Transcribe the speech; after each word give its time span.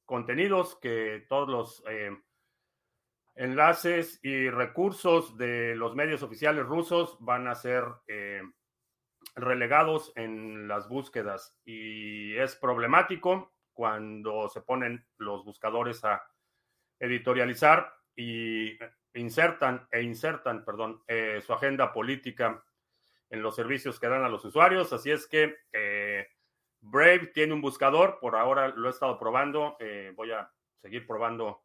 contenidos 0.04 0.78
que 0.80 1.24
todos 1.28 1.48
los 1.48 1.82
enlaces 3.40 4.20
y 4.22 4.50
recursos 4.50 5.38
de 5.38 5.74
los 5.74 5.94
medios 5.94 6.22
oficiales 6.22 6.66
rusos 6.66 7.16
van 7.20 7.48
a 7.48 7.54
ser 7.54 7.84
eh, 8.06 8.42
relegados 9.34 10.12
en 10.14 10.68
las 10.68 10.90
búsquedas 10.90 11.58
y 11.64 12.36
es 12.36 12.54
problemático 12.56 13.54
cuando 13.72 14.50
se 14.50 14.60
ponen 14.60 15.06
los 15.16 15.42
buscadores 15.46 16.04
a 16.04 16.22
editorializar 16.98 17.90
y 18.14 18.78
insertan 19.14 19.88
e 19.90 20.02
insertan, 20.02 20.62
perdón, 20.62 21.02
eh, 21.08 21.40
su 21.40 21.54
agenda 21.54 21.94
política 21.94 22.62
en 23.30 23.42
los 23.42 23.56
servicios 23.56 23.98
que 23.98 24.08
dan 24.08 24.22
a 24.22 24.28
los 24.28 24.44
usuarios. 24.44 24.92
Así 24.92 25.10
es 25.10 25.26
que 25.26 25.56
eh, 25.72 26.28
Brave 26.80 27.28
tiene 27.28 27.54
un 27.54 27.62
buscador, 27.62 28.18
por 28.20 28.36
ahora 28.36 28.68
lo 28.68 28.88
he 28.88 28.90
estado 28.90 29.18
probando, 29.18 29.78
voy 30.14 30.30
a 30.30 30.52
seguir 30.82 31.06
probando 31.06 31.62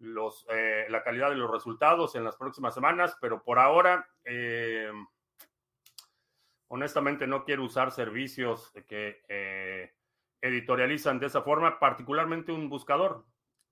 los, 0.00 0.46
eh, 0.50 0.86
la 0.88 1.02
calidad 1.02 1.30
de 1.30 1.36
los 1.36 1.50
resultados 1.50 2.14
en 2.14 2.24
las 2.24 2.36
próximas 2.36 2.74
semanas, 2.74 3.16
pero 3.20 3.42
por 3.42 3.58
ahora, 3.58 4.08
eh, 4.24 4.90
honestamente, 6.68 7.26
no 7.26 7.44
quiero 7.44 7.64
usar 7.64 7.90
servicios 7.90 8.72
que 8.86 9.22
eh, 9.28 9.94
editorializan 10.40 11.18
de 11.18 11.26
esa 11.26 11.42
forma, 11.42 11.78
particularmente 11.78 12.52
un 12.52 12.68
buscador, 12.68 13.24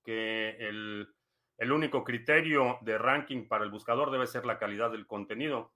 que 0.05 0.57
el, 0.59 1.09
el, 1.59 1.73
único 1.73 2.05
criterio 2.05 2.79
de 2.83 2.99
ranking 2.99 3.49
para 3.49 3.65
el 3.65 3.71
buscador 3.71 4.11
debe 4.11 4.27
ser 4.27 4.47
la 4.47 4.59
calidad 4.59 4.91
del 4.91 5.07
contenido. 5.07 5.75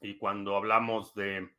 y 0.00 0.18
cuando 0.18 0.56
hablamos 0.56 1.14
de 1.14 1.50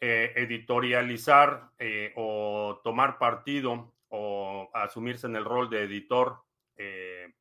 editorializar 0.00 1.70
o 2.16 2.80
tomar 2.82 3.18
partido 3.18 3.95
asumirse 4.82 5.26
en 5.26 5.36
el 5.36 5.44
rol 5.44 5.70
de 5.70 5.84
editor 5.84 6.46
eh, 6.76 7.34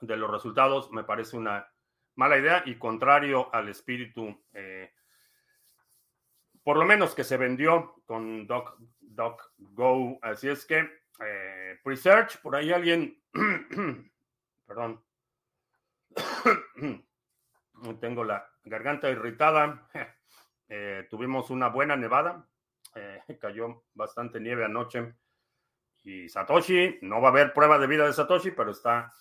de 0.00 0.16
los 0.16 0.30
resultados 0.30 0.90
me 0.90 1.04
parece 1.04 1.36
una 1.36 1.66
mala 2.16 2.38
idea 2.38 2.62
y 2.66 2.76
contrario 2.76 3.52
al 3.54 3.68
espíritu, 3.68 4.44
eh, 4.52 4.92
por 6.62 6.76
lo 6.76 6.84
menos 6.84 7.14
que 7.14 7.24
se 7.24 7.36
vendió 7.36 8.02
con 8.04 8.46
DocGo. 8.46 10.18
Así 10.22 10.48
es 10.48 10.66
que, 10.66 10.88
eh, 11.20 11.80
Presearch, 11.82 12.40
por 12.42 12.54
ahí 12.56 12.72
alguien, 12.72 13.22
perdón, 14.66 15.02
tengo 18.00 18.24
la 18.24 18.48
garganta 18.64 19.10
irritada. 19.10 19.88
tuvimos 21.10 21.50
una 21.50 21.68
buena 21.68 21.96
nevada, 21.96 22.48
cayó 23.40 23.84
bastante 23.94 24.40
nieve 24.40 24.64
anoche 24.64 25.14
y 26.04 26.28
Satoshi, 26.28 26.98
no 27.00 27.20
va 27.20 27.28
a 27.28 27.30
haber 27.30 27.52
prueba 27.52 27.78
de 27.78 27.86
vida 27.86 28.06
de 28.06 28.12
Satoshi, 28.12 28.50
pero 28.50 28.70
está 28.70 29.12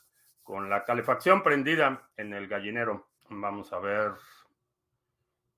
con 0.44 0.70
la 0.70 0.84
calefacción 0.84 1.42
prendida 1.42 2.10
en 2.18 2.34
el 2.34 2.48
gallinero. 2.48 3.08
Vamos 3.30 3.72
a 3.72 3.80
ver. 3.80 4.12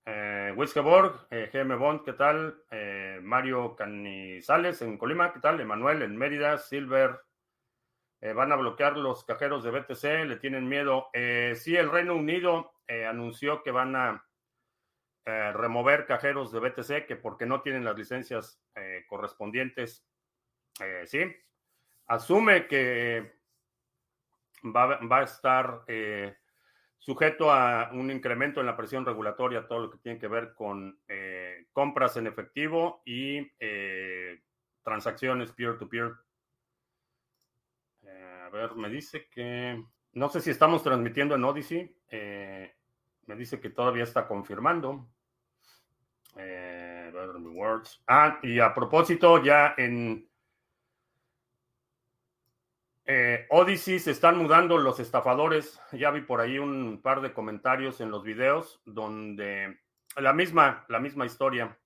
Eh, 0.06 0.54
Wiskeborg, 0.56 1.28
eh, 1.32 1.50
GM 1.52 1.76
Bond, 1.78 2.04
¿qué 2.04 2.14
tal? 2.14 2.56
Eh, 2.70 3.20
Mario 3.24 3.76
Canizales 3.76 4.84
en 4.84 5.00
Colima, 5.00 5.34
¿qué 5.34 5.40
tal? 5.40 5.60
Emanuel 5.60 6.04
en 6.04 6.16
Mérida, 6.16 6.60
Silver. 6.60 7.20
Eh, 8.22 8.34
van 8.34 8.52
a 8.52 8.56
bloquear 8.56 8.96
los 8.96 9.24
cajeros 9.24 9.64
de 9.64 9.72
BTC, 9.72 10.26
le 10.28 10.38
tienen 10.38 10.70
miedo. 10.70 11.10
sí, 11.56 11.76
el 11.76 11.92
Reino 11.92 12.16
Unido 12.16 12.74
anunció 12.88 13.64
que 13.64 13.72
van 13.72 13.96
a 13.96 14.24
remover 15.26 16.06
cajeros 16.06 16.52
de 16.52 16.60
BTC, 16.60 17.08
que 17.08 17.16
porque 17.16 17.48
no 17.48 17.62
tienen 17.62 17.84
las 17.84 17.98
licencias 17.98 18.62
correspondientes 19.08 20.06
eh, 20.82 21.04
sí, 21.06 21.20
asume 22.08 22.68
que 22.68 23.34
va, 24.64 25.00
a 25.20 25.24
estar 25.24 25.84
eh, 25.88 26.36
sujeto 26.98 27.52
a 27.52 27.92
un 27.94 28.12
incremento 28.12 28.60
en 28.60 28.66
la 28.66 28.76
presión 28.76 29.06
regulatoria, 29.06 29.68
todo 29.68 29.80
lo 29.80 29.92
que 29.92 30.00
tiene 30.00 30.20
que 30.20 30.28
ver 30.28 30.54
con 30.54 31.00
eh, 31.08 31.68
compras 31.72 32.18
en 32.18 32.28
efectivo 32.28 33.02
y 33.06 33.50
transacciones 34.84 35.52
peer-to-peer. 35.54 36.14
a 38.44 38.50
ver, 38.50 38.76
me 38.76 38.90
dice 38.90 39.28
que, 39.30 39.84
no 40.14 40.30
sé 40.30 40.42
si 40.42 40.52
estamos 40.52 40.84
transmitiendo 40.84 41.36
en 41.36 41.44
Odyssey, 41.44 41.96
me 42.12 43.36
dice 43.36 43.60
que 43.60 43.70
todavía 43.70 44.04
está 44.04 44.28
confirmando. 44.28 45.08
Ah, 48.08 48.40
y 48.44 48.60
a 48.60 48.74
propósito, 48.74 49.44
ya 49.44 49.74
en 49.78 50.30
eh, 53.08 53.46
Odyssey 53.50 54.00
se 54.00 54.12
están 54.12 54.38
mudando 54.38 54.78
los 54.78 55.00
estafadores. 55.00 55.80
Ya 55.92 56.10
vi 56.10 56.22
por 56.22 56.42
ahí 56.42 56.58
un 56.58 57.02
par 57.02 57.22
de 57.22 57.34
comentarios 57.34 58.02
en 58.02 58.10
los 58.10 58.24
videos 58.24 58.82
donde 58.86 59.80
la 60.18 60.34
misma, 60.34 60.86
la 60.90 61.00
misma 61.00 61.26
historia. 61.26 61.78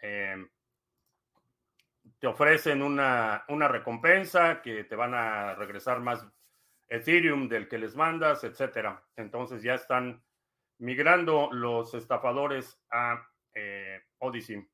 Eh, 0.00 0.46
te 2.20 2.26
ofrecen 2.26 2.82
una, 2.82 3.44
una, 3.48 3.68
recompensa 3.68 4.62
que 4.62 4.84
te 4.84 4.96
van 4.96 5.14
a 5.14 5.54
regresar 5.54 6.00
más 6.00 6.24
Ethereum 6.88 7.48
del 7.48 7.68
que 7.68 7.78
les 7.78 7.96
mandas, 7.96 8.44
etcétera. 8.44 9.04
Entonces 9.16 9.62
ya 9.62 9.74
están 9.74 10.22
migrando 10.78 11.50
los 11.52 11.94
estafadores 11.94 12.80
a 12.90 13.28
eh, 13.54 14.02
Odyssey. 14.18 14.68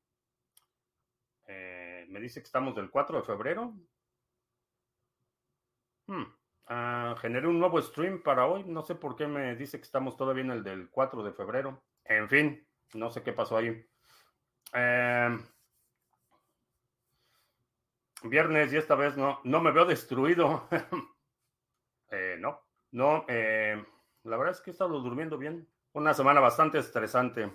me 1.47 2.19
dice 2.19 2.39
que 2.39 2.45
estamos 2.45 2.75
del 2.75 2.89
4 2.91 3.17
de 3.17 3.23
febrero. 3.23 3.73
Hmm. 6.07 6.23
Ah, 6.67 7.15
generé 7.21 7.47
un 7.47 7.59
nuevo 7.59 7.81
stream 7.81 8.21
para 8.23 8.47
hoy. 8.47 8.63
No 8.65 8.83
sé 8.83 8.95
por 8.95 9.15
qué 9.15 9.27
me 9.27 9.55
dice 9.55 9.77
que 9.77 9.83
estamos 9.83 10.17
todavía 10.17 10.43
en 10.43 10.51
el 10.51 10.63
del 10.63 10.89
4 10.89 11.23
de 11.23 11.33
febrero. 11.33 11.83
En 12.03 12.29
fin, 12.29 12.67
No 12.93 13.09
sé 13.09 13.23
qué 13.23 13.33
pasó 13.33 13.57
ahí. 13.57 13.85
Eh, 14.73 15.37
viernes 18.23 18.73
y 18.73 18.77
esta 18.77 18.95
vez 18.95 19.17
no, 19.17 19.39
no 19.43 19.61
me 19.61 19.71
veo 19.71 19.85
destruido. 19.85 20.67
Eh, 22.11 22.37
no, 22.39 22.61
no. 22.91 23.25
Eh, 23.27 23.83
la 24.23 24.37
verdad 24.37 24.53
es 24.53 24.61
que 24.61 24.69
he 24.69 24.73
estado 24.73 24.99
durmiendo 25.01 25.39
bien. 25.39 25.67
Una 25.93 26.13
semana 26.13 26.39
bastante 26.39 26.77
estresante. 26.77 27.51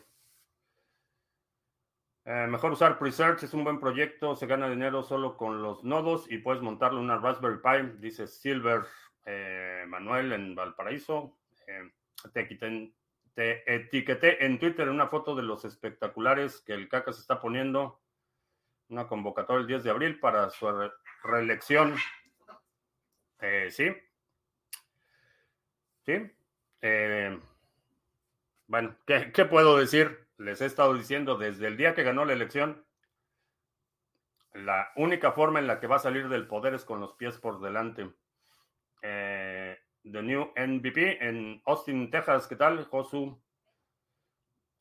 Mejor 2.25 2.73
usar 2.73 2.99
Presearch, 2.99 3.43
es 3.43 3.55
un 3.55 3.65
buen 3.65 3.81
proyecto, 3.81 4.37
se 4.37 4.47
gana 4.47 4.69
dinero 4.69 5.03
solo 5.03 5.37
con 5.37 5.63
los 5.63 5.85
nodos 5.85 6.31
y 6.31 6.39
puedes 6.39 6.63
montarle 6.63 7.01
una 7.01 7.19
Raspberry 7.19 7.59
Pi, 7.59 7.99
dice 7.99 8.27
Silver 8.27 8.83
Manuel 9.87 10.33
en 10.33 10.55
Valparaíso. 10.55 11.39
te, 12.33 12.47
quiten, 12.47 12.95
te 13.35 13.75
etiqueté 13.75 14.45
en 14.45 14.59
Twitter 14.59 14.89
una 14.89 15.09
foto 15.09 15.35
de 15.35 15.43
los 15.43 15.65
espectaculares 15.65 16.61
que 16.61 16.75
el 16.75 16.89
CACA 16.89 17.13
se 17.13 17.21
está 17.21 17.41
poniendo. 17.41 18.01
Una 18.89 19.07
convocatoria 19.07 19.61
el 19.61 19.67
10 19.69 19.85
de 19.85 19.91
abril 19.91 20.21
para 20.21 20.51
su 20.51 20.67
reelección. 21.23 21.97
Eh, 23.41 23.69
sí. 23.71 23.87
Sí. 26.05 26.31
Eh, 26.83 27.41
bueno, 28.67 28.97
¿qué, 29.07 29.33
¿qué, 29.33 29.45
puedo 29.45 29.79
decir? 29.79 30.29
Les 30.41 30.59
he 30.63 30.65
estado 30.65 30.95
diciendo 30.95 31.37
desde 31.37 31.67
el 31.67 31.77
día 31.77 31.95
que 31.95 32.03
ganó 32.03 32.25
la 32.25 32.33
elección, 32.33 32.83
la 34.55 34.91
única 34.97 35.33
forma 35.33 35.59
en 35.59 35.67
la 35.67 35.79
que 35.79 35.87
va 35.87 35.97
a 35.97 35.99
salir 35.99 36.31
del 36.31 36.47
poder 36.47 36.73
es 36.73 36.87
con 36.87 36.99
los 36.99 37.13
pies 37.13 37.37
por 37.37 37.61
delante. 37.61 38.11
Eh, 39.03 39.79
The 40.03 40.23
New 40.23 40.53
MVP 40.57 41.29
en 41.29 41.61
Austin, 41.67 42.11
Texas. 42.11 42.47
¿Qué 42.47 42.57
tal, 42.57 42.87
Josu? 42.87 43.39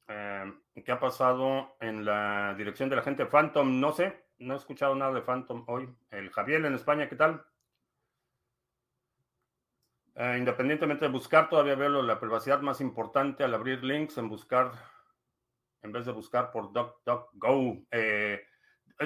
Eh, 0.07 0.53
¿Qué 0.85 0.91
ha 0.93 0.99
pasado 1.01 1.75
en 1.81 2.05
la 2.05 2.55
dirección 2.57 2.89
de 2.89 2.95
la 2.95 3.01
gente 3.01 3.25
Phantom? 3.25 3.81
No 3.81 3.91
sé, 3.91 4.27
no 4.37 4.53
he 4.53 4.57
escuchado 4.57 4.95
nada 4.95 5.13
de 5.13 5.23
Phantom 5.23 5.65
hoy. 5.67 5.93
El 6.09 6.29
Javier 6.29 6.63
en 6.63 6.75
España, 6.75 7.09
¿qué 7.09 7.17
tal? 7.17 7.45
Eh, 10.15 10.37
independientemente 10.37 11.03
de 11.03 11.11
buscar, 11.11 11.49
todavía 11.49 11.75
veo 11.75 12.01
la 12.01 12.17
privacidad 12.17 12.61
más 12.61 12.79
importante 12.79 13.43
al 13.43 13.53
abrir 13.53 13.83
links 13.83 14.17
en 14.17 14.29
buscar, 14.29 14.71
en 15.81 15.91
vez 15.91 16.05
de 16.05 16.11
buscar 16.11 16.51
por 16.51 16.71
DuckDuckGo. 16.73 17.85
Eh, 17.91 18.41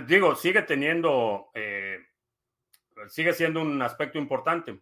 digo, 0.07 0.35
sigue 0.35 0.63
teniendo, 0.63 1.51
sigue 3.07 3.33
siendo 3.33 3.61
un 3.61 3.81
aspecto 3.81 4.17
importante 4.17 4.81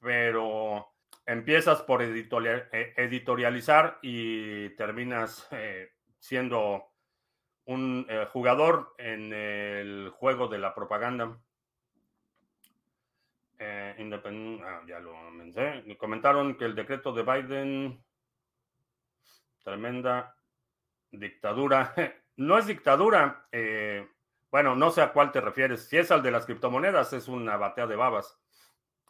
pero 0.00 0.94
empiezas 1.24 1.82
por 1.82 2.02
eh, 2.02 2.94
editorializar 2.96 3.98
y 4.02 4.70
terminas 4.70 5.48
eh, 5.50 5.90
siendo 6.18 6.92
un 7.64 8.06
eh, 8.08 8.26
jugador 8.32 8.94
en 8.98 9.32
el 9.32 10.10
juego 10.10 10.46
de 10.46 10.58
la 10.58 10.74
propaganda. 10.74 11.36
Ah, 13.58 13.94
ya 14.86 15.00
lo 15.00 15.30
mencioné. 15.32 15.96
Comentaron 15.96 16.56
que 16.56 16.66
el 16.66 16.74
decreto 16.74 17.12
de 17.12 17.22
Biden, 17.22 18.04
tremenda 19.64 20.35
dictadura. 21.18 21.94
no 22.36 22.58
es 22.58 22.66
dictadura. 22.66 23.48
bueno, 24.50 24.74
no 24.76 24.90
sé 24.90 25.02
a 25.02 25.12
cuál 25.12 25.32
te 25.32 25.40
refieres. 25.40 25.88
Si 25.88 25.96
es 25.96 26.10
al 26.10 26.22
de 26.22 26.30
las 26.30 26.46
criptomonedas, 26.46 27.12
es 27.12 27.28
una 27.28 27.56
batea 27.56 27.86
de 27.86 27.96
babas. 27.96 28.38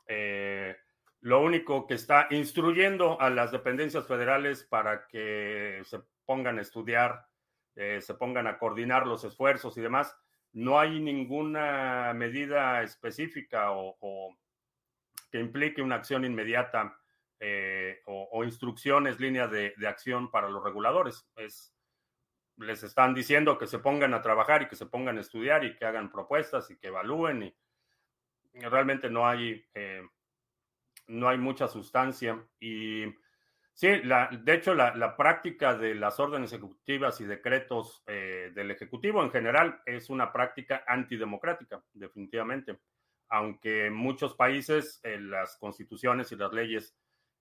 Eh, 0.07 0.77
lo 1.21 1.41
único 1.41 1.87
que 1.87 1.95
está 1.95 2.29
instruyendo 2.31 3.21
a 3.21 3.31
las 3.31 3.51
dependencias 3.51 4.07
federales 4.07 4.63
para 4.65 5.07
que 5.09 5.83
se 5.85 6.01
pongan 6.25 6.59
a 6.59 6.63
estudiar, 6.63 7.27
eh, 7.75 8.01
se 8.01 8.15
pongan 8.15 8.47
a 8.47 8.59
coordinar 8.59 9.07
los 9.07 9.25
esfuerzos 9.25 9.77
y 9.77 9.81
demás. 9.81 10.17
No 10.53 10.79
hay 10.79 11.01
ninguna 11.01 12.13
medida 12.15 12.83
específica 12.83 13.73
o, 13.73 14.37
que 15.31 15.41
implique 15.41 15.83
una 15.83 15.97
acción 15.97 16.25
inmediata 16.25 16.97
eh, 17.41 18.01
o, 18.07 18.45
instrucciones, 18.45 19.21
líneas 19.21 19.51
de, 19.51 19.75
acción 19.87 20.31
para 20.31 20.49
los 20.49 20.63
reguladores. 20.63 21.29
Es, 21.37 21.75
les 22.59 22.83
están 22.83 23.15
diciendo 23.15 23.59
que 23.59 23.67
se 23.67 23.79
pongan 23.79 24.15
a 24.15 24.23
trabajar 24.23 24.63
y 24.63 24.69
que 24.69 24.77
se 24.77 24.87
pongan 24.87 25.19
a 25.19 25.21
estudiar 25.21 25.65
y 25.65 25.77
que 25.77 25.85
hagan 25.85 26.11
propuestas 26.11 26.71
y 26.71 26.77
que 26.77 26.89
evalúen. 26.89 27.43
Y 27.43 28.61
realmente 28.61 29.11
no 29.11 29.29
hay 29.29 29.67
eh, 29.75 30.03
no 31.09 31.29
hay 31.29 31.39
mucha 31.39 31.69
sustancia. 31.69 32.43
Y 32.61 33.05
sí, 33.73 34.03
la, 34.05 34.29
de 34.29 34.55
hecho, 34.55 34.75
la, 34.75 35.17
práctica 35.17 35.77
de 35.77 35.95
las 35.95 36.19
órdenes 36.21 36.53
ejecutivas 36.53 37.21
y 37.21 37.25
decretos 37.25 38.03
eh, 38.07 38.53
del 38.55 38.71
Ejecutivo 38.71 39.23
en 39.23 39.31
general 39.31 39.81
es 39.87 40.11
una 40.11 40.33
práctica 40.33 40.85
antidemocrática, 40.87 41.83
definitivamente. 41.93 42.79
Aunque 43.29 43.87
en 43.87 43.95
muchos 43.95 44.35
países 44.35 45.01
eh, 45.03 45.19
las 45.19 45.57
constituciones 45.57 46.31
y 46.33 46.37
las 46.37 46.53
leyes 46.53 46.97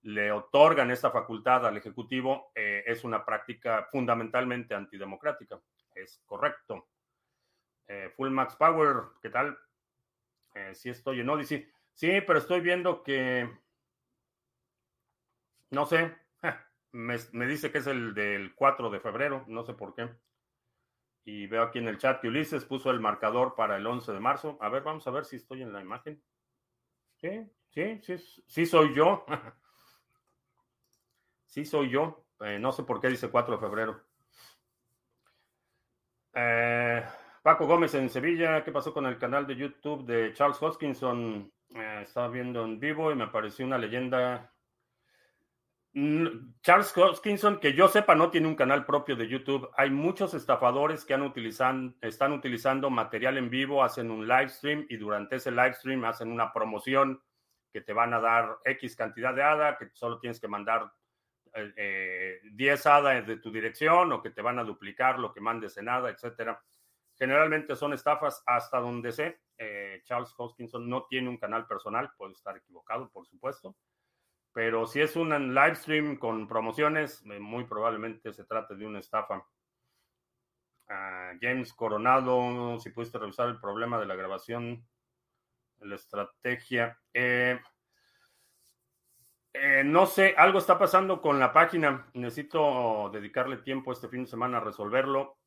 le 0.05 0.31
otorgan 0.31 0.91
esta 0.91 1.11
facultad 1.11 1.65
al 1.65 1.77
Ejecutivo, 1.77 2.51
eh, 2.55 2.83
es 2.85 3.03
una 3.03 3.25
práctica 3.25 3.87
fundamentalmente 3.91 4.73
antidemocrática. 4.73 5.59
Es 5.93 6.21
correcto. 6.25 6.89
Full 8.15 8.31
Max 8.31 8.55
Power, 8.55 8.95
¿qué 9.21 9.29
tal? 9.29 9.55
sí 10.73 10.89
estoy 10.89 11.19
en 11.19 11.29
Odyssey. 11.29 11.69
Sí, 11.93 12.19
pero 12.25 12.39
estoy 12.39 12.61
viendo 12.61 13.03
que, 13.03 13.47
no 15.69 15.85
sé, 15.85 16.15
me, 16.95 17.45
dice 17.45 17.71
que 17.71 17.79
es 17.79 17.87
el 17.87 18.13
del 18.13 18.55
4 18.55 18.89
de 18.89 18.99
febrero, 18.99 19.43
no 19.47 19.63
sé 19.63 19.73
por 19.73 19.93
qué. 19.93 20.09
Y 21.25 21.47
veo 21.47 21.63
aquí 21.63 21.79
en 21.79 21.87
el 21.87 21.97
chat 21.97 22.21
que 22.21 22.27
Ulises 22.27 22.65
puso 22.65 22.91
el 22.91 22.99
marcador 22.99 23.55
para 23.55 23.77
el 23.77 23.85
11 23.85 24.13
de 24.13 24.19
marzo. 24.19 24.57
A 24.61 24.69
ver, 24.69 24.83
vamos 24.83 25.05
a 25.07 25.11
ver 25.11 25.25
si 25.25 25.35
estoy 25.35 25.61
en 25.61 25.73
la 25.73 25.81
imagen. 25.81 26.23
Sí, 27.17 27.51
sí, 27.69 27.99
sí, 28.01 28.17
sí 28.47 28.65
soy 28.65 28.93
yo. 28.95 29.25
sí 31.45 31.65
soy 31.65 31.89
yo. 31.89 32.25
Eh, 32.41 32.59
no 32.59 32.71
sé 32.71 32.83
por 32.83 32.99
qué 32.99 33.07
dice 33.07 33.29
4 33.29 33.55
de 33.55 33.61
febrero. 33.61 34.01
Eh, 36.33 37.03
Paco 37.41 37.65
Gómez 37.65 37.93
en 37.93 38.09
Sevilla, 38.09 38.63
¿qué 38.63 38.71
pasó 38.71 38.93
con 38.93 39.05
el 39.05 39.17
canal 39.17 39.47
de 39.47 39.55
YouTube 39.55 40.05
de 40.05 40.33
Charles 40.33 40.61
Hoskinson? 40.61 41.51
Eh, 41.69 41.99
estaba 42.01 42.27
viendo 42.27 42.63
en 42.65 42.79
vivo 42.79 43.11
y 43.11 43.15
me 43.15 43.23
apareció 43.25 43.65
una 43.65 43.77
leyenda. 43.77 44.51
Mm, 45.93 46.55
Charles 46.61 46.95
Hoskinson, 46.97 47.59
que 47.59 47.73
yo 47.73 47.87
sepa, 47.87 48.15
no 48.15 48.29
tiene 48.29 48.47
un 48.49 48.55
canal 48.55 48.85
propio 48.85 49.15
de 49.15 49.29
YouTube. 49.29 49.69
Hay 49.77 49.91
muchos 49.91 50.33
estafadores 50.33 51.05
que 51.05 51.13
están 52.01 52.33
utilizando 52.33 52.89
material 52.89 53.37
en 53.37 53.49
vivo, 53.49 53.81
hacen 53.81 54.11
un 54.11 54.27
live 54.27 54.49
stream 54.49 54.85
y 54.89 54.97
durante 54.97 55.37
ese 55.37 55.51
live 55.51 55.73
stream 55.73 56.03
hacen 56.03 56.31
una 56.31 56.51
promoción 56.51 57.21
que 57.71 57.81
te 57.81 57.93
van 57.93 58.13
a 58.13 58.19
dar 58.19 58.57
X 58.65 58.95
cantidad 58.95 59.33
de 59.33 59.43
ADA, 59.43 59.77
que 59.77 59.89
solo 59.93 60.19
tienes 60.19 60.39
que 60.39 60.47
mandar 60.47 60.91
10 61.55 61.73
eh, 61.77 62.89
ADA 62.89 63.21
de 63.21 63.37
tu 63.37 63.51
dirección 63.51 64.11
o 64.11 64.21
que 64.21 64.31
te 64.31 64.41
van 64.41 64.59
a 64.59 64.63
duplicar 64.63 65.19
lo 65.19 65.33
que 65.33 65.41
mandes 65.41 65.77
en 65.77 65.89
ADA, 65.89 66.09
etcétera. 66.09 66.61
Generalmente 67.17 67.75
son 67.75 67.93
estafas 67.93 68.43
hasta 68.45 68.79
donde 68.79 69.11
sé. 69.11 69.39
Eh, 69.57 70.01
Charles 70.03 70.33
Hoskinson 70.37 70.89
no 70.89 71.05
tiene 71.05 71.29
un 71.29 71.37
canal 71.37 71.65
personal, 71.65 72.11
puede 72.17 72.33
estar 72.33 72.57
equivocado, 72.57 73.09
por 73.09 73.25
supuesto. 73.25 73.75
Pero 74.51 74.85
si 74.85 75.01
es 75.01 75.15
un 75.15 75.29
live 75.53 75.75
stream 75.75 76.17
con 76.17 76.47
promociones, 76.47 77.23
eh, 77.25 77.39
muy 77.39 77.65
probablemente 77.65 78.33
se 78.33 78.45
trate 78.45 78.75
de 78.75 78.85
una 78.85 78.99
estafa. 78.99 79.45
Ah, 80.87 81.33
James 81.41 81.73
Coronado, 81.73 82.79
si 82.79 82.89
pudiste 82.89 83.17
revisar 83.17 83.49
el 83.49 83.59
problema 83.59 83.97
de 83.99 84.05
la 84.05 84.15
grabación, 84.15 84.85
la 85.79 85.95
estrategia. 85.95 86.99
Eh, 87.13 87.59
no 89.85 90.05
sé, 90.05 90.33
algo 90.37 90.59
está 90.59 90.77
pasando 90.77 91.21
con 91.21 91.39
la 91.39 91.53
página. 91.53 92.07
Necesito 92.13 93.09
dedicarle 93.11 93.57
tiempo 93.57 93.91
este 93.91 94.07
fin 94.07 94.23
de 94.23 94.29
semana 94.29 94.57
a 94.57 94.61
resolverlo 94.61 95.37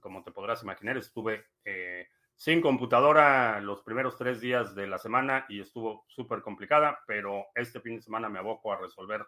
como 0.00 0.22
te 0.22 0.32
podrás 0.32 0.62
imaginar, 0.62 0.96
estuve 0.96 1.46
eh, 1.64 2.08
sin 2.34 2.60
computadora 2.60 3.60
los 3.60 3.82
primeros 3.82 4.16
tres 4.16 4.40
días 4.40 4.74
de 4.74 4.86
la 4.86 4.98
semana 4.98 5.46
y 5.48 5.60
estuvo 5.60 6.04
súper 6.08 6.42
complicada, 6.42 7.02
pero 7.06 7.46
este 7.54 7.80
fin 7.80 7.96
de 7.96 8.02
semana 8.02 8.28
me 8.28 8.38
aboco 8.38 8.72
a 8.72 8.78
resolver 8.78 9.26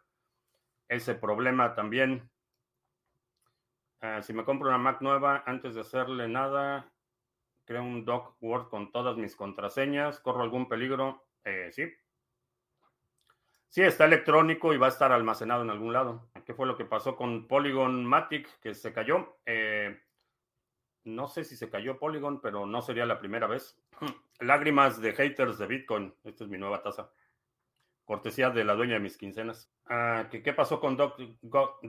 ese 0.89 1.15
problema 1.15 1.75
también. 1.75 2.29
Ah, 4.01 4.23
si 4.23 4.33
me 4.33 4.45
compro 4.45 4.69
una 4.69 4.79
Mac 4.79 5.01
nueva, 5.01 5.43
antes 5.47 5.75
de 5.75 5.81
hacerle 5.81 6.29
nada, 6.29 6.93
creo 7.65 7.83
un 7.83 8.05
doc 8.05 8.37
Word 8.41 8.69
con 8.69 8.93
todas 8.93 9.17
mis 9.17 9.35
contraseñas, 9.35 10.21
corro 10.21 10.43
algún 10.43 10.69
peligro, 10.69 11.25
eh, 11.45 11.71
sí. 11.73 11.85
Sí, 13.75 13.83
está 13.83 14.05
electrónico 14.05 14.73
y 14.73 14.77
va 14.77 14.87
a 14.87 14.91
estar 14.91 15.11
almacenado 15.11 15.65
en 15.65 15.71
algún 15.71 15.93
lado. 15.93 16.31
¿Qué 16.47 16.55
fue 16.55 16.65
lo 16.65 16.77
que 16.77 16.85
pasó 16.85 17.17
con 17.17 17.49
Polygon 17.49 18.07
Matic 18.07 18.61
que 18.61 18.73
se 18.73 18.93
cayó? 18.93 19.39
Eh, 19.47 20.01
no 21.03 21.27
sé 21.27 21.43
si 21.43 21.57
se 21.57 21.69
cayó 21.69 21.99
Polygon, 21.99 22.41
pero 22.41 22.67
no 22.67 22.83
sería 22.83 23.05
la 23.05 23.19
primera 23.19 23.49
vez. 23.49 23.77
Lágrimas 24.39 25.01
de 25.01 25.13
haters 25.13 25.59
de 25.59 25.67
Bitcoin. 25.67 26.15
Esta 26.23 26.45
es 26.45 26.51
mi 26.51 26.57
nueva 26.57 26.85
taza. 26.85 27.11
cortesía 28.05 28.51
de 28.51 28.63
la 28.63 28.77
dueña 28.77 28.95
de 28.95 29.01
mis 29.01 29.17
quincenas. 29.17 29.73
Ah, 29.87 30.29
¿qué, 30.31 30.53
pasó 30.53 30.79
con 30.79 30.97
DuckDuckGo? 30.97 31.89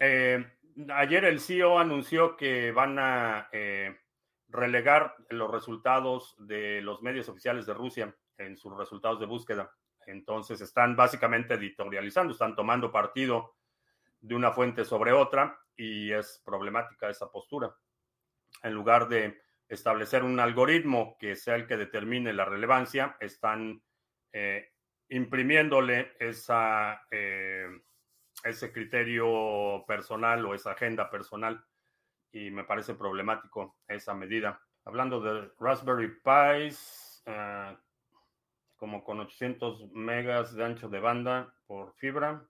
Eh, 0.00 0.52
ayer 0.90 1.24
el 1.24 1.40
CEO 1.40 1.78
anunció 1.78 2.36
que 2.36 2.72
van 2.72 2.98
a 2.98 3.48
eh, 3.52 3.96
relegar 4.48 5.16
los 5.30 5.50
resultados 5.50 6.36
de 6.40 6.82
los 6.82 7.00
medios 7.00 7.30
oficiales 7.30 7.64
de 7.64 7.72
Rusia 7.72 8.14
en 8.36 8.58
sus 8.58 8.76
resultados 8.76 9.18
de 9.18 9.24
búsqueda. 9.24 9.72
Entonces 10.06 10.60
están 10.60 10.96
básicamente 10.96 11.54
editorializando, 11.54 12.32
están 12.32 12.54
tomando 12.54 12.90
partido 12.90 13.56
de 14.20 14.34
una 14.34 14.52
fuente 14.52 14.84
sobre 14.84 15.12
otra 15.12 15.58
y 15.76 16.12
es 16.12 16.40
problemática 16.44 17.10
esa 17.10 17.30
postura. 17.30 17.74
En 18.62 18.72
lugar 18.74 19.08
de 19.08 19.42
establecer 19.68 20.22
un 20.22 20.38
algoritmo 20.38 21.16
que 21.18 21.34
sea 21.34 21.56
el 21.56 21.66
que 21.66 21.76
determine 21.76 22.32
la 22.32 22.44
relevancia, 22.44 23.16
están 23.20 23.82
eh, 24.32 24.72
imprimiéndole 25.08 26.12
esa, 26.18 27.02
eh, 27.10 27.68
ese 28.44 28.72
criterio 28.72 29.84
personal 29.86 30.44
o 30.46 30.54
esa 30.54 30.72
agenda 30.72 31.10
personal 31.10 31.64
y 32.30 32.50
me 32.50 32.64
parece 32.64 32.94
problemático 32.94 33.78
esa 33.88 34.14
medida. 34.14 34.60
Hablando 34.84 35.20
de 35.20 35.50
Raspberry 35.58 36.08
Pis, 36.22 37.22
eh, 37.26 37.76
como 38.82 39.04
con 39.04 39.20
800 39.20 39.92
megas 39.92 40.56
de 40.56 40.64
ancho 40.64 40.88
de 40.88 40.98
banda 40.98 41.54
por 41.68 41.92
fibra, 41.92 42.44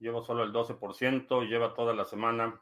llevo 0.00 0.20
solo 0.24 0.42
el 0.42 0.52
12%, 0.52 1.46
lleva 1.48 1.74
toda 1.74 1.94
la 1.94 2.04
semana. 2.04 2.60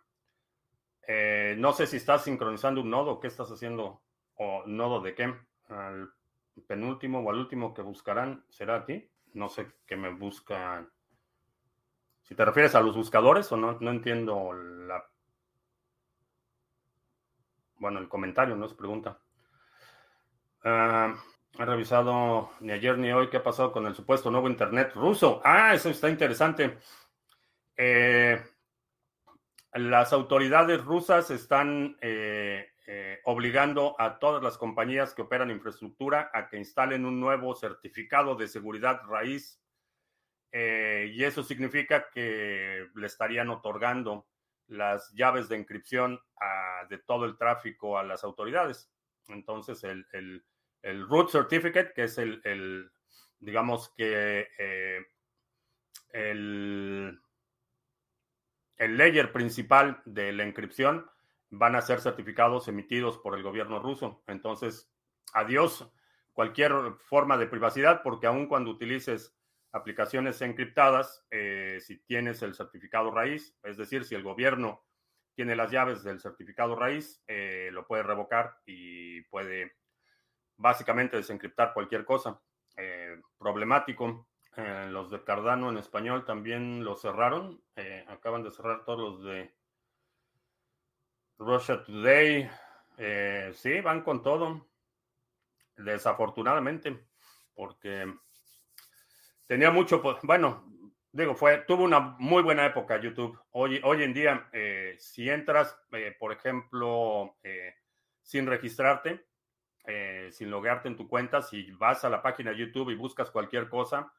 Eh, 1.08 1.54
no 1.56 1.72
sé 1.72 1.86
si 1.86 1.96
estás 1.96 2.24
sincronizando 2.24 2.82
un 2.82 2.90
nodo, 2.90 3.18
qué 3.18 3.28
estás 3.28 3.50
haciendo, 3.50 4.02
o 4.34 4.62
nodo 4.66 5.00
de 5.00 5.14
qué. 5.14 5.34
Al 5.70 6.12
penúltimo 6.66 7.20
o 7.20 7.30
al 7.30 7.38
último 7.38 7.72
que 7.72 7.80
buscarán 7.80 8.44
será 8.50 8.76
a 8.76 8.84
ti. 8.84 9.10
No 9.32 9.48
sé 9.48 9.66
qué 9.86 9.96
me 9.96 10.10
buscan. 10.10 10.92
Si 12.24 12.34
te 12.34 12.44
refieres 12.44 12.74
a 12.74 12.82
los 12.82 12.94
buscadores 12.94 13.50
o 13.52 13.56
no, 13.56 13.78
no 13.80 13.90
entiendo 13.90 14.52
la 14.52 15.02
bueno, 17.78 18.00
el 18.00 18.08
comentario, 18.10 18.54
no 18.54 18.66
es 18.66 18.74
pregunta. 18.74 19.18
Ah, 20.62 21.14
he 21.58 21.64
revisado 21.64 22.50
ni 22.60 22.72
ayer 22.72 22.98
ni 22.98 23.12
hoy 23.12 23.28
qué 23.28 23.36
ha 23.38 23.42
pasado 23.42 23.72
con 23.72 23.86
el 23.86 23.94
supuesto 23.94 24.30
nuevo 24.30 24.48
Internet 24.48 24.92
ruso. 24.94 25.40
Ah, 25.44 25.74
eso 25.74 25.88
está 25.88 26.08
interesante. 26.10 26.78
Eh, 27.76 28.42
las 29.72 30.12
autoridades 30.12 30.84
rusas 30.84 31.30
están 31.30 31.96
eh, 32.00 32.68
eh, 32.86 33.20
obligando 33.24 33.96
a 33.98 34.18
todas 34.18 34.42
las 34.42 34.58
compañías 34.58 35.14
que 35.14 35.22
operan 35.22 35.50
infraestructura 35.50 36.30
a 36.32 36.48
que 36.48 36.58
instalen 36.58 37.04
un 37.04 37.20
nuevo 37.20 37.54
certificado 37.54 38.34
de 38.36 38.48
seguridad 38.48 39.02
raíz. 39.06 39.60
y 40.52 41.24
eso 41.24 41.42
significa 41.42 42.08
que 42.12 42.86
le 42.94 43.06
estarían 43.06 43.50
otorgando 43.50 44.28
las 44.68 45.12
llaves 45.12 45.48
de 45.48 45.56
encripción 45.56 46.20
de 46.88 46.98
todo 46.98 47.24
el 47.24 47.36
tráfico 47.36 47.98
a 47.98 48.04
las 48.04 48.22
autoridades. 48.22 48.88
Entonces, 49.28 49.82
el, 49.84 50.44
root 51.08 51.30
certificate, 51.30 51.92
que 51.94 52.04
es 52.04 52.18
el, 52.18 52.90
digamos 53.38 53.92
que 53.96 54.48
eh, 54.58 55.06
el, 56.12 57.20
el 58.76 58.96
layer 58.96 59.32
principal 59.32 60.02
de 60.04 60.32
la 60.32 60.44
encripción, 60.44 61.10
van 61.50 61.76
a 61.76 61.82
ser 61.82 62.00
certificados 62.00 62.68
emitidos 62.68 63.18
por 63.18 63.36
el 63.36 63.42
gobierno 63.42 63.78
ruso. 63.78 64.22
Entonces, 64.26 64.90
adiós 65.32 65.88
cualquier 66.32 66.72
forma 67.06 67.38
de 67.38 67.46
privacidad, 67.46 68.02
porque 68.02 68.26
aun 68.26 68.48
cuando 68.48 68.70
utilices 68.70 69.36
aplicaciones 69.72 70.40
encriptadas 70.40 71.24
eh, 71.30 71.78
si 71.80 71.98
tienes 71.98 72.42
el 72.42 72.54
certificado 72.54 73.10
raíz, 73.10 73.56
es 73.62 73.76
decir, 73.76 74.04
si 74.04 74.14
el 74.14 74.22
gobierno 74.22 74.84
tiene 75.34 75.56
las 75.56 75.70
llaves 75.70 76.04
del 76.04 76.20
certificado 76.20 76.76
raíz, 76.76 77.22
eh, 77.26 77.70
lo 77.72 77.86
puede 77.86 78.04
revocar 78.04 78.56
y 78.66 79.22
puede 79.22 79.76
básicamente 80.56 81.16
desencriptar 81.16 81.72
cualquier 81.72 82.04
cosa. 82.04 82.40
Eh, 82.76 83.20
problemático. 83.38 84.28
los 84.56 85.10
de 85.10 85.22
Cardano 85.24 85.70
en 85.70 85.78
español 85.78 86.24
también 86.24 86.84
lo 86.84 86.96
cerraron. 86.96 87.62
acaban 88.08 88.42
de 88.42 88.50
cerrar 88.50 88.84
todos 88.84 88.98
los 89.00 89.24
de 89.24 89.54
Russia 91.38 91.82
Today. 91.84 92.50
sí, 93.52 93.80
van 93.80 94.02
con 94.02 94.22
todo. 94.22 94.66
Desafortunadamente, 95.76 97.04
porque 97.54 98.14
tenía 99.46 99.70
mucho, 99.70 100.02
bueno, 100.22 100.64
digo, 101.14 101.34
fue, 101.34 101.58
tuvo 101.58 101.84
una 101.84 102.00
muy 102.00 102.42
buena 102.42 102.66
época 102.66 103.00
YouTube. 103.00 103.38
Hoy, 103.52 103.80
hoy 103.84 104.02
en 104.02 104.12
día, 104.12 104.48
eh, 104.52 104.96
si 104.98 105.30
entras, 105.30 105.78
eh, 105.92 106.14
por 106.18 106.32
ejemplo, 106.32 107.36
eh, 107.42 107.74
sin 108.22 108.46
registrarte, 108.46 109.26
sin 110.30 110.50
loguearte 110.50 110.88
en 110.88 110.96
tu 110.96 111.08
cuenta, 111.08 111.42
si 111.42 111.70
vas 111.72 112.04
a 112.04 112.10
la 112.10 112.22
página 112.22 112.50
de 112.50 112.58
YouTube 112.58 112.90
y 112.90 112.94
buscas 112.94 113.30
cualquier 113.30 113.68
cosa, 113.68 114.12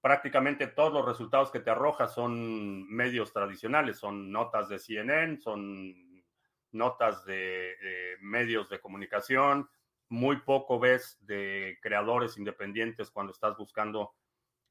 prácticamente 0.00 0.68
todos 0.68 0.92
los 0.92 1.04
resultados 1.04 1.50
que 1.50 1.60
te 1.60 1.70
arroja 1.70 2.06
son 2.06 2.88
medios 2.88 3.32
tradicionales, 3.32 3.98
son 3.98 4.30
notas 4.30 4.68
de 4.68 4.78
CNN, 4.78 5.40
son 5.40 6.22
notas 6.70 7.24
de 7.24 7.74
medios 8.20 8.68
de 8.68 8.80
comunicación, 8.80 9.68
muy 10.08 10.36
poco 10.38 10.78
ves 10.78 11.18
de 11.20 11.78
creadores 11.82 12.38
independientes 12.38 13.10
cuando 13.10 13.32
estás 13.32 13.56
buscando 13.56 14.14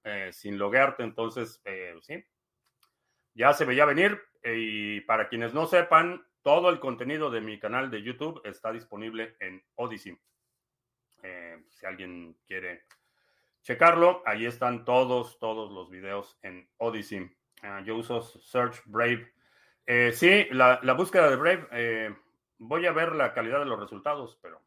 eh, 0.03 0.31
sin 0.31 0.57
loguearte. 0.57 1.03
Entonces, 1.03 1.61
eh, 1.65 1.95
sí, 2.01 2.23
ya 3.33 3.53
se 3.53 3.65
veía 3.65 3.85
venir. 3.85 4.21
Eh, 4.41 4.55
y 4.57 5.01
para 5.01 5.27
quienes 5.27 5.53
no 5.53 5.65
sepan, 5.65 6.25
todo 6.43 6.69
el 6.69 6.79
contenido 6.79 7.31
de 7.31 7.41
mi 7.41 7.59
canal 7.59 7.89
de 7.89 8.03
YouTube 8.03 8.41
está 8.43 8.71
disponible 8.71 9.35
en 9.39 9.63
Odyssey. 9.75 10.17
si 11.69 11.85
alguien 11.85 12.37
quiere 12.45 12.83
checarlo, 13.61 14.21
ahí 14.25 14.45
están 14.45 14.85
todos, 14.85 15.39
todos 15.39 15.71
los 15.71 15.89
videos 15.89 16.37
en 16.41 16.69
Odyssey. 16.77 17.31
Ah, 17.61 17.81
yo 17.85 17.95
uso 17.95 18.21
Search 18.21 18.83
Brave. 18.85 19.33
sí, 20.11 20.47
la, 20.51 20.79
la, 20.83 20.93
búsqueda 20.93 21.29
de 21.29 21.35
Brave, 21.37 22.17
voy 22.57 22.85
a 22.85 22.91
ver 22.91 23.15
la 23.15 23.33
calidad 23.33 23.59
de 23.59 23.65
los 23.65 23.79
resultados, 23.79 24.37
pero 24.41 24.61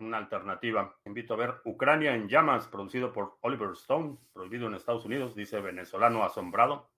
una 0.00 0.18
alternativa. 0.18 0.96
Invito 1.04 1.34
a 1.34 1.36
ver 1.36 1.60
Ucrania 1.64 2.14
en 2.14 2.28
llamas, 2.28 2.66
producido 2.68 3.12
por 3.12 3.36
Oliver 3.42 3.70
Stone, 3.72 4.16
prohibido 4.32 4.66
en 4.66 4.74
Estados 4.74 5.04
Unidos, 5.04 5.34
dice 5.34 5.60
venezolano 5.60 6.24
asombrado. 6.24 6.90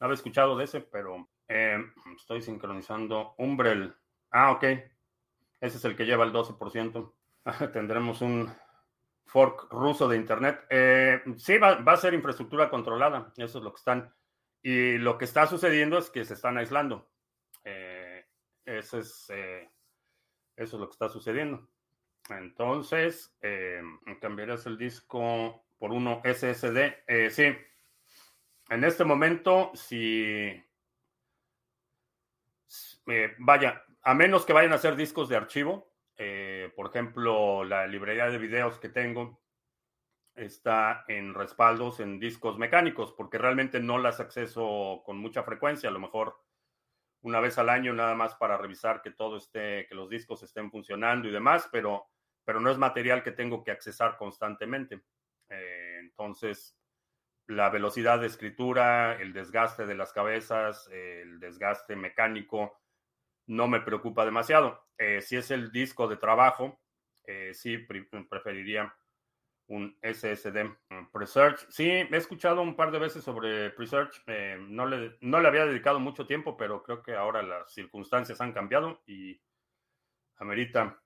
No 0.00 0.06
había 0.06 0.14
escuchado 0.14 0.56
de 0.56 0.64
ese, 0.64 0.80
pero 0.80 1.28
eh, 1.50 1.78
estoy 2.16 2.42
sincronizando 2.42 3.34
Umbrel. 3.38 3.94
Ah, 4.30 4.52
ok. 4.52 4.62
Ese 5.60 5.76
es 5.76 5.84
el 5.84 5.96
que 5.96 6.06
lleva 6.06 6.24
el 6.24 6.32
12%. 6.32 7.12
Tendremos 7.72 8.22
un 8.22 8.50
fork 9.26 9.70
ruso 9.72 10.08
de 10.08 10.16
Internet. 10.16 10.64
Eh, 10.70 11.22
sí, 11.36 11.58
va, 11.58 11.72
a 11.74 11.96
ser 11.96 12.14
infraestructura 12.14 12.70
controlada. 12.70 13.32
Eso 13.36 13.58
es 13.58 13.64
lo 13.64 13.72
que 13.72 13.78
están. 13.78 14.14
Y 14.62 14.98
lo 14.98 15.18
que 15.18 15.24
está 15.24 15.46
sucediendo 15.46 15.98
es 15.98 16.10
que 16.10 16.24
se 16.24 16.34
están 16.34 16.56
aislando. 16.56 17.10
Eh, 17.64 18.24
eso 18.64 18.98
es, 18.98 19.28
eso 19.28 20.76
es 20.76 20.80
lo 20.80 20.86
que 20.86 20.92
está 20.92 21.08
sucediendo. 21.08 21.68
Entonces, 22.28 23.36
eh, 23.40 23.82
cambiarás 24.20 24.66
el 24.66 24.78
disco 24.78 25.64
por 25.78 25.92
uno 25.92 26.20
SSD. 26.24 27.02
Eh, 27.06 27.30
sí, 27.30 27.44
en 28.68 28.84
este 28.84 29.04
momento, 29.04 29.72
si 29.74 30.62
eh, 33.06 33.34
vaya, 33.38 33.84
a 34.02 34.14
menos 34.14 34.44
que 34.44 34.52
vayan 34.52 34.72
a 34.72 34.78
ser 34.78 34.96
discos 34.96 35.28
de 35.28 35.36
archivo, 35.36 35.92
eh, 36.16 36.72
por 36.76 36.88
ejemplo, 36.88 37.64
la 37.64 37.86
librería 37.86 38.26
de 38.26 38.38
videos 38.38 38.78
que 38.78 38.88
tengo 38.88 39.40
está 40.34 41.04
en 41.08 41.34
respaldos 41.34 42.00
en 42.00 42.18
discos 42.18 42.58
mecánicos, 42.58 43.12
porque 43.12 43.38
realmente 43.38 43.80
no 43.80 43.98
las 43.98 44.20
acceso 44.20 45.02
con 45.04 45.18
mucha 45.18 45.42
frecuencia, 45.42 45.88
a 45.88 45.92
lo 45.92 46.00
mejor 46.00 46.36
una 47.22 47.40
vez 47.40 47.58
al 47.58 47.68
año 47.68 47.92
nada 47.92 48.14
más 48.14 48.34
para 48.36 48.56
revisar 48.56 49.02
que 49.02 49.10
todo 49.10 49.36
esté, 49.36 49.86
que 49.86 49.94
los 49.94 50.08
discos 50.08 50.42
estén 50.42 50.70
funcionando 50.70 51.28
y 51.28 51.32
demás, 51.32 51.68
pero 51.70 52.08
pero 52.44 52.60
no 52.60 52.70
es 52.70 52.78
material 52.78 53.22
que 53.22 53.32
tengo 53.32 53.62
que 53.62 53.70
accesar 53.70 54.16
constantemente. 54.16 55.02
Eh, 55.48 55.98
entonces, 56.00 56.76
la 57.46 57.70
velocidad 57.70 58.20
de 58.20 58.26
escritura, 58.26 59.20
el 59.20 59.32
desgaste 59.32 59.86
de 59.86 59.94
las 59.94 60.12
cabezas, 60.12 60.88
el 60.90 61.38
desgaste 61.38 61.96
mecánico, 61.96 62.79
no 63.50 63.66
me 63.66 63.80
preocupa 63.80 64.24
demasiado. 64.24 64.86
Eh, 64.96 65.20
si 65.22 65.36
es 65.36 65.50
el 65.50 65.72
disco 65.72 66.06
de 66.06 66.16
trabajo, 66.16 66.80
eh, 67.24 67.50
sí 67.52 67.78
preferiría 67.78 68.94
un 69.66 69.98
SSD. 70.00 70.64
Mm, 70.88 71.10
Presearch, 71.12 71.66
sí, 71.68 71.90
he 71.90 72.16
escuchado 72.16 72.62
un 72.62 72.76
par 72.76 72.92
de 72.92 73.00
veces 73.00 73.24
sobre 73.24 73.70
Presearch. 73.70 74.22
no, 74.68 74.86
le, 74.86 75.16
no 75.20 75.40
le 75.40 75.48
había 75.48 75.66
dedicado 75.66 75.98
mucho 75.98 76.26
tiempo, 76.26 76.56
pero 76.56 76.84
creo 76.84 77.02
que 77.02 77.14
ahora 77.14 77.42
las 77.42 77.72
circunstancias 77.72 78.40
han 78.40 78.52
cambiado 78.52 79.02
y 79.04 79.40
amerita 80.36 81.02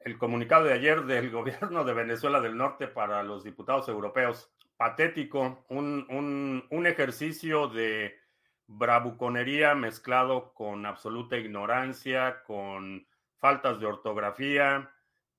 el 0.00 0.16
comunicado 0.16 0.64
de 0.64 0.72
ayer 0.72 1.04
del 1.04 1.30
gobierno 1.38 1.84
de 1.84 1.92
Venezuela 1.92 2.40
del 2.40 2.56
Norte 2.56 2.88
para 2.88 3.22
los 3.22 3.44
diputados 3.44 3.88
europeos. 3.90 4.50
Patético, 4.78 5.66
un, 5.68 6.66
un 6.70 6.86
ejercicio 6.86 7.68
de 7.68 8.25
bravuconería 8.66 9.74
mezclado 9.74 10.52
con 10.54 10.86
absoluta 10.86 11.36
ignorancia, 11.36 12.42
con 12.44 13.06
faltas 13.36 13.78
de 13.78 13.86
ortografía 13.86 14.90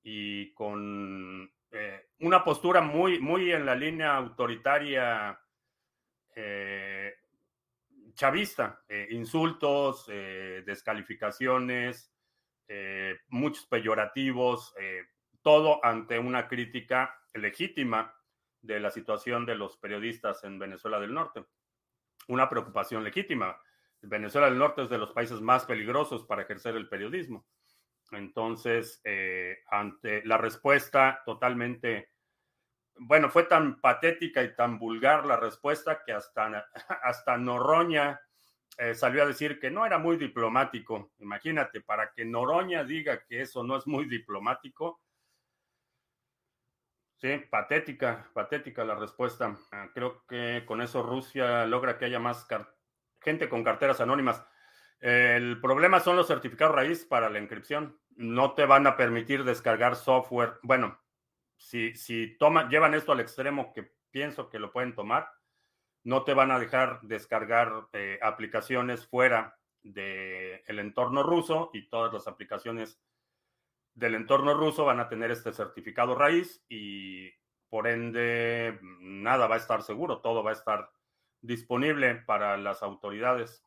y 0.02 0.52
con 0.54 1.52
eh, 1.70 2.08
una 2.20 2.44
postura 2.44 2.80
muy, 2.80 3.18
muy 3.18 3.52
en 3.52 3.66
la 3.66 3.74
línea 3.74 4.16
autoritaria 4.16 5.38
eh, 6.34 7.14
chavista, 8.14 8.82
eh, 8.88 9.08
insultos, 9.10 10.06
descalificaciones, 10.06 12.12
muchos 13.28 13.64
peyorativos, 13.66 14.74
todo 15.40 15.82
ante 15.84 16.18
una 16.18 16.48
crítica 16.48 17.16
legítima 17.32 18.12
de 18.60 18.80
la 18.80 18.90
situación 18.90 19.46
de 19.46 19.54
los 19.54 19.76
periodistas 19.76 20.42
en 20.44 20.58
Venezuela 20.58 20.98
del 20.98 21.14
Norte. 21.14 21.44
Una 22.28 22.48
preocupación 22.48 23.04
legítima. 23.04 23.60
Venezuela 24.00 24.48
del 24.48 24.58
Norte 24.58 24.82
es 24.82 24.90
de 24.90 24.98
los 24.98 25.12
países 25.12 25.40
más 25.40 25.64
peligrosos 25.64 26.24
para 26.24 26.42
ejercer 26.42 26.76
el 26.76 26.88
periodismo. 26.88 27.46
Entonces, 28.12 29.00
eh, 29.04 29.58
ante 29.70 30.24
la 30.24 30.38
respuesta 30.38 31.22
totalmente, 31.26 32.10
bueno, 32.94 33.28
fue 33.28 33.44
tan 33.44 33.80
patética 33.80 34.42
y 34.42 34.54
tan 34.54 34.78
vulgar 34.78 35.26
la 35.26 35.36
respuesta 35.36 36.02
que 36.04 36.12
hasta, 36.12 36.68
hasta 37.02 37.36
Noroña 37.36 38.20
eh, 38.78 38.94
salió 38.94 39.24
a 39.24 39.26
decir 39.26 39.58
que 39.58 39.70
no 39.70 39.84
era 39.84 39.98
muy 39.98 40.16
diplomático. 40.16 41.12
Imagínate, 41.18 41.80
para 41.80 42.12
que 42.12 42.24
Noroña 42.24 42.84
diga 42.84 43.24
que 43.24 43.42
eso 43.42 43.62
no 43.64 43.76
es 43.76 43.86
muy 43.86 44.06
diplomático. 44.06 45.00
Sí, 47.20 47.36
patética, 47.50 48.30
patética 48.32 48.84
la 48.84 48.94
respuesta. 48.94 49.56
Ah, 49.72 49.88
creo 49.92 50.24
que 50.26 50.62
con 50.64 50.80
eso 50.80 51.02
Rusia 51.02 51.66
logra 51.66 51.98
que 51.98 52.04
haya 52.04 52.20
más 52.20 52.46
gente 53.20 53.48
con 53.48 53.64
carteras 53.64 54.00
anónimas. 54.00 54.44
El 55.00 55.60
problema 55.60 55.98
son 55.98 56.14
los 56.14 56.28
certificados 56.28 56.76
raíz 56.76 57.04
para 57.04 57.28
la 57.28 57.40
inscripción. 57.40 57.98
No 58.10 58.54
te 58.54 58.66
van 58.66 58.86
a 58.86 58.96
permitir 58.96 59.42
descargar 59.42 59.96
software. 59.96 60.58
Bueno, 60.62 60.96
si, 61.56 61.94
si 61.96 62.36
llevan 62.70 62.94
esto 62.94 63.10
al 63.10 63.20
extremo 63.20 63.72
que 63.72 63.92
pienso 64.12 64.48
que 64.48 64.60
lo 64.60 64.72
pueden 64.72 64.94
tomar, 64.94 65.28
no 66.04 66.22
te 66.22 66.34
van 66.34 66.52
a 66.52 66.60
dejar 66.60 67.00
descargar 67.02 67.88
eh, 67.94 68.20
aplicaciones 68.22 69.06
fuera 69.06 69.58
del 69.82 70.78
entorno 70.78 71.24
ruso 71.24 71.70
y 71.72 71.88
todas 71.88 72.12
las 72.12 72.28
aplicaciones 72.28 73.00
del 73.98 74.14
entorno 74.14 74.54
ruso 74.54 74.84
van 74.84 75.00
a 75.00 75.08
tener 75.08 75.30
este 75.30 75.52
certificado 75.52 76.14
raíz 76.14 76.64
y 76.68 77.30
por 77.68 77.88
ende 77.88 78.78
nada 79.00 79.48
va 79.48 79.56
a 79.56 79.58
estar 79.58 79.82
seguro, 79.82 80.20
todo 80.20 80.44
va 80.44 80.50
a 80.50 80.54
estar 80.54 80.90
disponible 81.40 82.14
para 82.14 82.56
las 82.56 82.82
autoridades 82.82 83.64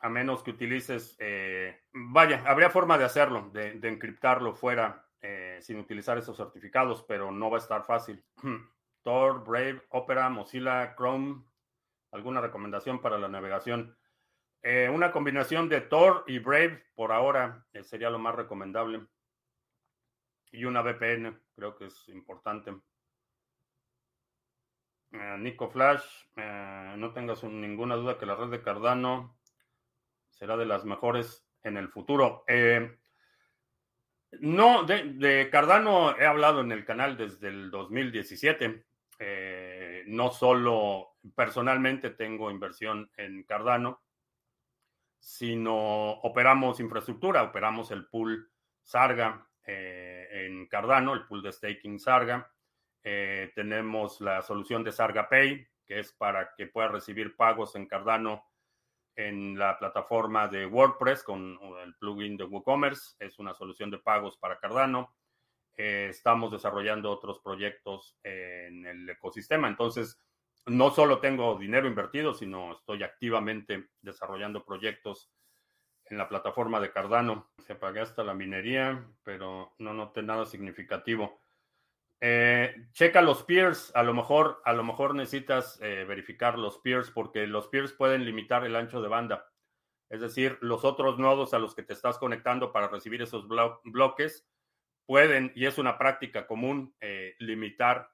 a 0.00 0.08
menos 0.08 0.42
que 0.42 0.50
utilices, 0.50 1.16
eh, 1.18 1.80
vaya, 1.92 2.44
habría 2.46 2.70
forma 2.70 2.98
de 2.98 3.04
hacerlo, 3.04 3.50
de, 3.52 3.80
encriptarlo 3.82 4.54
fuera 4.54 5.08
eh, 5.20 5.58
sin 5.60 5.78
utilizar 5.78 6.16
esos 6.18 6.36
certificados, 6.36 7.02
pero 7.02 7.32
no 7.32 7.50
va 7.50 7.56
a 7.56 7.60
estar 7.60 7.84
fácil. 7.84 8.22
Tor, 9.02 9.44
Brave, 9.44 9.82
Opera, 9.88 10.28
Mozilla, 10.28 10.94
Chrome, 10.96 11.42
¿alguna 12.12 12.40
recomendación 12.40 13.00
para 13.00 13.18
la 13.18 13.28
navegación? 13.28 13.96
Eh, 14.62 14.88
una 14.92 15.12
combinación 15.12 15.68
de 15.68 15.80
Tor 15.82 16.24
y 16.26 16.38
Brave 16.38 16.84
por 16.94 17.12
ahora 17.12 17.66
sería 17.82 18.10
lo 18.10 18.18
más 18.18 18.34
recomendable. 18.34 19.06
Y 20.50 20.64
una 20.64 20.82
VPN, 20.82 21.38
creo 21.54 21.76
que 21.76 21.86
es 21.86 22.08
importante. 22.08 22.74
Nico 25.10 25.70
Flash, 25.70 26.04
no 26.36 27.12
tengas 27.12 27.42
ninguna 27.44 27.96
duda 27.96 28.18
que 28.18 28.26
la 28.26 28.34
red 28.34 28.48
de 28.48 28.60
Cardano 28.60 29.38
será 30.38 30.56
de 30.56 30.66
las 30.66 30.84
mejores 30.84 31.48
en 31.62 31.76
el 31.76 31.88
futuro. 31.88 32.44
Eh, 32.46 32.96
no, 34.40 34.84
de, 34.84 35.48
Cardano 35.50 36.16
he 36.16 36.26
hablado 36.26 36.60
en 36.60 36.72
el 36.72 36.84
canal 36.84 37.16
desde 37.16 37.48
el 37.48 37.70
2017. 37.70 38.84
Eh, 39.20 40.04
no 40.06 40.30
solo 40.30 41.16
personalmente 41.34 42.10
tengo 42.10 42.50
inversión 42.50 43.10
en 43.16 43.42
Cardano, 43.42 44.02
sino 45.18 46.12
operamos 46.22 46.80
infraestructura, 46.80 47.42
operamos 47.42 47.90
el 47.90 48.06
pool 48.06 48.50
Sarga 48.82 49.48
eh, 49.66 50.28
en 50.46 50.66
Cardano, 50.66 51.14
el 51.14 51.26
pool 51.26 51.42
de 51.42 51.52
staking 51.52 51.98
Sarga. 51.98 52.50
tenemos 53.02 54.20
la 54.20 54.42
solución 54.42 54.84
de 54.84 54.92
Sarga 54.92 55.28
Pay, 55.28 55.66
que 55.86 56.00
es 56.00 56.12
para 56.12 56.54
que 56.54 56.66
pueda 56.66 56.88
recibir 56.88 57.36
pagos 57.36 57.74
en 57.74 57.86
Cardano 57.86 58.44
en 59.18 59.58
la 59.58 59.76
plataforma 59.76 60.46
de 60.46 60.64
WordPress 60.64 61.24
con 61.24 61.58
el 61.82 61.94
plugin 61.96 62.36
de 62.36 62.44
WooCommerce. 62.44 63.16
Es 63.18 63.40
una 63.40 63.52
solución 63.52 63.90
de 63.90 63.98
pagos 63.98 64.38
para 64.38 64.60
Cardano. 64.60 65.12
Eh, 65.76 66.06
estamos 66.10 66.52
desarrollando 66.52 67.10
otros 67.10 67.40
proyectos 67.40 68.16
en 68.22 68.86
el 68.86 69.10
ecosistema. 69.10 69.66
Entonces, 69.66 70.20
no 70.68 70.90
solo 70.90 71.20
tengo 71.20 71.58
dinero 71.58 71.86
invertido, 71.86 72.34
sino 72.34 72.72
estoy 72.72 73.02
activamente 73.02 73.88
desarrollando 74.00 74.64
proyectos 74.64 75.30
en 76.04 76.18
la 76.18 76.28
plataforma 76.28 76.80
de 76.80 76.92
Cardano. 76.92 77.50
Se 77.58 77.74
paga 77.74 78.02
hasta 78.02 78.24
la 78.24 78.34
minería, 78.34 79.06
pero 79.22 79.74
no 79.78 79.94
noté 79.94 80.22
nada 80.22 80.46
significativo. 80.46 81.42
Eh, 82.20 82.74
checa 82.92 83.22
los 83.22 83.44
peers, 83.44 83.92
a 83.94 84.02
lo 84.02 84.12
mejor, 84.12 84.60
a 84.64 84.72
lo 84.72 84.82
mejor 84.82 85.14
necesitas 85.14 85.78
eh, 85.80 86.04
verificar 86.06 86.58
los 86.58 86.78
peers 86.78 87.10
porque 87.10 87.46
los 87.46 87.68
peers 87.68 87.92
pueden 87.92 88.24
limitar 88.24 88.64
el 88.64 88.74
ancho 88.74 89.00
de 89.00 89.08
banda. 89.08 89.46
Es 90.10 90.20
decir, 90.20 90.58
los 90.60 90.84
otros 90.84 91.18
nodos 91.18 91.54
a 91.54 91.58
los 91.58 91.74
que 91.74 91.82
te 91.82 91.92
estás 91.92 92.18
conectando 92.18 92.72
para 92.72 92.88
recibir 92.88 93.22
esos 93.22 93.46
bloques 93.84 94.48
pueden, 95.06 95.52
y 95.54 95.66
es 95.66 95.78
una 95.78 95.98
práctica 95.98 96.46
común, 96.46 96.94
eh, 97.00 97.34
limitar 97.38 98.10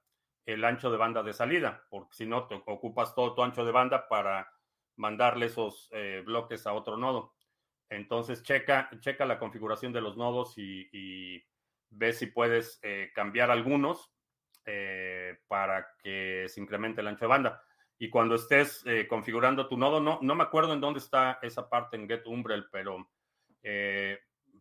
el 0.46 0.64
ancho 0.64 0.90
de 0.90 0.98
banda 0.98 1.22
de 1.22 1.32
salida, 1.32 1.84
porque 1.88 2.14
si 2.14 2.26
no, 2.26 2.46
te 2.46 2.54
ocupas 2.54 3.14
todo 3.14 3.34
tu 3.34 3.42
ancho 3.42 3.64
de 3.64 3.72
banda 3.72 4.08
para 4.08 4.48
mandarle 4.96 5.46
esos 5.46 5.90
bloques 6.24 6.66
a 6.66 6.72
otro 6.72 6.96
nodo. 6.96 7.34
Entonces, 7.88 8.42
checa, 8.42 8.90
checa 9.00 9.24
la 9.24 9.38
configuración 9.38 9.92
de 9.92 10.00
los 10.00 10.16
nodos 10.16 10.54
y 10.56 11.42
ve 11.96 12.12
si 12.12 12.26
puedes 12.26 12.78
eh, 12.82 13.10
cambiar 13.14 13.50
algunos 13.50 14.12
eh, 14.64 15.38
para 15.48 15.94
que 16.02 16.46
se 16.48 16.60
incremente 16.60 17.00
el 17.00 17.08
ancho 17.08 17.24
de 17.24 17.30
banda. 17.30 17.62
Y 17.98 18.10
cuando 18.10 18.34
estés 18.34 18.84
eh, 18.86 19.06
configurando 19.08 19.68
tu 19.68 19.76
nodo, 19.76 20.00
no, 20.00 20.18
no 20.20 20.34
me 20.34 20.42
acuerdo 20.42 20.74
en 20.74 20.80
dónde 20.80 20.98
está 20.98 21.38
esa 21.42 21.68
parte 21.68 21.96
en 21.96 22.08
Get 22.08 22.26
Umbrel, 22.26 22.66
pero 22.70 23.08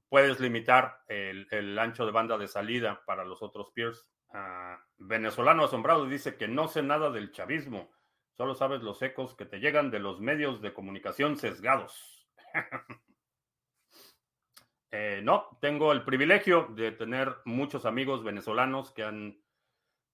puedes 0.07 0.39
limitar 0.39 1.01
el, 1.07 1.77
ancho 1.77 2.05
de 2.05 2.11
banda 2.13 2.37
de 2.37 2.47
salida 2.47 3.03
para 3.05 3.25
los 3.25 3.41
otros 3.41 3.71
peers. 3.71 4.07
Venezolano 4.97 5.65
asombrado 5.65 6.07
dice 6.07 6.37
que 6.37 6.47
no 6.47 6.67
sé 6.67 6.81
nada 6.81 7.11
del 7.11 7.31
chavismo, 7.31 7.91
solo 8.31 8.55
sabes 8.55 8.81
los 8.81 9.01
ecos 9.01 9.35
que 9.35 9.45
te 9.45 9.59
llegan 9.59 9.91
de 9.91 9.99
los 9.99 10.19
medios 10.21 10.61
de 10.61 10.73
comunicación 10.73 11.37
sesgados. 11.37 12.27
Eh, 14.95 15.21
no, 15.23 15.57
tengo 15.59 15.91
el 15.91 16.05
privilegio 16.05 16.67
de 16.75 16.91
tener 16.91 17.37
muchos 17.45 17.83
amigos 17.87 18.23
venezolanos 18.23 18.91
que 18.91 19.01
han 19.01 19.41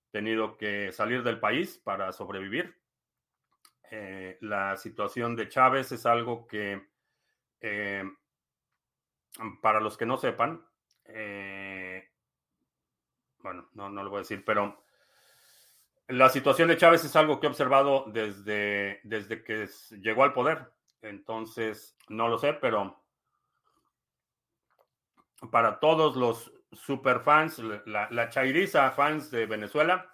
tenido 0.10 0.58
que 0.58 0.94
salir 0.94 1.22
del 1.22 1.38
país 1.38 1.78
para 1.84 2.14
sobrevivir. 2.14 2.82
Eh, 3.92 4.38
la 4.40 4.78
situación 4.78 5.36
de 5.36 5.50
Chávez 5.50 5.92
es 5.92 6.06
algo 6.06 6.48
que, 6.48 6.88
eh, 7.60 8.06
para 9.62 9.82
los 9.82 9.98
que 9.98 10.06
no 10.06 10.16
sepan, 10.16 10.66
bueno, 13.42 13.70
no, 13.74 13.90
no 13.90 14.04
lo 14.04 14.10
voy 14.10 14.18
a 14.18 14.22
decir, 14.22 14.44
pero 14.46 14.84
la 16.08 16.30
situación 16.30 16.70
de 16.70 16.78
Chávez 16.78 17.04
es 17.06 17.16
algo 17.16 17.40
que 17.40 17.48
he 17.48 17.50
observado 17.50 18.06
desde, 18.08 19.00
desde 19.04 19.44
que 19.44 19.68
llegó 20.02 20.24
al 20.24 20.34
poder. 20.34 20.72
Entonces, 21.02 21.96
no 22.10 22.28
lo 22.28 22.38
sé, 22.38 22.54
pero 22.54 23.02
para 25.52 25.80
todos 25.80 26.16
los 26.16 26.52
superfans, 26.72 27.60
la, 27.60 28.08
la 28.12 28.30
chairiza 28.30 28.92
fans 28.92 29.32
de 29.32 29.46
Venezuela, 29.46 30.14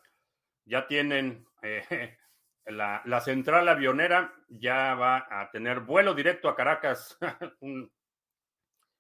ya 0.66 0.88
tienen 0.88 1.48
eh, 1.62 2.18
la, 2.66 3.22
central 3.22 3.68
avionera, 3.70 4.34
ya 4.50 4.96
va 4.96 5.28
a 5.30 5.50
tener 5.52 5.82
vuelo 5.82 6.14
directo 6.14 6.50
a 6.50 6.56
Caracas. 6.56 7.18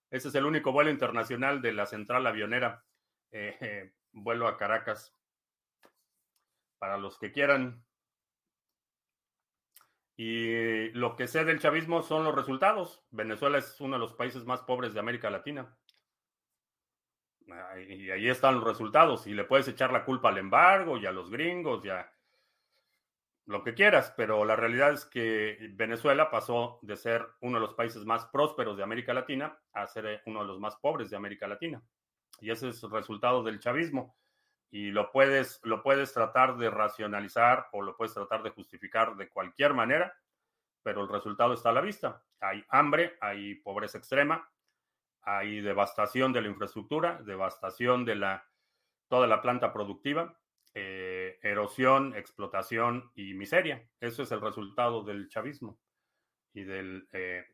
ese 0.09 0.27
es 0.27 0.35
el 0.35 0.45
único 0.45 0.71
vuelo 0.71 0.91
internacional 0.91 1.61
de 1.61 1.73
la 1.73 1.85
central 1.85 2.25
avionera, 2.25 2.83
eh, 3.31 3.91
vuelo 4.15 4.47
a 4.47 4.57
Caracas. 4.57 5.13
Para 6.79 6.97
los 6.97 7.19
que 7.19 7.31
quieran. 7.31 7.85
Y 10.17 10.89
lo 10.91 11.15
que 11.15 11.27
sé 11.27 11.45
del 11.45 11.59
chavismo 11.59 12.01
son 12.01 12.23
los 12.23 12.33
resultados. 12.33 13.05
Venezuela 13.11 13.57
es 13.57 13.79
uno 13.79 13.97
de 13.97 13.99
los 13.99 14.13
países 14.13 14.45
más 14.45 14.61
pobres 14.61 14.93
de 14.93 14.99
América 14.99 15.29
Latina. 15.29 15.77
Y 17.87 18.09
ahí 18.09 18.27
están 18.27 18.55
los 18.55 18.63
resultados. 18.63 19.27
Y 19.27 19.33
le 19.33 19.43
puedes 19.43 19.67
echar 19.67 19.91
la 19.91 20.05
culpa 20.05 20.29
al 20.29 20.37
embargo 20.37 20.97
y 20.97 21.05
a 21.05 21.11
los 21.11 21.29
gringos 21.29 21.85
y 21.85 21.89
a 21.89 22.11
lo 23.47 23.63
que 23.63 23.75
quieras, 23.75 24.13
pero 24.17 24.43
la 24.43 24.55
realidad 24.55 24.91
es 24.91 25.05
que 25.05 25.69
Venezuela 25.73 26.31
pasó 26.31 26.79
de 26.81 26.95
ser 26.97 27.27
uno 27.41 27.59
de 27.59 27.65
los 27.67 27.75
países 27.75 28.03
más 28.03 28.25
prósperos 28.25 28.75
de 28.75 28.83
América 28.83 29.13
Latina 29.13 29.57
a 29.73 29.85
ser 29.85 30.05
eh, 30.07 30.21
uno 30.25 30.41
de 30.41 30.47
los 30.47 30.59
más 30.59 30.75
pobres 30.77 31.11
de 31.11 31.17
América 31.17 31.47
Latina. 31.47 31.81
Y 32.41 32.51
ese 32.51 32.69
es 32.69 32.83
el 32.83 32.91
resultado 32.91 33.43
del 33.43 33.59
chavismo. 33.59 34.15
Y 34.71 34.91
lo 34.91 35.11
puedes, 35.11 35.59
lo 35.63 35.81
puedes 35.81 36.13
tratar 36.13 36.57
de 36.57 36.69
racionalizar 36.69 37.67
o 37.71 37.81
lo 37.81 37.95
puedes 37.95 38.13
tratar 38.13 38.43
de 38.43 38.49
justificar 38.49 39.15
de 39.15 39.29
cualquier 39.29 39.73
manera, 39.73 40.13
pero 40.83 41.03
el 41.03 41.09
resultado 41.09 41.53
está 41.53 41.69
a 41.69 41.73
la 41.73 41.81
vista. 41.81 42.23
Hay 42.39 42.63
hambre, 42.69 43.17
hay 43.21 43.55
pobreza 43.55 43.97
extrema, 43.97 44.49
hay 45.21 45.61
devastación 45.61 46.33
de 46.33 46.41
la 46.41 46.49
infraestructura, 46.49 47.21
devastación 47.23 48.05
de 48.05 48.15
la, 48.15 48.47
toda 49.07 49.27
la 49.27 49.41
planta 49.41 49.73
productiva, 49.73 50.37
eh, 50.73 51.39
erosión, 51.41 52.13
explotación 52.15 53.11
y 53.15 53.33
miseria. 53.33 53.87
Eso 53.99 54.23
es 54.23 54.31
el 54.31 54.41
resultado 54.41 55.03
del 55.03 55.29
chavismo 55.29 55.79
y 56.53 56.63
de 56.63 57.03
eh, 57.13 57.45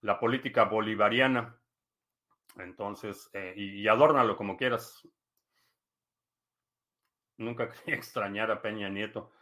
la 0.00 0.18
política 0.18 0.64
bolivariana. 0.64 1.59
Entonces, 2.58 3.30
eh, 3.32 3.54
y, 3.56 3.86
adórnalo 3.88 4.36
como 4.36 4.56
quieras. 4.56 5.06
Nunca 7.36 7.68
quería 7.72 7.96
extrañar 7.96 8.50
a 8.50 8.60
Peña 8.60 8.88
Nieto. 8.88 9.32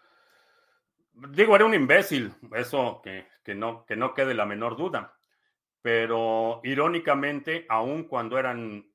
Digo, 1.13 1.57
era 1.57 1.65
un 1.65 1.75
imbécil, 1.75 2.33
eso 2.55 3.03
que, 3.03 3.27
no, 3.55 3.85
que 3.85 3.97
no 3.97 4.15
quede 4.15 4.35
la 4.35 4.47
menor 4.47 4.77
duda 4.77 5.19
pero 5.83 6.61
irónicamente, 6.65 7.65
aun 7.69 8.05
cuando 8.05 8.39
eran 8.39 8.87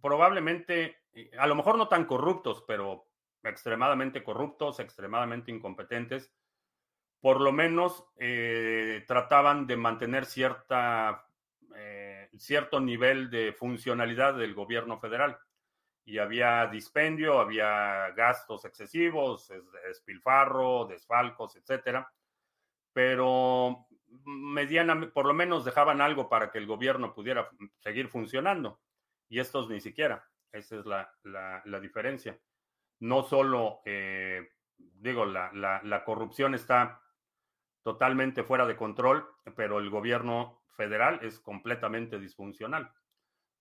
probablemente, 0.00 0.98
a 1.38 1.46
lo 1.46 1.54
mejor 1.54 1.78
no 1.78 1.88
tan 1.88 2.04
corruptos, 2.04 2.64
pero 2.66 3.06
extremadamente 3.42 4.24
corruptos, 4.24 4.80
extremadamente 4.80 5.50
incompetentes, 5.50 6.32
por 7.20 7.40
lo 7.40 7.52
menos 7.52 8.04
eh, 8.18 9.04
trataban 9.06 9.66
de 9.66 9.76
mantener 9.76 10.26
cierta, 10.26 11.10
eh, 11.14 11.23
cierto 12.38 12.80
nivel 12.80 13.30
de 13.30 13.52
funcionalidad 13.52 14.34
del 14.34 14.54
gobierno 14.54 14.98
federal. 14.98 15.38
Y 16.04 16.18
había 16.18 16.66
dispendio, 16.66 17.38
había 17.40 18.10
gastos 18.10 18.64
excesivos, 18.64 19.50
espilfarro, 19.90 20.86
desfalcos, 20.86 21.56
etcétera. 21.56 22.12
Pero 22.92 23.86
mediana, 24.24 25.10
por 25.12 25.26
lo 25.26 25.34
menos 25.34 25.64
dejaban 25.64 26.00
algo 26.00 26.28
para 26.28 26.50
que 26.50 26.58
el 26.58 26.66
gobierno 26.66 27.14
pudiera 27.14 27.48
seguir 27.78 28.08
funcionando. 28.08 28.80
Y 29.28 29.40
estos 29.40 29.68
ni 29.68 29.80
siquiera. 29.80 30.28
Esa 30.52 30.76
es 30.76 30.86
la, 30.86 31.80
diferencia. 31.80 32.38
No 33.00 33.24
solo, 33.24 33.80
eh, 33.84 34.50
digo, 34.76 35.24
la, 35.24 35.50
la 35.52 36.04
corrupción 36.04 36.54
está 36.54 37.00
totalmente 37.82 38.44
fuera 38.44 38.66
de 38.66 38.76
control, 38.76 39.28
pero 39.56 39.78
el 39.78 39.90
gobierno 39.90 40.63
federal 40.74 41.20
es 41.22 41.40
completamente 41.40 42.18
disfuncional. 42.18 42.92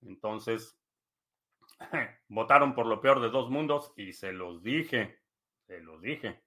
Entonces, 0.01 0.77
votaron 2.27 2.73
por 2.75 2.85
lo 2.85 3.01
peor 3.01 3.21
de 3.21 3.29
dos 3.29 3.49
mundos 3.49 3.93
y 3.95 4.13
se 4.13 4.31
los 4.31 4.61
dije, 4.63 5.19
se 5.67 5.79
los 5.79 6.01
dije. 6.01 6.43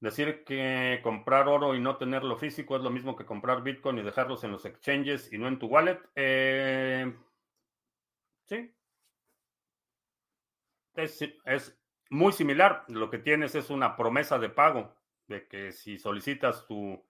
Decir 0.00 0.44
que 0.44 1.00
comprar 1.02 1.48
oro 1.48 1.74
y 1.74 1.80
no 1.80 1.96
tenerlo 1.96 2.36
físico 2.36 2.76
es 2.76 2.82
lo 2.82 2.90
mismo 2.90 3.16
que 3.16 3.24
comprar 3.24 3.62
Bitcoin 3.62 3.98
y 3.98 4.02
dejarlos 4.02 4.44
en 4.44 4.52
los 4.52 4.66
exchanges 4.66 5.32
y 5.32 5.38
no 5.38 5.48
en 5.48 5.58
tu 5.58 5.66
wallet. 5.66 5.98
Eh, 6.14 7.10
sí. 8.44 8.74
Es, 10.94 11.80
muy 12.10 12.32
similar. 12.32 12.84
Lo 12.88 13.08
que 13.08 13.18
tienes 13.18 13.54
es 13.54 13.70
una 13.70 13.96
promesa 13.96 14.38
de 14.38 14.50
pago 14.50 14.94
de 15.26 15.48
que 15.48 15.72
si 15.72 15.98
solicitas 15.98 16.66
tu, 16.66 17.02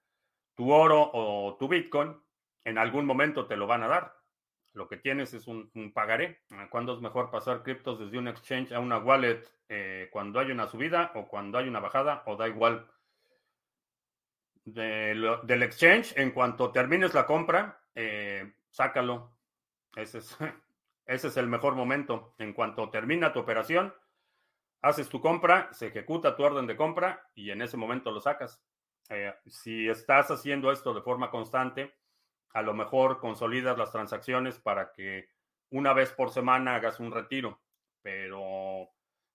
tu 0.55 0.73
oro 0.73 1.11
o 1.13 1.57
tu 1.59 1.69
Bitcoin, 1.69 2.17
en 2.65 2.79
algún 2.79 3.07
momento 3.07 3.47
te 3.47 3.57
lo 3.57 3.67
van 3.67 3.83
a 3.83 3.89
dar. 3.89 4.17
Lo 4.73 4.89
que 4.89 4.97
tienes 4.97 5.33
es 5.35 5.47
un, 5.47 5.71
pagaré. 5.95 6.43
¿Cuándo 6.71 6.95
es 6.95 7.01
mejor 7.01 7.31
pasar 7.31 7.63
criptos 7.63 8.01
desde 8.01 8.19
un 8.19 8.27
exchange 8.27 8.73
a 8.73 8.81
una 8.81 8.99
wallet? 8.99 9.43
Eh, 9.69 10.09
¿Cuando 10.11 10.41
hay 10.41 10.51
una 10.51 10.67
subida 10.67 11.13
o 11.15 11.29
cuando 11.29 11.59
hay 11.59 11.69
una 11.69 11.81
bajada? 11.81 12.23
¿O 12.27 12.37
da 12.37 12.49
igual? 12.49 12.89
del 14.65 15.63
exchange, 15.63 16.15
en 16.17 16.31
cuanto 16.31 16.73
termines 16.73 17.13
la 17.13 17.27
compra, 17.27 17.83
eh, 17.95 18.55
sácalo. 18.71 19.37
Ese 19.95 20.19
es, 20.19 20.37
ese 21.07 21.29
es 21.29 21.37
el 21.37 21.47
mejor 21.49 21.75
momento. 21.75 22.35
En 22.39 22.53
cuanto 22.53 22.91
termina 22.91 23.33
tu 23.33 23.41
operación, 23.41 23.95
haces 24.81 25.09
tu 25.09 25.21
compra, 25.21 25.73
se 25.73 25.89
ejecuta 25.89 26.35
tu 26.35 26.43
orden 26.43 26.67
de 26.67 26.77
compra 26.77 27.31
y 27.35 27.51
en 27.51 27.63
ese 27.63 27.77
momento 27.77 28.11
lo 28.11 28.21
sacas. 28.21 28.63
Eh, 29.11 29.35
si 29.47 29.89
estás 29.89 30.31
haciendo 30.31 30.73
esto 30.73 30.95
de 30.95 31.03
forma 31.03 31.31
constante, 31.31 31.95
a 32.51 32.63
lo 32.63 32.75
mejor 32.75 33.19
consolidas 33.19 33.77
las 33.77 33.93
transacciones 33.93 34.59
para 34.59 34.93
que 34.93 35.29
una 35.71 35.93
vez 35.93 36.13
por 36.13 36.31
semana 36.31 36.77
hagas 36.77 37.01
un 37.01 37.13
retiro, 37.13 37.61
pero 38.03 38.89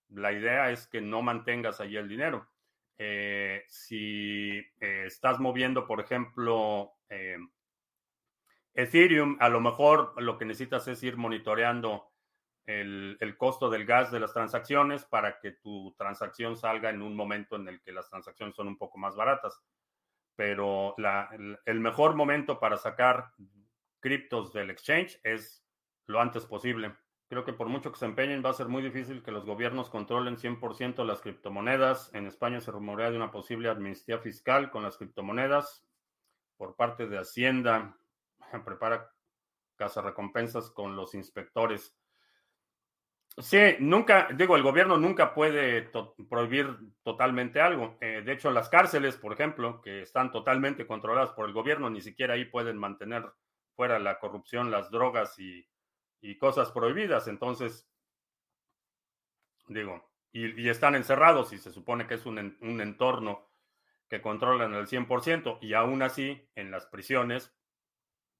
la 0.09 0.31
idea 0.31 0.71
es 0.71 0.87
que 0.87 1.01
no 1.01 1.21
mantengas 1.21 1.81
ahí 1.81 1.97
el 1.97 2.07
dinero. 2.07 2.49
Eh, 2.97 3.63
si 3.67 4.57
eh, 4.79 5.03
estás 5.05 5.39
moviendo, 5.39 5.85
por 5.85 5.99
ejemplo, 5.99 6.93
Ethereum, 8.73 9.37
a 9.39 9.49
lo 9.49 9.59
mejor 9.59 10.13
lo 10.21 10.37
que 10.37 10.45
necesitas 10.45 10.87
es 10.87 11.03
ir 11.03 11.17
monitoreando 11.17 12.09
el, 12.69 13.35
costo 13.37 13.69
del 13.69 13.85
gas 13.85 14.11
de 14.11 14.19
las 14.19 14.33
transacciones 14.33 15.05
para 15.05 15.39
que 15.39 15.51
tu 15.51 15.93
transacción 15.97 16.55
salga 16.55 16.89
en 16.89 17.01
un 17.01 17.15
momento 17.15 17.55
en 17.55 17.67
el 17.67 17.81
que 17.81 17.91
las 17.91 18.09
transacciones 18.09 18.55
son 18.55 18.67
un 18.67 18.77
poco 18.77 18.97
más 18.97 19.15
baratas 19.15 19.63
pero 20.39 20.95
el, 21.65 21.79
mejor 21.81 22.15
momento 22.15 22.61
para 22.61 22.77
sacar 22.77 23.33
criptos 23.99 24.53
del 24.53 24.69
exchange 24.69 25.19
es 25.21 25.65
lo 26.05 26.21
antes 26.21 26.45
posible. 26.45 26.95
Creo 27.27 27.43
que 27.43 27.51
por 27.51 27.67
mucho 27.67 27.91
que 27.91 27.99
se 27.99 28.05
empeñen 28.05 28.41
va 28.41 28.51
a 28.51 28.53
ser 28.53 28.69
muy 28.69 28.81
difícil 28.81 29.21
que 29.21 29.33
los 29.33 29.43
gobiernos 29.43 29.89
controlen 29.89 30.37
100% 30.37 31.03
las 31.03 31.19
criptomonedas. 31.19 32.15
En 32.15 32.25
España 32.25 32.61
se 32.61 32.71
rumorea 32.71 33.11
de 33.11 33.17
una 33.17 33.31
posible 33.31 33.67
amnistía 33.67 34.17
fiscal 34.19 34.71
con 34.71 34.83
las 34.83 34.95
criptomonedas 34.95 35.85
por 36.55 36.77
parte 36.77 37.07
de 37.07 37.17
Hacienda. 37.17 37.97
Prepara 38.63 39.11
casa 39.75 40.01
recompensas 40.01 40.69
con 40.69 40.95
los 40.95 41.15
inspectores. 41.15 41.98
Sí, 43.41 43.57
nunca, 43.79 44.27
digo, 44.35 44.57
el 44.57 44.63
gobierno 44.63 44.97
nunca 44.97 45.33
puede 45.33 45.89
prohibir 46.29 46.75
totalmente 47.03 47.61
algo. 47.61 47.97
Eh, 48.01 48.21
de 48.25 48.33
hecho, 48.33 48.51
las 48.51 48.67
cárceles, 48.67 49.15
por 49.15 49.31
ejemplo, 49.31 49.81
que 49.81 50.01
están 50.01 50.31
totalmente 50.31 50.85
controladas 50.85 51.31
por 51.31 51.47
el 51.47 51.53
gobierno, 51.53 51.89
ni 51.89 52.01
siquiera 52.01 52.33
ahí 52.33 52.43
pueden 52.45 52.77
mantener 52.77 53.31
fuera 53.75 53.97
la 53.97 54.19
corrupción, 54.19 54.71
las 54.71 54.91
drogas 54.91 55.39
y, 55.39 55.65
cosas 56.37 56.71
prohibidas. 56.71 57.29
Entonces, 57.29 57.89
digo, 59.69 60.11
y, 60.33 60.67
están 60.67 60.95
encerrados 60.95 61.53
y 61.53 61.59
se 61.59 61.71
supone 61.71 62.07
que 62.07 62.15
es 62.15 62.25
un, 62.25 62.57
un 62.59 62.81
entorno 62.81 63.49
que 64.09 64.21
controlan 64.21 64.73
al 64.73 64.87
100% 64.87 65.59
y 65.61 65.75
aún 65.75 66.01
así 66.01 66.45
en 66.55 66.71
las 66.71 66.87
prisiones 66.87 67.55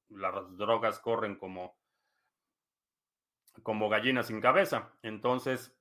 las 0.09 0.57
drogas 0.57 0.99
corren 0.99 1.35
como 1.35 1.78
como 3.63 3.89
gallina 3.89 4.23
sin 4.23 4.41
cabeza. 4.41 4.93
Entonces, 5.03 5.75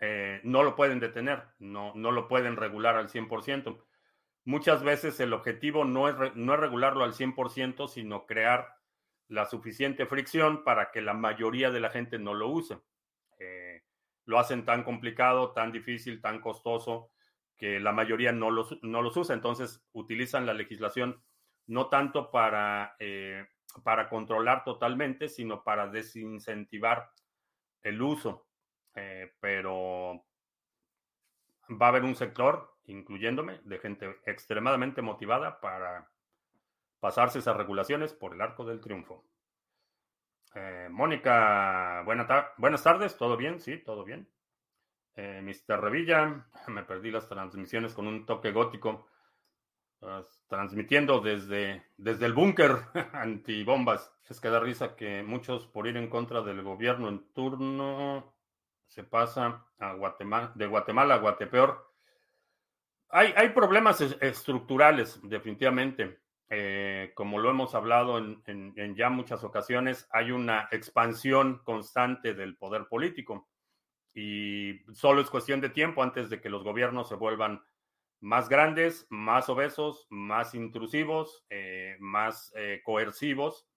eh, 0.00 0.40
no 0.44 0.62
lo 0.62 0.76
pueden 0.76 1.00
detener, 1.00 1.44
no, 1.58 1.92
no 1.94 2.10
lo 2.10 2.28
pueden 2.28 2.56
regular 2.56 2.96
al 2.96 3.08
100%. 3.08 3.78
Muchas 4.44 4.82
veces 4.82 5.18
el 5.20 5.32
objetivo 5.32 5.84
no 5.84 6.08
es, 6.08 6.34
no 6.34 6.54
es 6.54 6.60
regularlo 6.60 7.04
al 7.04 7.14
100%, 7.14 7.88
sino 7.88 8.26
crear 8.26 8.76
la 9.28 9.46
suficiente 9.46 10.04
fricción 10.06 10.64
para 10.64 10.90
que 10.90 11.00
la 11.00 11.14
mayoría 11.14 11.70
de 11.70 11.80
la 11.80 11.90
gente 11.90 12.18
no 12.18 12.34
lo 12.34 12.48
use. 12.48 12.78
Eh, 13.38 13.82
lo 14.26 14.38
hacen 14.38 14.64
tan 14.64 14.84
complicado, 14.84 15.52
tan 15.52 15.72
difícil, 15.72 16.20
tan 16.20 16.40
costoso, 16.40 17.10
que 17.56 17.80
la 17.80 17.92
mayoría 17.92 18.32
no 18.32 18.50
los, 18.50 18.78
no 18.82 19.00
los 19.00 19.16
usa. 19.16 19.34
Entonces, 19.34 19.82
utilizan 19.92 20.46
la 20.46 20.54
legislación 20.54 21.22
no 21.66 21.88
tanto 21.88 22.30
para 22.30 22.96
eh, 22.98 23.46
para 23.82 24.08
controlar 24.08 24.64
totalmente, 24.64 25.28
sino 25.28 25.62
para 25.62 25.88
desincentivar 25.88 27.10
el 27.82 28.00
uso. 28.00 28.46
Eh, 28.94 29.32
pero 29.40 30.24
va 31.70 31.86
a 31.86 31.88
haber 31.88 32.04
un 32.04 32.14
sector, 32.14 32.76
incluyéndome, 32.86 33.60
de 33.64 33.78
gente 33.78 34.20
extremadamente 34.26 35.02
motivada 35.02 35.60
para 35.60 36.10
pasarse 37.00 37.38
esas 37.38 37.56
regulaciones 37.56 38.12
por 38.12 38.34
el 38.34 38.40
arco 38.40 38.64
del 38.64 38.80
triunfo. 38.80 39.24
Eh, 40.54 40.88
Mónica, 40.90 42.02
buenas 42.04 42.82
tardes, 42.82 43.16
¿todo 43.16 43.36
bien? 43.36 43.60
Sí, 43.60 43.78
todo 43.78 44.04
bien. 44.04 44.28
Eh, 45.16 45.40
Mr. 45.42 45.80
Revilla, 45.80 46.46
me 46.68 46.82
perdí 46.84 47.10
las 47.10 47.28
transmisiones 47.28 47.94
con 47.94 48.06
un 48.06 48.26
toque 48.26 48.52
gótico. 48.52 49.06
Transmitiendo 50.48 51.20
desde, 51.20 51.84
desde 51.96 52.26
el 52.26 52.32
búnker 52.32 52.76
antibombas. 53.12 54.12
Es 54.28 54.40
que 54.40 54.48
da 54.48 54.60
risa 54.60 54.96
que 54.96 55.22
muchos 55.22 55.66
por 55.66 55.86
ir 55.86 55.96
en 55.96 56.08
contra 56.08 56.42
del 56.42 56.62
gobierno 56.62 57.08
en 57.08 57.32
turno 57.32 58.34
se 58.86 59.04
pasa 59.04 59.66
a 59.78 59.92
Guatemala, 59.94 60.52
de 60.54 60.66
Guatemala 60.66 61.14
a 61.14 61.18
Guatepeor. 61.18 61.92
Hay, 63.10 63.32
hay 63.36 63.50
problemas 63.50 64.00
estructurales, 64.00 65.20
definitivamente. 65.22 66.20
Eh, 66.50 67.12
como 67.14 67.38
lo 67.38 67.50
hemos 67.50 67.74
hablado 67.74 68.18
en, 68.18 68.42
en, 68.46 68.94
ya 68.94 69.08
muchas 69.08 69.42
ocasiones, 69.44 70.06
hay 70.12 70.30
una 70.30 70.68
expansión 70.70 71.62
constante 71.64 72.34
del 72.34 72.56
poder 72.56 72.86
político 72.86 73.48
y 74.14 74.80
solo 74.92 75.20
es 75.20 75.30
cuestión 75.30 75.60
de 75.60 75.70
tiempo 75.70 76.02
antes 76.02 76.30
de 76.30 76.40
que 76.40 76.50
los 76.50 76.62
gobiernos 76.62 77.08
se 77.08 77.16
vuelvan 77.16 77.64
más 78.24 78.48
grandes, 78.48 79.06
más 79.10 79.50
obesos, 79.50 80.06
más 80.08 80.54
intrusivos, 80.54 81.44
eh, 81.50 81.96
más 82.00 82.54
eh, 82.56 82.80
coercivos, 82.82 83.68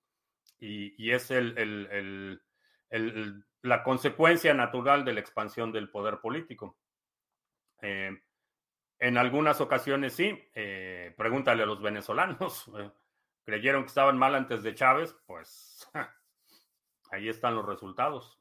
y, 0.57 1.11
es 1.11 1.29
el, 1.31 2.41
la 3.61 3.83
consecuencia 3.83 4.53
natural 4.53 5.03
de 5.03 5.13
la 5.13 5.19
expansión 5.19 5.73
del 5.73 5.91
poder 5.91 6.19
político. 6.21 6.77
Eh, 7.81 8.17
en 8.99 9.17
algunas 9.17 9.59
ocasiones 9.59 10.13
sí, 10.13 10.49
pregúntale 11.17 11.63
a 11.63 11.67
los 11.67 11.81
venezolanos, 11.81 12.71
creyeron 13.43 13.83
que 13.83 13.89
estaban 13.89 14.17
mal 14.17 14.33
antes 14.33 14.63
de 14.63 14.73
Chávez, 14.73 15.13
pues 15.25 15.91
ahí 17.11 17.27
están 17.27 17.53
los 17.53 17.65
resultados. 17.65 18.39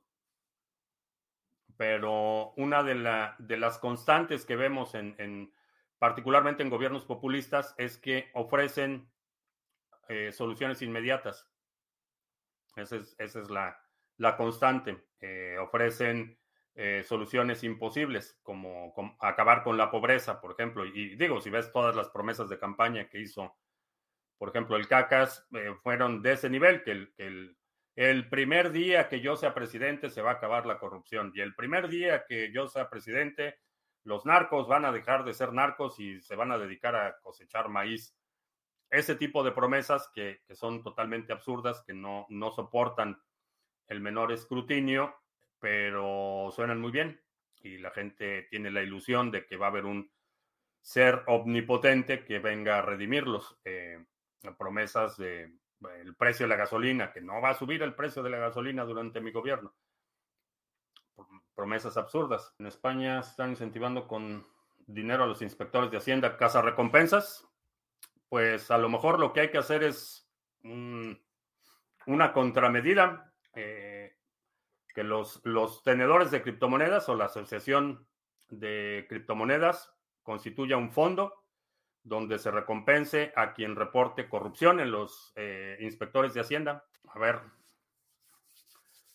Pero 1.77 2.53
una 2.53 2.85
de, 2.85 2.95
la, 2.95 3.35
de 3.41 3.57
las 3.57 3.79
constantes 3.79 4.47
que 4.47 4.55
vemos 4.55 4.95
en 4.95 5.53
particularmente 5.99 6.63
en 6.63 6.71
gobiernos 6.71 7.05
populistas, 7.05 7.75
es 7.79 7.99
que 7.99 8.31
ofrecen 8.35 9.11
eh, 10.09 10.33
soluciones 10.33 10.83
inmediatas. 10.83 11.49
Esa 12.77 12.97
es, 12.97 13.51
la, 13.51 14.37
constante. 14.37 15.07
Eh, 15.21 15.57
ofrecen 15.59 16.39
eh, 16.75 17.03
soluciones 17.05 17.65
imposibles, 17.65 18.39
como, 18.43 18.95
acabar 19.21 19.63
con 19.63 19.77
la 19.77 19.91
pobreza, 19.91 20.41
por 20.41 20.53
ejemplo. 20.53 20.85
Y 20.85 21.17
digo, 21.17 21.41
si 21.41 21.51
ves 21.51 21.73
todas 21.73 21.97
las 21.97 22.11
promesas 22.11 22.49
de 22.49 22.59
campaña 22.59 23.09
que 23.09 23.21
hizo, 23.21 23.57
por 24.39 24.51
ejemplo, 24.51 24.77
el 24.77 24.87
CACAS, 24.87 25.49
fueron 25.83 26.21
de 26.21 26.33
ese 26.33 26.51
nivel, 26.51 26.83
que 26.83 26.91
el, 26.91 27.57
el 27.97 28.29
primer 28.29 28.73
día 28.73 29.09
que 29.09 29.23
yo 29.23 29.37
sea 29.37 29.55
presidente 29.55 30.11
se 30.11 30.21
va 30.21 30.33
a 30.33 30.35
acabar 30.35 30.67
la 30.67 30.79
corrupción. 30.79 31.33
Y 31.35 31.41
el 31.41 31.55
primer 31.55 31.89
día 31.89 32.27
que 32.29 32.53
yo 32.53 32.69
sea 32.69 32.91
presidente 32.91 33.59
los 34.07 34.25
narcos 34.25 34.69
van 34.69 34.85
a 34.85 34.93
dejar 34.93 35.25
de 35.25 35.35
ser 35.35 35.53
narcos 35.53 35.99
y 35.99 36.21
se 36.23 36.37
van 36.37 36.53
a 36.53 36.59
dedicar 36.59 36.95
a 36.95 37.19
cosechar 37.19 37.69
maíz. 37.69 38.17
Ese 38.89 39.17
tipo 39.17 39.43
de 39.43 39.51
promesas 39.51 40.09
que, 40.15 40.43
son 40.55 40.85
totalmente 40.85 41.33
absurdas, 41.33 41.83
que 41.85 41.93
no, 41.93 42.25
no 42.29 42.53
soportan 42.53 43.21
el 43.89 44.01
menor 44.01 44.31
escrutinio, 44.31 45.17
pero 45.59 46.51
suenan 46.55 46.81
muy 46.81 46.93
bien 46.93 47.21
y 47.63 47.79
la 47.79 47.91
gente 47.91 48.47
tiene 48.49 48.71
la 48.71 48.83
ilusión 48.83 49.33
de 49.33 49.45
que 49.45 49.57
va 49.57 49.67
a 49.67 49.71
haber 49.71 49.87
un 49.87 50.09
ser 50.81 51.25
omnipotente 51.27 52.25
que 52.25 52.39
venga 52.39 52.79
a 52.79 52.83
redimirlos. 52.83 53.59
Eh, 53.65 54.05
promesas 54.57 55.17
de 55.17 55.53
el 56.01 56.15
precio 56.15 56.45
de 56.45 56.51
la 56.51 56.57
gasolina, 56.57 57.13
que 57.13 57.21
no 57.21 57.41
va 57.41 57.51
a 57.51 57.55
subir 57.55 57.83
el 57.83 57.95
precio 57.95 58.23
de 58.23 58.31
la 58.31 58.39
gasolina 58.39 58.85
durante 58.85 59.21
mi 59.21 59.33
gobierno 59.33 59.75
promesas 61.55 61.97
absurdas. 61.97 62.55
En 62.59 62.67
España 62.67 63.21
están 63.21 63.51
incentivando 63.51 64.07
con 64.07 64.47
dinero 64.87 65.25
a 65.25 65.27
los 65.27 65.43
inspectores 65.43 65.91
de 65.91 65.99
Hacienda 65.99 66.37
casa 66.37 66.63
recompensas. 66.63 67.47
Pues 68.29 68.71
a 68.71 68.79
lo 68.79 68.89
mejor 68.89 69.19
lo 69.19 69.33
que 69.33 69.41
hay 69.41 69.51
que 69.51 69.59
hacer 69.59 69.83
es 69.83 70.29
una 70.63 72.33
contramedida, 72.33 73.33
eh, 73.55 74.17
que 74.95 75.05
los, 75.05 75.41
los 75.45 75.83
tenedores 75.83 76.31
de 76.31 76.43
criptomonedas 76.43 77.09
o 77.09 77.15
la 77.15 77.27
asociación 77.27 78.07
de 78.49 79.07
criptomonedas 79.09 79.93
constituya 80.23 80.77
un 80.77 80.91
fondo 80.91 81.45
donde 82.03 82.39
se 82.39 82.51
recompense 82.51 83.33
a 83.35 83.53
quien 83.53 83.75
reporte 83.75 84.29
corrupción 84.29 84.79
en 84.81 84.93
los 84.93 85.33
eh, 85.35 85.77
inspectores 85.81 86.35
de 86.35 86.41
Hacienda. 86.41 86.85
A 87.09 87.19
ver, 87.19 87.41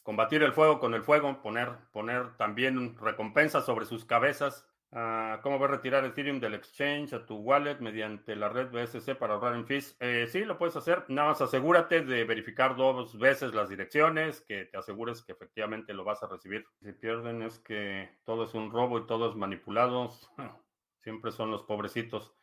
combatir 0.03 0.43
el 0.43 0.53
fuego 0.53 0.79
con 0.79 0.93
el 0.93 1.03
fuego, 1.03 1.41
poner, 1.41 1.69
poner 1.91 2.35
también 2.37 2.97
recompensas 2.97 3.65
sobre 3.65 3.85
sus 3.85 4.05
cabezas. 4.05 4.67
Uh, 4.93 5.39
¿Cómo 5.41 5.63
a 5.63 5.67
retirar 5.67 6.03
Ethereum 6.03 6.41
del 6.41 6.53
exchange 6.53 7.13
a 7.13 7.25
tu 7.25 7.37
wallet 7.37 7.79
mediante 7.79 8.35
la 8.35 8.49
red 8.49 8.71
BSC 8.71 9.15
para 9.15 9.35
ahorrar 9.35 9.55
en 9.55 9.65
fees? 9.65 9.95
Eh, 10.01 10.27
sí, 10.29 10.43
lo 10.43 10.57
puedes 10.57 10.75
hacer. 10.75 11.05
Nada 11.07 11.29
más 11.29 11.41
asegúrate 11.41 12.01
de 12.01 12.25
verificar 12.25 12.75
dos 12.75 13.17
veces 13.17 13.53
las 13.53 13.69
direcciones, 13.69 14.41
que 14.41 14.65
te 14.65 14.77
asegures 14.77 15.21
que 15.21 15.31
efectivamente 15.31 15.93
lo 15.93 16.03
vas 16.03 16.21
a 16.23 16.27
recibir. 16.27 16.65
Si 16.81 16.91
pierden 16.91 17.41
es 17.41 17.59
que 17.59 18.17
todo 18.25 18.43
es 18.43 18.53
un 18.53 18.69
robo 18.69 18.99
y 18.99 19.07
todo 19.07 19.29
es 19.29 19.35
manipulado. 19.35 20.11
Siempre 20.99 21.31
son 21.31 21.51
los 21.51 21.63
pobrecitos. 21.63 22.35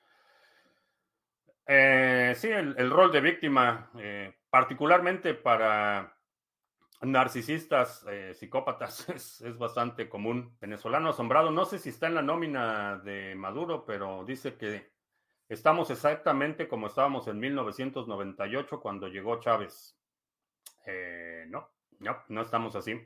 Eh, 1.66 2.32
sí, 2.34 2.48
el, 2.48 2.90
rol 2.90 3.12
de 3.12 3.20
víctima, 3.20 3.90
eh, 3.98 4.34
particularmente 4.48 5.34
para 5.34 6.17
narcisistas, 7.00 8.04
eh, 8.08 8.34
psicópatas, 8.34 9.08
es, 9.40 9.58
bastante 9.58 10.08
común. 10.08 10.56
Venezolano 10.60 11.10
asombrado, 11.10 11.50
no 11.50 11.64
sé 11.64 11.78
si 11.78 11.90
está 11.90 12.06
en 12.06 12.14
la 12.14 12.22
nómina 12.22 12.98
de 12.98 13.34
Maduro, 13.34 13.84
pero 13.84 14.24
dice 14.24 14.56
que 14.56 14.92
estamos 15.48 15.90
exactamente 15.90 16.68
como 16.68 16.88
estábamos 16.88 17.28
en 17.28 17.38
1998 17.38 18.80
cuando 18.80 19.08
llegó 19.08 19.40
Chávez. 19.40 19.96
Eh, 20.86 21.44
no, 21.48 21.68
no, 22.00 22.24
no 22.28 22.42
estamos 22.42 22.74
así. 22.74 23.00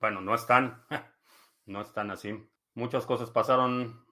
Bueno, 0.00 0.20
no 0.20 0.34
están, 0.34 0.84
no 1.66 1.80
están 1.80 2.10
así. 2.10 2.48
Muchas 2.74 3.06
cosas 3.06 3.30
pasaron 3.30 4.06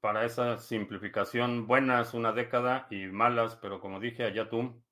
para 0.00 0.24
esa 0.24 0.58
simplificación, 0.58 1.66
buenas 1.66 2.12
una 2.12 2.32
década 2.32 2.88
y 2.90 3.06
malas, 3.06 3.56
pero 3.56 3.80
como 3.80 4.00
dije 4.00 4.24
allá 4.24 4.48
tú, 4.48 4.82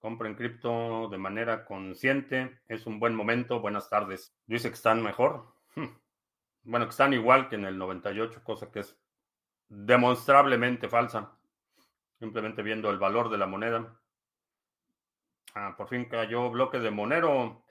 Compren 0.00 0.34
cripto 0.34 1.08
de 1.08 1.18
manera 1.18 1.64
consciente. 1.64 2.60
Es 2.68 2.86
un 2.86 3.00
buen 3.00 3.14
momento. 3.14 3.60
Buenas 3.60 3.88
tardes. 3.88 4.34
Dice 4.46 4.68
que 4.68 4.74
están 4.74 5.02
mejor. 5.02 5.46
Hmm. 5.74 5.88
Bueno, 6.62 6.86
que 6.86 6.90
están 6.90 7.12
igual 7.12 7.48
que 7.48 7.56
en 7.56 7.64
el 7.64 7.78
98, 7.78 8.42
cosa 8.44 8.70
que 8.70 8.80
es 8.80 8.96
demostrablemente 9.68 10.88
falsa. 10.88 11.32
Simplemente 12.18 12.62
viendo 12.62 12.90
el 12.90 12.98
valor 12.98 13.30
de 13.30 13.38
la 13.38 13.46
moneda. 13.46 13.96
Ah, 15.58 15.74
por 15.74 15.88
fin 15.88 16.04
cayó 16.04 16.50
bloque 16.50 16.78
de 16.78 16.90
Monero. 16.90 17.64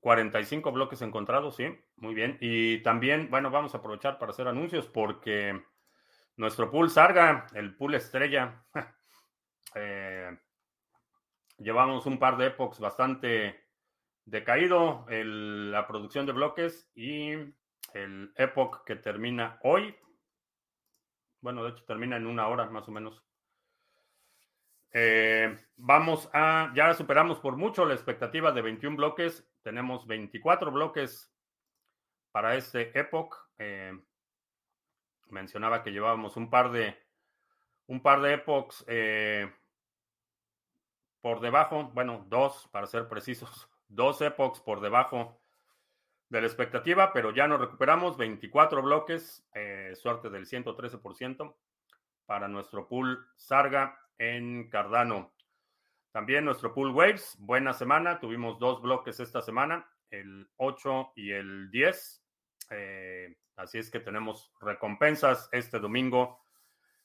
45 0.00 0.68
eh, 0.68 0.72
bloques 0.72 1.00
encontrados, 1.02 1.54
sí. 1.54 1.78
Muy 1.96 2.14
bien. 2.14 2.36
Y 2.40 2.78
también, 2.82 3.30
bueno, 3.30 3.48
vamos 3.50 3.74
a 3.74 3.78
aprovechar 3.78 4.18
para 4.18 4.32
hacer 4.32 4.48
anuncios 4.48 4.88
porque 4.88 5.62
nuestro 6.36 6.68
pool 6.68 6.90
Sarga, 6.90 7.46
el 7.54 7.76
pool 7.76 7.94
estrella, 7.94 8.64
eh, 9.76 10.36
Llevamos 11.60 12.06
un 12.06 12.18
par 12.18 12.38
de 12.38 12.46
epochs 12.46 12.80
bastante 12.80 13.66
decaído 14.24 15.04
la 15.10 15.86
producción 15.86 16.24
de 16.24 16.32
bloques 16.32 16.90
y 16.94 17.32
el 17.92 18.32
epoch 18.36 18.82
que 18.86 18.96
termina 18.96 19.58
hoy. 19.62 19.94
Bueno, 21.42 21.62
de 21.62 21.72
hecho 21.72 21.84
termina 21.84 22.16
en 22.16 22.26
una 22.26 22.48
hora 22.48 22.64
más 22.70 22.88
o 22.88 22.92
menos. 22.92 23.22
Eh, 24.92 25.54
vamos 25.76 26.30
a, 26.32 26.72
ya 26.74 26.94
superamos 26.94 27.38
por 27.40 27.56
mucho 27.56 27.84
la 27.84 27.92
expectativa 27.92 28.52
de 28.52 28.62
21 28.62 28.96
bloques. 28.96 29.46
Tenemos 29.60 30.06
24 30.06 30.72
bloques 30.72 31.30
para 32.32 32.56
este 32.56 32.98
epoch. 32.98 33.36
Eh, 33.58 33.92
mencionaba 35.28 35.82
que 35.82 35.92
llevábamos 35.92 36.38
un 36.38 36.48
par 36.48 36.72
de, 36.72 36.96
un 37.86 38.00
par 38.00 38.22
de 38.22 38.32
epochs 38.32 38.82
eh, 38.88 39.52
por 41.20 41.40
debajo, 41.40 41.90
bueno, 41.94 42.24
dos 42.28 42.68
para 42.72 42.86
ser 42.86 43.08
precisos, 43.08 43.68
dos 43.88 44.20
epochs 44.20 44.60
por 44.60 44.80
debajo 44.80 45.40
de 46.28 46.40
la 46.40 46.46
expectativa, 46.46 47.12
pero 47.12 47.34
ya 47.34 47.48
nos 47.48 47.60
recuperamos 47.60 48.16
24 48.16 48.82
bloques, 48.82 49.44
eh, 49.54 49.92
suerte 49.96 50.30
del 50.30 50.46
113% 50.46 51.56
para 52.24 52.46
nuestro 52.46 52.86
pool 52.86 53.26
Sarga 53.36 53.98
en 54.16 54.68
Cardano. 54.70 55.32
También 56.12 56.44
nuestro 56.44 56.72
pool 56.72 56.92
Waves, 56.92 57.36
buena 57.40 57.72
semana, 57.72 58.20
tuvimos 58.20 58.58
dos 58.60 58.80
bloques 58.80 59.18
esta 59.18 59.42
semana, 59.42 59.88
el 60.10 60.48
8 60.56 61.12
y 61.16 61.32
el 61.32 61.70
10. 61.70 62.24
Eh, 62.70 63.36
así 63.56 63.78
es 63.78 63.90
que 63.90 63.98
tenemos 63.98 64.52
recompensas 64.60 65.48
este 65.50 65.80
domingo 65.80 66.38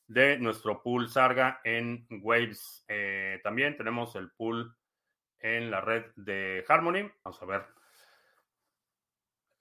de 0.07 0.37
nuestro 0.37 0.81
pool 0.81 1.09
Sarga 1.09 1.61
en 1.63 2.05
Waves. 2.21 2.85
Eh, 2.87 3.39
también 3.43 3.75
tenemos 3.75 4.15
el 4.15 4.31
pool 4.31 4.75
en 5.39 5.71
la 5.71 5.81
red 5.81 6.05
de 6.15 6.63
Harmony. 6.67 7.11
Vamos 7.23 7.41
a 7.41 7.45
ver. 7.45 7.65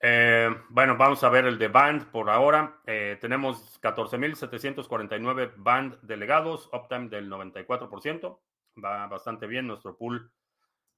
Eh, 0.01 0.55
bueno, 0.69 0.97
vamos 0.97 1.23
a 1.23 1.29
ver 1.29 1.45
el 1.45 1.57
de 1.57 1.67
Band 1.67 2.11
por 2.11 2.29
ahora. 2.29 2.79
Eh, 2.85 3.17
tenemos 3.19 3.79
14.749 3.81 5.53
Band 5.57 5.99
delegados, 6.01 6.69
uptime 6.71 7.09
del 7.09 7.29
94%. 7.29 8.39
Va 8.83 9.07
bastante 9.07 9.47
bien 9.47 9.67
nuestro 9.67 9.97
pool 9.97 10.31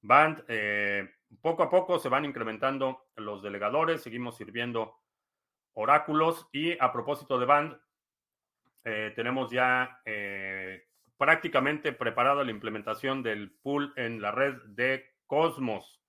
Band. 0.01 0.43
Poco 1.41 1.63
a 1.63 1.69
poco 1.69 1.99
se 1.99 2.10
van 2.10 2.25
incrementando 2.25 3.07
los 3.15 3.43
delegadores, 3.43 4.01
seguimos 4.01 4.38
sirviendo 4.38 4.97
oráculos 5.73 6.47
y 6.51 6.77
a 6.81 6.91
propósito 6.91 7.38
de 7.38 7.45
Band, 7.45 7.77
tenemos 8.84 9.52
ya 9.52 10.02
prácticamente 11.18 11.92
preparada 11.94 12.44
la 12.44 12.52
implementación 12.52 13.24
del 13.24 13.52
pool 13.52 13.92
en 13.96 14.22
la 14.22 14.32
red 14.32 14.56
de 14.68 15.06
Cosmos. 15.26 16.02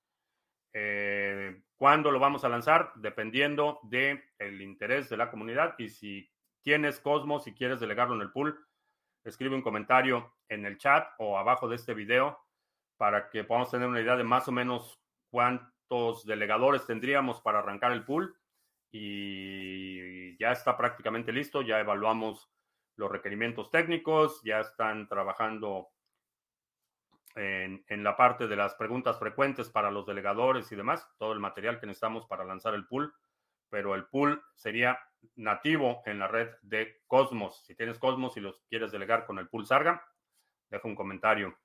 Eh, 0.74 1.62
¿Cuándo 1.76 2.10
lo 2.10 2.18
vamos 2.18 2.44
a 2.44 2.48
lanzar? 2.48 2.92
Dependiendo 2.96 3.80
del 3.84 4.22
el 4.38 4.60
interés 4.60 5.08
de 5.08 5.16
la 5.16 5.30
comunidad 5.30 5.74
y 5.78 5.88
si 5.88 6.30
tienes 6.62 7.00
Cosmos 7.00 7.46
y 7.46 7.54
quieres 7.54 7.80
delegarlo 7.80 8.14
en 8.14 8.22
el 8.22 8.32
pool, 8.32 8.58
escribe 9.24 9.54
un 9.54 9.62
comentario 9.62 10.34
en 10.48 10.66
el 10.66 10.78
chat 10.78 11.08
o 11.18 11.38
abajo 11.38 11.68
de 11.68 11.76
este 11.76 11.94
video 11.94 12.38
para 12.96 13.30
que 13.30 13.44
podamos 13.44 13.70
tener 13.70 13.88
una 13.88 14.00
idea 14.00 14.16
de 14.16 14.24
más 14.24 14.46
o 14.48 14.52
menos 14.52 15.00
cuántos 15.30 16.26
delegadores 16.26 16.86
tendríamos 16.86 17.40
para 17.40 17.60
arrancar 17.60 17.92
el 17.92 18.04
pool. 18.04 18.36
Y 18.90 20.36
ya 20.38 20.52
está 20.52 20.76
prácticamente 20.76 21.32
listo, 21.32 21.62
ya 21.62 21.78
evaluamos 21.78 22.50
los 22.98 23.10
requerimientos 23.10 23.70
técnicos, 23.70 24.42
ya 24.42 24.60
están 24.60 25.08
trabajando 25.08 25.88
en, 27.36 27.84
la 28.02 28.16
parte 28.16 28.48
de 28.48 28.56
las 28.56 28.74
preguntas 28.74 29.18
frecuentes 29.18 29.70
para 29.70 29.92
los 29.92 30.04
delegadores 30.04 30.70
y 30.72 30.76
demás, 30.76 31.08
todo 31.16 31.32
el 31.32 31.38
material 31.38 31.78
que 31.78 31.86
necesitamos 31.86 32.26
para 32.26 32.44
lanzar 32.44 32.74
el 32.74 32.86
pool, 32.86 33.14
pero 33.70 33.94
el 33.94 34.06
pool 34.06 34.42
sería 34.56 34.98
nativo 35.36 36.02
en 36.06 36.18
la 36.18 36.26
red 36.26 36.50
de 36.62 37.00
Cosmos. 37.06 37.64
Si 37.64 37.76
tienes 37.76 37.98
Cosmos 38.00 38.36
y 38.36 38.40
los 38.40 38.60
quieres 38.68 38.90
delegar 38.90 39.26
con 39.26 39.38
el 39.38 39.48
pool 39.48 39.66
Sarga, 39.66 40.04
deja 40.68 40.88
un 40.88 40.96
comentario. 40.96 41.56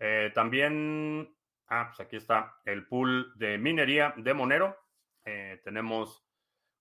Eh, 0.00 0.32
también, 0.34 1.32
ah, 1.68 1.86
pues 1.88 2.00
aquí 2.00 2.16
está 2.16 2.56
el 2.64 2.86
pool 2.88 3.32
de 3.36 3.58
minería 3.58 4.12
de 4.16 4.34
Monero. 4.34 4.76
Eh, 5.24 5.60
tenemos 5.62 6.24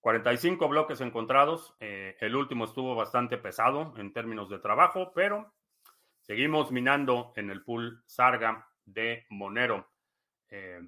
45 0.01 0.67
bloques 0.67 1.01
encontrados. 1.01 1.75
Eh, 1.79 2.15
el 2.19 2.35
último 2.35 2.65
estuvo 2.65 2.95
bastante 2.95 3.37
pesado 3.37 3.93
en 3.97 4.13
términos 4.13 4.49
de 4.49 4.59
trabajo, 4.59 5.11
pero 5.13 5.53
Seguimos 6.29 6.71
minando 6.71 7.33
en 7.37 7.49
el 7.49 7.63
pool 7.63 8.03
Sarga 8.05 8.69
de 8.85 9.25
Monero. 9.31 9.89
Eh, 10.47 10.79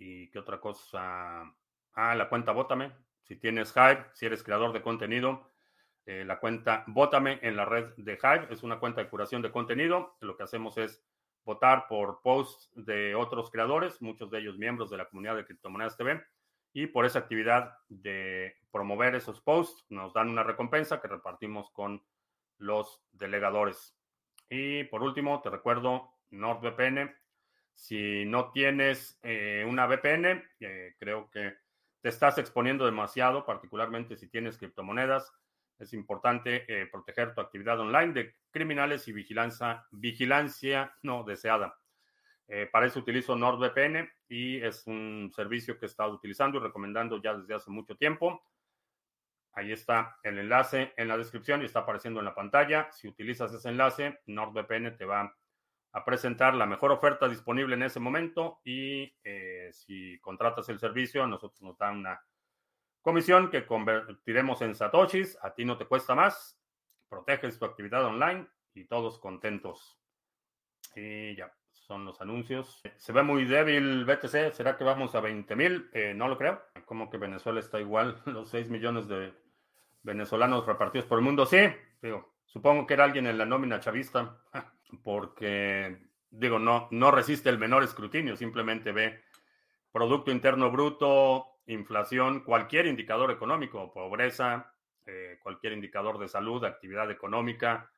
¿Y 0.00 0.28
qué 0.32 0.40
otra 0.40 0.58
cosa? 0.58 1.44
Ah, 1.92 2.14
la 2.16 2.28
cuenta 2.28 2.50
Bótame. 2.50 2.90
Si 3.22 3.36
tienes 3.36 3.72
Hive, 3.76 4.04
si 4.14 4.26
eres 4.26 4.42
creador 4.42 4.72
de 4.72 4.82
contenido, 4.82 5.52
eh, 6.06 6.24
la 6.24 6.40
cuenta 6.40 6.82
Bótame 6.88 7.38
en 7.40 7.54
la 7.54 7.66
red 7.66 7.94
de 7.98 8.14
Hive 8.20 8.48
es 8.50 8.64
una 8.64 8.80
cuenta 8.80 9.00
de 9.00 9.08
curación 9.08 9.42
de 9.42 9.52
contenido. 9.52 10.16
Lo 10.18 10.36
que 10.36 10.42
hacemos 10.42 10.76
es 10.76 11.04
votar 11.44 11.86
por 11.86 12.20
posts 12.20 12.68
de 12.74 13.14
otros 13.14 13.52
creadores, 13.52 14.02
muchos 14.02 14.28
de 14.32 14.40
ellos 14.40 14.58
miembros 14.58 14.90
de 14.90 14.96
la 14.96 15.08
comunidad 15.08 15.36
de 15.36 15.46
Criptomonedas 15.46 15.96
TV. 15.96 16.20
Y 16.76 16.88
por 16.88 17.06
esa 17.06 17.20
actividad 17.20 17.78
de 17.88 18.54
promover 18.70 19.14
esos 19.14 19.40
posts, 19.40 19.86
nos 19.88 20.12
dan 20.12 20.28
una 20.28 20.42
recompensa 20.42 21.00
que 21.00 21.08
repartimos 21.08 21.70
con 21.70 22.04
los 22.58 23.02
delegadores. 23.12 23.96
Y 24.50 24.84
por 24.84 25.02
último, 25.02 25.40
te 25.40 25.48
recuerdo 25.48 26.10
NordVPN. 26.28 27.16
Si 27.72 28.26
no 28.26 28.52
tienes 28.52 29.18
eh, 29.22 29.64
una 29.66 29.86
VPN, 29.86 30.44
eh, 30.60 30.94
creo 30.98 31.30
que 31.30 31.54
te 32.02 32.10
estás 32.10 32.36
exponiendo 32.36 32.84
demasiado, 32.84 33.46
particularmente 33.46 34.14
si 34.14 34.28
tienes 34.28 34.58
criptomonedas. 34.58 35.32
Es 35.78 35.94
importante 35.94 36.66
eh, 36.68 36.88
proteger 36.92 37.34
tu 37.34 37.40
actividad 37.40 37.80
online 37.80 38.12
de 38.12 38.34
criminales 38.50 39.08
y 39.08 39.14
vigilancia, 39.14 39.86
vigilancia 39.92 40.94
no 41.00 41.24
deseada. 41.24 41.78
Para 42.70 42.86
eso 42.86 43.00
utilizo 43.00 43.34
NordVPN 43.34 44.08
y 44.28 44.62
es 44.62 44.86
un 44.86 45.30
servicio 45.34 45.78
que 45.78 45.86
he 45.86 46.04
utilizando 46.08 46.58
y 46.58 46.60
recomendando 46.60 47.20
ya 47.20 47.34
desde 47.34 47.54
hace 47.54 47.70
mucho 47.70 47.96
tiempo. 47.96 48.42
Ahí 49.52 49.72
está 49.72 50.18
el 50.22 50.38
enlace 50.38 50.92
en 50.98 51.08
la 51.08 51.16
descripción 51.16 51.62
y 51.62 51.64
está 51.64 51.80
apareciendo 51.80 52.20
en 52.20 52.26
la 52.26 52.34
pantalla. 52.34 52.92
Si 52.92 53.08
utilizas 53.08 53.52
ese 53.54 53.70
enlace, 53.70 54.20
NordVPN 54.26 54.98
te 54.98 55.06
va 55.06 55.34
a 55.92 56.04
presentar 56.04 56.54
la 56.54 56.66
mejor 56.66 56.92
oferta 56.92 57.26
disponible 57.26 57.74
en 57.74 57.82
ese 57.82 57.98
momento 57.98 58.60
y 58.64 59.14
eh, 59.24 59.70
si 59.72 60.20
contratas 60.20 60.68
el 60.68 60.78
servicio, 60.78 61.24
a 61.24 61.26
nosotros 61.26 61.62
nos 61.62 61.78
dan 61.78 61.96
una 62.00 62.20
comisión 63.00 63.48
que 63.48 63.64
convertiremos 63.64 64.60
en 64.60 64.74
satoshis. 64.74 65.38
A 65.40 65.54
ti 65.54 65.64
no 65.64 65.78
te 65.78 65.86
cuesta 65.86 66.14
más, 66.14 66.60
proteges 67.08 67.58
tu 67.58 67.64
actividad 67.64 68.04
online 68.04 68.46
y 68.74 68.84
todos 68.84 69.18
contentos. 69.18 69.98
Y 70.94 71.34
ya, 71.34 71.50
son 71.86 72.04
los 72.04 72.20
anuncios. 72.20 72.82
Se 72.96 73.12
ve 73.12 73.22
muy 73.22 73.44
débil 73.44 74.04
BTC. 74.04 74.52
¿Será 74.52 74.76
que 74.76 74.84
vamos 74.84 75.14
a 75.14 75.20
20 75.20 75.54
mil? 75.54 75.88
Eh, 75.92 76.14
no 76.14 76.28
lo 76.28 76.36
creo. 76.36 76.60
Como 76.84 77.08
que 77.08 77.16
Venezuela 77.16 77.60
está 77.60 77.80
igual, 77.80 78.20
los 78.26 78.48
6 78.50 78.68
millones 78.70 79.06
de 79.08 79.32
venezolanos 80.02 80.66
repartidos 80.66 81.06
por 81.06 81.18
el 81.18 81.24
mundo. 81.24 81.46
Sí, 81.46 81.58
digo, 82.02 82.34
supongo 82.44 82.86
que 82.86 82.94
era 82.94 83.04
alguien 83.04 83.26
en 83.26 83.38
la 83.38 83.46
nómina 83.46 83.80
chavista, 83.80 84.38
porque, 85.04 85.98
digo, 86.30 86.58
no, 86.58 86.88
no 86.90 87.10
resiste 87.10 87.48
el 87.50 87.58
menor 87.58 87.82
escrutinio, 87.82 88.36
simplemente 88.36 88.92
ve 88.92 89.22
Producto 89.92 90.30
Interno 90.30 90.70
Bruto, 90.70 91.60
inflación, 91.66 92.40
cualquier 92.40 92.86
indicador 92.86 93.30
económico, 93.30 93.92
pobreza, 93.92 94.74
eh, 95.06 95.38
cualquier 95.42 95.72
indicador 95.72 96.18
de 96.18 96.28
salud, 96.28 96.64
actividad 96.64 97.10
económica, 97.10 97.90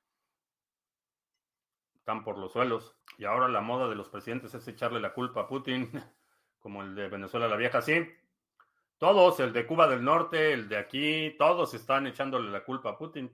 están 1.94 2.24
por 2.24 2.38
los 2.38 2.52
suelos. 2.52 2.97
Y 3.18 3.24
ahora 3.24 3.48
la 3.48 3.60
moda 3.60 3.88
de 3.88 3.96
los 3.96 4.08
presidentes 4.08 4.54
es 4.54 4.66
echarle 4.68 5.00
la 5.00 5.12
culpa 5.12 5.42
a 5.42 5.48
Putin, 5.48 5.90
como 6.60 6.82
el 6.82 6.94
de 6.94 7.08
Venezuela 7.08 7.48
la 7.48 7.56
vieja, 7.56 7.82
sí. 7.82 8.08
Todos, 8.96 9.40
el 9.40 9.52
de 9.52 9.66
Cuba 9.66 9.88
del 9.88 10.04
Norte, 10.04 10.52
el 10.52 10.68
de 10.68 10.76
aquí, 10.76 11.34
todos 11.36 11.74
están 11.74 12.06
echándole 12.06 12.50
la 12.50 12.64
culpa 12.64 12.90
a 12.90 12.98
Putin. 12.98 13.30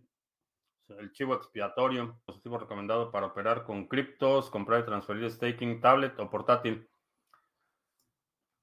El 0.88 1.12
chivo 1.12 1.34
expiatorio, 1.34 2.20
positivo 2.24 2.58
recomendado 2.58 3.10
para 3.10 3.26
operar 3.26 3.64
con 3.64 3.86
criptos, 3.86 4.50
comprar 4.50 4.80
y 4.80 4.84
transferir 4.84 5.30
staking, 5.30 5.80
tablet 5.80 6.18
o 6.18 6.28
portátil. 6.28 6.88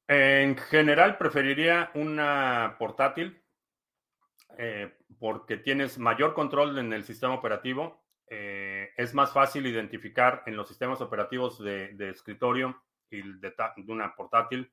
En 0.07 0.57
general 0.57 1.17
preferiría 1.17 1.91
una 1.95 2.75
portátil 2.77 3.41
eh, 4.57 4.97
porque 5.19 5.57
tienes 5.57 5.97
mayor 5.97 6.33
control 6.33 6.77
en 6.77 6.93
el 6.93 7.03
sistema 7.03 7.33
operativo. 7.33 8.03
Eh, 8.27 8.60
es 8.97 9.13
más 9.13 9.31
fácil 9.31 9.65
identificar 9.67 10.43
en 10.45 10.55
los 10.55 10.67
sistemas 10.67 11.01
operativos 11.01 11.61
de, 11.63 11.95
escritorio 12.09 12.83
y 13.09 13.21
de, 13.21 13.53
una 13.87 14.15
portátil 14.15 14.71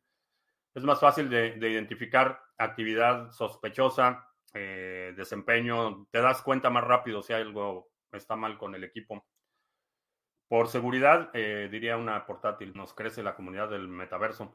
es 0.78 0.84
más 0.84 1.00
fácil 1.00 1.28
de, 1.28 1.56
identificar 1.58 2.40
actividad 2.56 3.32
sospechosa, 3.32 4.28
eh, 4.54 5.12
desempeño, 5.16 6.06
te 6.10 6.20
das 6.20 6.42
cuenta 6.42 6.70
más 6.70 6.84
rápido 6.84 7.22
si 7.22 7.32
algo 7.32 7.90
está 8.12 8.36
mal 8.36 8.56
con 8.58 8.74
el 8.74 8.84
equipo. 8.84 9.26
Por 10.48 10.68
seguridad, 10.68 11.30
eh, 11.34 11.68
diría 11.70 11.96
una 11.96 12.24
portátil, 12.24 12.72
nos 12.74 12.94
crece 12.94 13.22
la 13.22 13.34
comunidad 13.34 13.68
del 13.68 13.88
metaverso. 13.88 14.54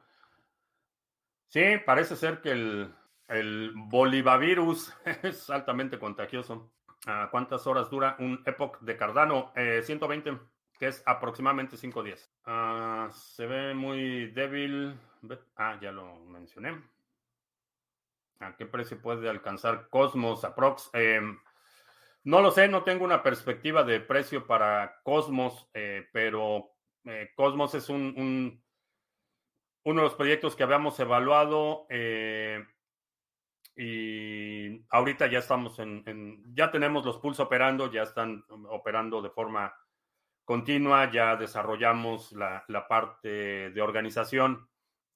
Sí, 1.47 1.62
parece 1.86 2.15
ser 2.15 2.41
que 2.41 2.52
el, 2.52 2.95
el 3.28 3.73
bolivavirus 3.76 4.93
es 5.23 5.49
altamente 5.49 5.99
contagioso. 5.99 6.71
¿Cuántas 7.32 7.68
horas 7.68 7.89
dura 7.89 8.16
un 8.20 8.42
Epoch 8.46 8.80
de 8.80 8.96
Cardano? 8.96 9.52
120, 9.56 10.30
eh, 10.30 10.38
que 10.80 10.88
es 10.88 11.04
aproximadamente 11.06 11.78
5 11.78 12.02
días. 12.04 12.32
Ah, 12.46 13.10
se 13.12 13.46
ve 13.46 13.74
muy 13.74 14.28
débil. 14.32 14.98
Ah, 15.56 15.78
ya 15.82 15.92
lo 15.92 16.16
mencioné. 16.26 16.82
¿A 18.39 18.56
qué 18.56 18.66
precio 18.66 19.02
puede 19.02 19.30
alcanzar 19.30 19.89
Cosmos 19.89 20.43
Aprox? 20.43 20.89
Em, 20.93 21.39
no 22.24 22.41
lo 22.41 22.51
sé, 22.51 22.68
no 22.68 22.84
tengo 22.84 23.06
una 23.06 23.22
perspectiva 23.22 23.84
de 23.84 23.99
precio 23.99 24.47
para 24.47 25.01
Cosmos, 25.04 25.70
eh, 25.74 26.08
pero 26.12 26.72
eh, 27.06 27.32
Cosmos 27.36 27.76
es 27.76 27.89
un, 27.89 28.64
uno 29.84 30.01
de 30.01 30.08
los 30.08 30.16
proyectos 30.16 30.56
que 30.56 30.64
habíamos 30.64 30.99
evaluado 30.99 31.86
eh, 31.89 32.66
y 33.76 34.86
ahorita 34.89 35.28
ya 35.28 35.39
estamos 35.39 35.80
en, 35.80 36.43
ya 36.53 36.71
tenemos 36.71 37.05
los 37.05 37.17
pools 37.17 37.39
operando, 37.39 37.91
ya 37.91 38.03
están 38.03 38.43
operando 38.69 39.21
de 39.21 39.30
forma 39.30 39.74
continua, 40.45 41.11
ya 41.11 41.36
desarrollamos 41.36 42.32
la 42.34 42.88
parte 42.88 43.71
de 43.71 43.82
organización 43.82 44.67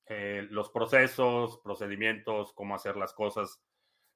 eh, 0.09 0.47
los 0.51 0.69
procesos, 0.69 1.59
procedimientos, 1.61 2.53
cómo 2.53 2.75
hacer 2.75 2.95
las 2.95 3.13
cosas, 3.13 3.61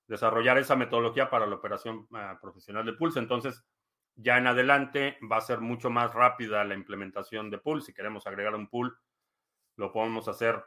desarrollar 0.08 0.58
esa 0.58 0.78
metodología 0.78 1.30
para 1.30 1.46
la 1.46 1.56
operación 1.56 2.08
ah, 2.14 2.40
profesional 2.42 2.86
de 2.86 2.94
Pulse. 2.94 3.20
Entonces, 3.20 3.66
ya 4.16 4.38
en 4.38 4.48
adelante 4.48 5.18
va 5.30 5.38
a 5.38 5.42
ser 5.42 5.60
mucho 5.60 5.90
más 5.90 6.14
rápida 6.14 6.64
la 6.64 6.76
implementación 6.76 7.50
de 7.50 7.58
Pool. 7.58 7.82
Si 7.82 7.94
queremos 7.94 8.26
agregar 8.26 8.56
un 8.56 8.70
pool, 8.70 8.98
lo 9.76 9.92
podemos 9.92 10.30
hacer 10.30 10.64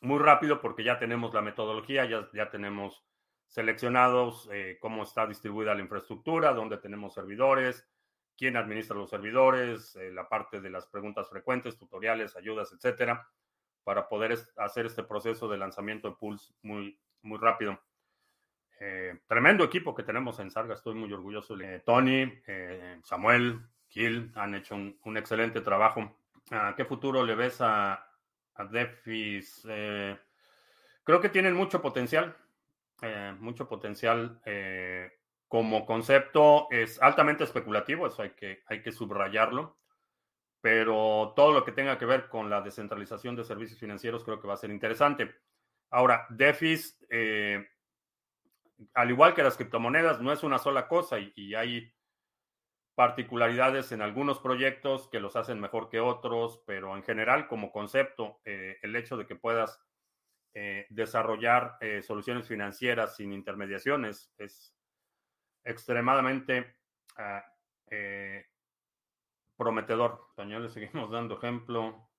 muy 0.00 0.18
rápido 0.18 0.60
porque 0.60 0.84
ya 0.84 0.98
tenemos 0.98 1.34
la 1.34 1.42
metodología, 1.42 2.04
ya, 2.04 2.28
ya 2.32 2.50
tenemos 2.50 3.04
seleccionados 3.48 4.48
eh, 4.52 4.78
cómo 4.80 5.02
está 5.02 5.26
distribuida 5.26 5.74
la 5.74 5.80
infraestructura, 5.80 6.52
dónde 6.52 6.76
tenemos 6.76 7.14
servidores, 7.14 7.88
quién 8.36 8.56
administra 8.56 8.96
los 8.96 9.10
servidores, 9.10 9.96
eh, 9.96 10.12
la 10.12 10.28
parte 10.28 10.60
de 10.60 10.70
las 10.70 10.86
preguntas 10.86 11.28
frecuentes, 11.28 11.78
tutoriales, 11.78 12.36
ayudas, 12.36 12.72
etcétera, 12.72 13.28
para 13.82 14.08
poder 14.08 14.38
hacer 14.58 14.86
este 14.86 15.02
proceso 15.02 15.48
de 15.48 15.58
lanzamiento 15.58 16.10
de 16.10 16.16
Pulse 16.16 16.52
muy, 16.62 17.00
muy 17.22 17.38
rápido. 17.38 17.80
Eh, 18.80 19.18
tremendo 19.26 19.64
equipo 19.64 19.94
que 19.94 20.04
tenemos 20.04 20.38
en 20.38 20.50
Sarga, 20.50 20.74
estoy 20.74 20.94
muy 20.94 21.12
orgulloso. 21.12 21.56
Tony, 21.84 22.40
Samuel, 23.02 23.60
Kill 23.88 24.30
han 24.36 24.54
hecho 24.54 24.76
un, 24.76 25.16
excelente 25.16 25.62
trabajo. 25.62 26.16
¿A 26.50 26.74
¿Qué 26.76 26.84
futuro 26.84 27.24
le 27.24 27.34
ves 27.34 27.60
a, 27.60 28.07
a 28.58 28.64
Defis? 28.64 29.62
creo 29.62 31.20
que 31.20 31.28
tienen 31.30 31.54
mucho 31.54 31.80
potencial 31.80 32.36
eh, 33.00 33.32
mucho 33.38 33.68
potencial 33.68 34.40
eh, 34.44 35.10
como 35.46 35.86
concepto. 35.86 36.68
Es 36.70 37.00
altamente 37.00 37.44
especulativo, 37.44 38.06
eso 38.06 38.22
hay 38.22 38.30
que, 38.30 38.62
hay 38.66 38.82
que 38.82 38.92
subrayarlo. 38.92 39.76
Pero 40.60 41.32
todo 41.36 41.52
lo 41.52 41.64
que 41.64 41.72
tenga 41.72 41.98
que 41.98 42.06
ver 42.06 42.28
con 42.28 42.50
la 42.50 42.60
descentralización 42.60 43.36
de 43.36 43.44
servicios 43.44 43.78
financieros 43.78 44.24
creo 44.24 44.40
que 44.40 44.48
va 44.48 44.54
a 44.54 44.58
ser 44.58 44.70
interesante. 44.70 45.32
Ahora, 45.90 46.26
DeFi, 46.30 46.76
eh, 47.10 47.68
al 48.94 49.10
igual 49.10 49.34
que 49.34 49.44
las 49.44 49.56
criptomonedas, 49.56 50.20
no 50.20 50.32
es 50.32 50.42
una 50.42 50.58
sola 50.58 50.88
cosa 50.88 51.18
y, 51.18 51.54
hay 51.54 51.92
particularidades 52.98 53.92
en 53.92 54.02
algunos 54.02 54.40
proyectos 54.40 55.06
que 55.06 55.20
los 55.20 55.36
hacen 55.36 55.60
mejor 55.60 55.88
que 55.88 56.00
otros, 56.00 56.64
pero 56.66 56.96
en 56.96 57.04
general, 57.04 57.46
como 57.46 57.70
concepto, 57.70 58.40
el 58.44 58.96
hecho 58.96 59.16
de 59.16 59.24
que 59.24 59.36
puedas 59.36 59.80
eh, 60.52 60.84
desarrollar 60.90 61.76
eh, 61.80 62.02
soluciones 62.02 62.48
financieras 62.48 63.14
sin 63.14 63.32
intermediaciones 63.32 64.34
es 64.36 64.74
extremadamente 65.62 66.74
ah, 67.16 67.44
eh, 67.88 68.46
prometedor. 69.56 70.20
Españoles 70.30 70.72
seguimos 70.72 71.12
dando 71.12 71.36
ejemplo. 71.36 72.10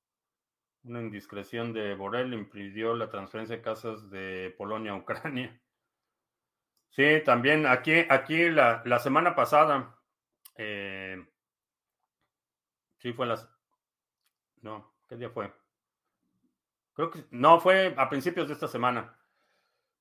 Una 0.84 1.02
indiscreción 1.02 1.74
de 1.74 1.94
Borrell 1.94 2.34
impidió 2.34 2.96
la 2.96 3.10
transferencia 3.10 3.58
de 3.58 3.62
casas 3.62 4.10
de 4.10 4.56
Polonia 4.58 4.94
a 4.94 4.96
Ucrania. 4.96 5.62
Sí, 6.92 7.22
también 7.26 7.66
aquí, 7.66 8.06
aquí 8.10 8.50
la, 8.50 8.82
la 8.86 9.00
semana 9.00 9.36
pasada, 9.36 9.99
sí 12.98 13.14
fue 13.14 13.26
las, 13.26 13.50
no, 14.62 14.94
¿qué 15.08 15.16
día 15.16 15.30
fue? 15.30 15.52
Creo 16.94 17.12
que 17.12 17.24
no, 17.32 17.60
fue 17.60 17.94
a 17.98 18.10
principios 18.10 18.48
de 18.48 18.54
esta 18.54 18.68
semana. 18.68 19.16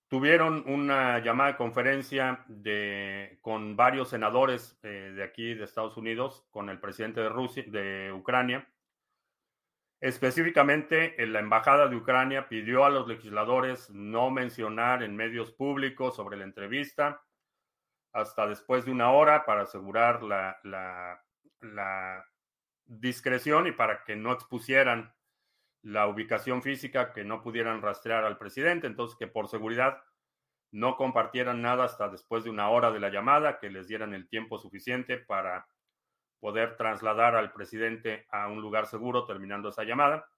Tuvieron 0.08 0.64
una 0.66 1.18
llamada 1.20 1.52
de 1.52 1.56
conferencia 1.56 2.44
de, 2.48 3.38
con 3.42 3.76
varios 3.76 4.08
senadores 4.08 4.78
eh, 4.82 5.12
de 5.14 5.22
aquí 5.22 5.54
de 5.54 5.64
Estados 5.64 5.96
Unidos, 5.96 6.46
con 6.50 6.70
el 6.70 6.80
presidente 6.80 7.20
de 7.20 7.28
Rusia, 7.28 7.64
de 7.68 8.12
Ucrania. 8.12 8.68
Específicamente, 10.00 11.14
la 11.26 11.40
embajada 11.40 11.88
de 11.88 11.96
Ucrania 11.96 12.48
pidió 12.48 12.84
a 12.84 12.90
los 12.90 13.06
legisladores 13.06 13.90
no 13.90 14.30
mencionar 14.30 15.02
en 15.02 15.14
medios 15.14 15.52
públicos 15.52 16.16
sobre 16.16 16.36
la 16.36 16.44
entrevista 16.44 17.22
hasta 18.20 18.46
después 18.46 18.84
de 18.84 18.90
una 18.90 19.10
hora 19.12 19.44
para 19.44 19.62
asegurar 19.62 20.22
la, 20.22 21.14
discreción 22.84 23.66
y 23.66 23.72
para 23.72 24.02
que 24.04 24.16
no 24.16 24.32
expusieran 24.32 25.12
la 25.82 26.06
ubicación 26.06 26.62
física, 26.62 27.12
que 27.12 27.22
no 27.22 27.42
pudieran 27.42 27.82
rastrear 27.82 28.24
al 28.24 28.38
presidente, 28.38 28.86
entonces 28.86 29.16
que 29.18 29.26
por 29.26 29.48
seguridad 29.48 30.02
no 30.70 30.96
compartieran 30.96 31.60
nada 31.60 31.84
hasta 31.84 32.08
después 32.08 32.44
de 32.44 32.50
una 32.50 32.70
hora 32.70 32.90
de 32.90 33.00
la 33.00 33.10
llamada, 33.10 33.58
que 33.58 33.70
les 33.70 33.88
dieran 33.88 34.14
el 34.14 34.28
tiempo 34.28 34.58
suficiente 34.58 35.18
para 35.18 35.68
poder 36.40 36.76
trasladar 36.76 37.36
al 37.36 37.52
presidente 37.52 38.26
a 38.30 38.48
un 38.48 38.60
lugar 38.60 38.86
seguro 38.86 39.24
terminando 39.24 39.68
esa 39.68 39.84
llamada. 39.84 40.28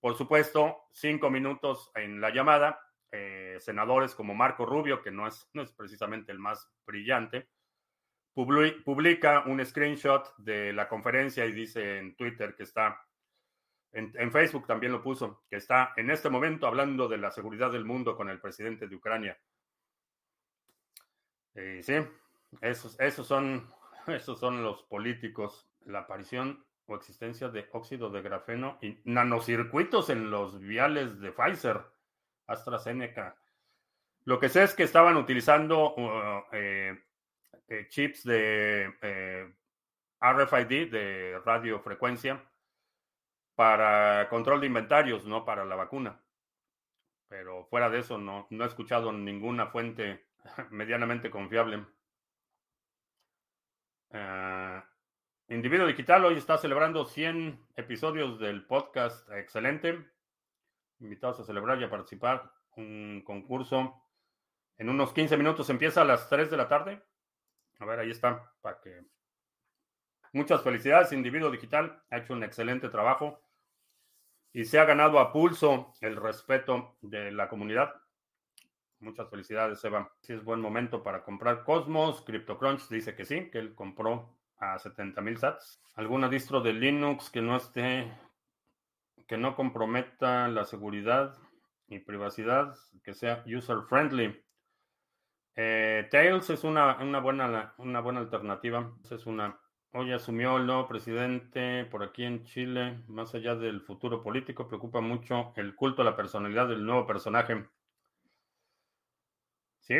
Por 0.00 0.16
supuesto, 0.16 0.84
cinco 0.92 1.30
minutos 1.30 1.90
en 1.94 2.20
la 2.20 2.30
llamada, 2.30 2.80
eh, 3.12 3.58
senadores 3.60 4.14
como 4.14 4.34
Marco 4.34 4.66
Rubio, 4.66 5.02
que 5.02 5.10
no 5.10 5.26
es, 5.26 5.48
no 5.52 5.62
es 5.62 5.72
precisamente 5.72 6.32
el 6.32 6.38
más 6.38 6.70
brillante, 6.86 7.48
publica 8.34 9.44
un 9.46 9.64
screenshot 9.64 10.34
de 10.38 10.72
la 10.72 10.88
conferencia 10.88 11.44
y 11.44 11.52
dice 11.52 11.98
en 11.98 12.16
Twitter 12.16 12.54
que 12.56 12.62
está 12.62 13.06
en, 13.92 14.32
Facebook 14.32 14.66
también 14.66 14.92
lo 14.92 15.02
puso, 15.02 15.44
que 15.50 15.56
está 15.56 15.92
en 15.96 16.10
este 16.10 16.30
momento 16.30 16.66
hablando 16.66 17.08
de 17.08 17.18
la 17.18 17.30
seguridad 17.30 17.70
del 17.70 17.84
mundo 17.84 18.16
con 18.16 18.30
el 18.30 18.40
presidente 18.40 18.88
de 18.88 18.96
Ucrania. 18.96 19.38
Eh, 21.54 21.80
sí, 21.82 21.94
esos, 22.62 22.98
esos, 22.98 23.26
son, 23.26 23.66
esos 24.06 24.38
son 24.38 24.62
los 24.62 24.82
políticos. 24.84 25.68
La 25.84 26.00
aparición 26.00 26.64
o 26.86 26.96
existencia 26.96 27.48
de 27.48 27.68
óxido 27.72 28.08
de 28.08 28.22
grafeno 28.22 28.78
y 28.80 28.98
nanocircuitos 29.04 30.08
en 30.08 30.30
los 30.30 30.58
viales 30.58 31.20
de 31.20 31.32
Pfizer, 31.32 31.82
AstraZeneca. 32.46 33.36
Lo 34.24 34.38
que 34.38 34.48
sé 34.48 34.62
es 34.62 34.74
que 34.74 34.84
estaban 34.84 35.16
utilizando 35.16 35.94
uh, 35.94 36.44
eh, 36.52 37.02
eh, 37.68 37.86
chips 37.88 38.24
de 38.24 38.92
RFID, 40.20 40.90
de 40.90 41.40
radiofrecuencia, 41.44 42.42
para 43.54 44.28
control 44.28 44.60
de 44.60 44.66
inventarios, 44.68 45.24
no 45.24 45.44
para 45.44 45.64
la 45.64 45.76
vacuna. 45.76 46.20
Pero 47.28 47.64
fuera 47.64 47.90
de 47.90 48.00
eso, 48.00 48.18
no, 48.18 48.46
no 48.50 48.64
he 48.64 48.66
escuchado 48.66 49.12
ninguna 49.12 49.66
fuente 49.66 50.26
medianamente 50.70 51.30
confiable. 51.30 51.84
Uh, 54.10 54.82
Individuo 55.48 55.86
Digital 55.86 56.24
hoy 56.24 56.36
está 56.36 56.58
celebrando 56.58 57.04
100 57.04 57.58
episodios 57.76 58.38
del 58.38 58.64
podcast. 58.64 59.28
Excelente. 59.30 60.06
Invitados 61.02 61.40
a 61.40 61.44
celebrar 61.44 61.78
y 61.80 61.84
a 61.84 61.90
participar. 61.90 62.50
Un 62.76 63.22
concurso. 63.24 64.02
En 64.78 64.88
unos 64.88 65.12
15 65.12 65.36
minutos 65.36 65.68
empieza 65.68 66.00
a 66.00 66.06
las 66.06 66.28
3 66.30 66.50
de 66.50 66.56
la 66.56 66.68
tarde. 66.68 67.02
A 67.78 67.84
ver, 67.84 67.98
ahí 67.98 68.10
está. 68.10 68.52
Para 68.62 68.80
que 68.80 69.04
Muchas 70.34 70.62
felicidades, 70.62 71.12
Individuo 71.12 71.50
Digital. 71.50 72.02
Ha 72.08 72.16
hecho 72.16 72.32
un 72.32 72.42
excelente 72.42 72.88
trabajo 72.88 73.42
y 74.50 74.64
se 74.64 74.78
ha 74.78 74.86
ganado 74.86 75.18
a 75.18 75.30
pulso 75.30 75.92
el 76.00 76.16
respeto 76.16 76.96
de 77.02 77.30
la 77.32 77.50
comunidad. 77.50 77.92
Muchas 78.98 79.28
felicidades, 79.28 79.84
Eva. 79.84 80.10
Si 80.20 80.32
es 80.32 80.42
buen 80.42 80.60
momento 80.60 81.02
para 81.02 81.22
comprar 81.22 81.64
Cosmos, 81.64 82.22
CryptoCrunch 82.22 82.88
dice 82.88 83.14
que 83.14 83.26
sí, 83.26 83.50
que 83.50 83.58
él 83.58 83.74
compró 83.74 84.38
a 84.56 84.78
70 84.78 85.20
mil 85.20 85.36
sats. 85.36 85.82
¿Alguna 85.96 86.30
distro 86.30 86.62
de 86.62 86.72
Linux 86.72 87.28
que 87.28 87.42
no 87.42 87.54
esté, 87.54 88.10
que 89.26 89.36
no 89.36 89.56
comprometa 89.56 90.48
la 90.48 90.64
seguridad 90.64 91.36
y 91.88 91.98
privacidad, 91.98 92.74
que 93.04 93.14
sea 93.14 93.44
user 93.46 93.78
friendly? 93.88 94.42
Eh, 95.54 96.08
Tails 96.10 96.50
es 96.50 96.64
una, 96.64 96.96
una, 97.02 97.20
buena, 97.20 97.74
una 97.78 98.00
buena 98.00 98.20
alternativa. 98.20 98.92
Es 99.10 99.26
una 99.26 99.58
Hoy 99.94 100.10
asumió 100.10 100.56
el 100.56 100.64
nuevo 100.64 100.88
presidente 100.88 101.84
por 101.84 102.02
aquí 102.02 102.24
en 102.24 102.44
Chile. 102.44 103.02
Más 103.08 103.34
allá 103.34 103.54
del 103.56 103.82
futuro 103.82 104.22
político, 104.22 104.66
preocupa 104.66 105.02
mucho 105.02 105.52
el 105.56 105.74
culto 105.74 106.00
a 106.00 106.04
la 106.06 106.16
personalidad 106.16 106.66
del 106.66 106.86
nuevo 106.86 107.06
personaje. 107.06 107.66
Sí, 109.80 109.96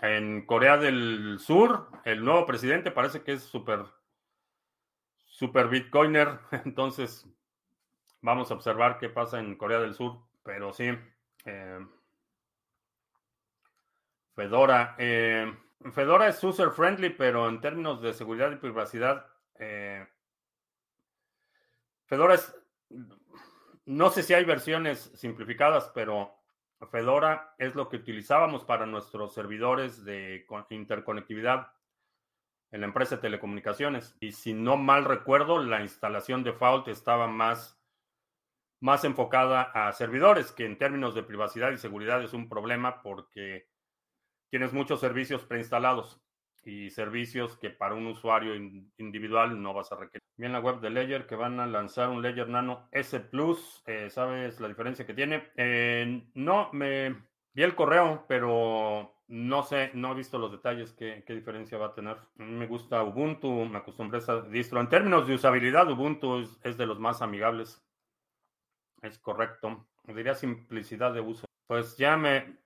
en 0.00 0.46
Corea 0.46 0.78
del 0.78 1.38
Sur, 1.40 1.90
el 2.06 2.24
nuevo 2.24 2.46
presidente 2.46 2.90
parece 2.90 3.22
que 3.22 3.34
es 3.34 3.42
súper, 3.42 3.84
súper 5.26 5.68
bitcoiner. 5.68 6.38
Entonces, 6.64 7.28
vamos 8.24 8.50
a 8.50 8.54
observar 8.54 8.98
qué 8.98 9.10
pasa 9.10 9.38
en 9.38 9.54
Corea 9.54 9.78
del 9.78 9.94
Sur. 9.94 10.18
Pero 10.42 10.72
sí, 10.72 10.90
eh, 11.44 11.86
Fedora. 14.34 14.96
Eh, 14.98 15.54
Fedora 15.92 16.28
es 16.28 16.42
user 16.42 16.70
friendly, 16.70 17.10
pero 17.10 17.48
en 17.48 17.60
términos 17.60 18.00
de 18.00 18.14
seguridad 18.14 18.50
y 18.50 18.56
privacidad 18.56 19.26
eh, 19.58 20.06
Fedora 22.06 22.34
es, 22.34 22.54
no 23.84 24.10
sé 24.10 24.22
si 24.22 24.34
hay 24.34 24.44
versiones 24.44 25.10
simplificadas, 25.14 25.90
pero 25.94 26.34
Fedora 26.90 27.54
es 27.58 27.74
lo 27.74 27.88
que 27.88 27.96
utilizábamos 27.96 28.64
para 28.64 28.86
nuestros 28.86 29.34
servidores 29.34 30.04
de 30.04 30.46
interconectividad 30.70 31.72
en 32.70 32.80
la 32.80 32.86
empresa 32.86 33.16
de 33.16 33.22
telecomunicaciones. 33.22 34.16
Y 34.20 34.32
si 34.32 34.52
no 34.52 34.76
mal 34.76 35.04
recuerdo, 35.04 35.62
la 35.62 35.80
instalación 35.80 36.42
default 36.42 36.88
estaba 36.88 37.26
más, 37.26 37.80
más 38.80 39.04
enfocada 39.04 39.62
a 39.62 39.92
servidores, 39.92 40.52
que 40.52 40.66
en 40.66 40.78
términos 40.78 41.14
de 41.14 41.22
privacidad 41.22 41.72
y 41.72 41.78
seguridad 41.78 42.22
es 42.22 42.32
un 42.32 42.48
problema 42.48 43.02
porque 43.02 43.68
tienes 44.50 44.72
muchos 44.72 45.00
servicios 45.00 45.44
preinstalados. 45.44 46.20
y 46.66 46.88
servicios 46.88 47.58
que 47.58 47.68
para 47.68 47.94
un 47.94 48.06
usuario 48.06 48.54
individual 48.96 49.60
no 49.60 49.74
vas 49.74 49.92
a 49.92 49.96
requerir. 49.96 50.22
Bien 50.36 50.52
la 50.52 50.60
web 50.60 50.80
de 50.80 50.88
Ledger 50.88 51.26
que 51.26 51.36
van 51.36 51.60
a 51.60 51.66
lanzar 51.66 52.08
un 52.08 52.22
Ledger 52.22 52.48
Nano 52.48 52.88
S 52.90 53.20
Plus. 53.20 53.82
Eh, 53.86 54.08
¿Sabes 54.08 54.60
la 54.60 54.68
diferencia 54.68 55.04
que 55.04 55.12
tiene? 55.12 55.50
Eh, 55.56 56.26
no, 56.32 56.70
me 56.72 57.16
vi 57.52 57.62
el 57.62 57.74
correo, 57.74 58.24
pero 58.26 59.14
no 59.28 59.62
sé, 59.62 59.90
no 59.94 60.12
he 60.12 60.14
visto 60.14 60.38
los 60.38 60.52
detalles, 60.52 60.92
qué, 60.92 61.22
diferencia 61.28 61.76
va 61.76 61.86
a 61.86 61.94
tener. 61.94 62.16
me 62.36 62.66
gusta 62.66 63.02
Ubuntu, 63.02 63.66
me 63.66 63.78
acostumbré 63.78 64.18
a 64.18 64.22
esa 64.22 64.40
distro. 64.42 64.80
En 64.80 64.88
términos 64.88 65.28
de 65.28 65.34
usabilidad, 65.34 65.90
Ubuntu 65.90 66.48
es 66.62 66.76
de 66.78 66.86
los 66.86 66.98
más 66.98 67.20
amigables. 67.20 67.83
Es 69.04 69.18
correcto. 69.18 69.86
Diría 70.04 70.34
simplicidad 70.34 71.12
de 71.12 71.20
uso. 71.20 71.44
Pues 71.66 71.98
ya 71.98 72.16
me, 72.16 72.56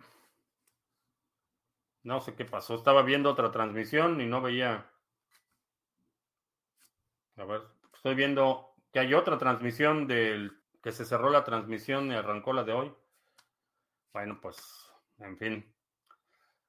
no 2.05 2.21
sé 2.21 2.35
qué 2.35 2.45
pasó. 2.45 2.77
Estaba 2.77 3.03
viendo 3.03 3.31
otra 3.31 3.51
transmisión 3.51 4.21
y 4.21 4.27
no 4.27 4.41
veía. 4.41 4.89
A 7.37 7.45
ver, 7.45 7.63
estoy 7.93 8.15
viendo 8.15 8.73
que 8.93 9.01
hay 9.01 9.15
otra 9.15 9.37
transmisión 9.37 10.07
del 10.07 10.63
que 10.81 10.93
se 10.93 11.05
cerró 11.05 11.29
la 11.29 11.43
transmisión 11.43 12.13
y 12.13 12.15
arrancó 12.15 12.53
la 12.53 12.63
de 12.63 12.73
hoy. 12.73 12.95
Bueno, 14.13 14.39
pues, 14.41 14.57
en 15.19 15.37
fin. 15.39 15.75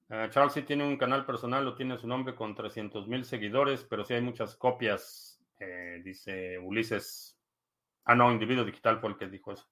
Uh, 0.09 0.30
Charles 0.30 0.53
sí 0.53 0.63
tiene 0.63 0.84
un 0.84 0.97
canal 0.97 1.28
personal, 1.28 1.63
lo 1.63 1.76
tiene 1.76 1.95
su 1.99 2.07
nombre 2.07 2.34
con 2.34 2.55
300 2.55 3.07
mil 3.07 3.24
seguidores, 3.24 3.84
pero 3.84 4.03
sí 4.03 4.15
hay 4.15 4.22
muchas 4.22 4.55
copias, 4.55 5.39
eh, 5.59 6.01
dice 6.03 6.57
Ulises. 6.57 7.38
Ah, 8.10 8.16
no, 8.16 8.32
Individuo 8.32 8.66
Digital 8.66 8.99
fue 8.99 9.12
el 9.12 9.18
que 9.18 9.28
dijo 9.28 9.51
eso. 9.51 9.68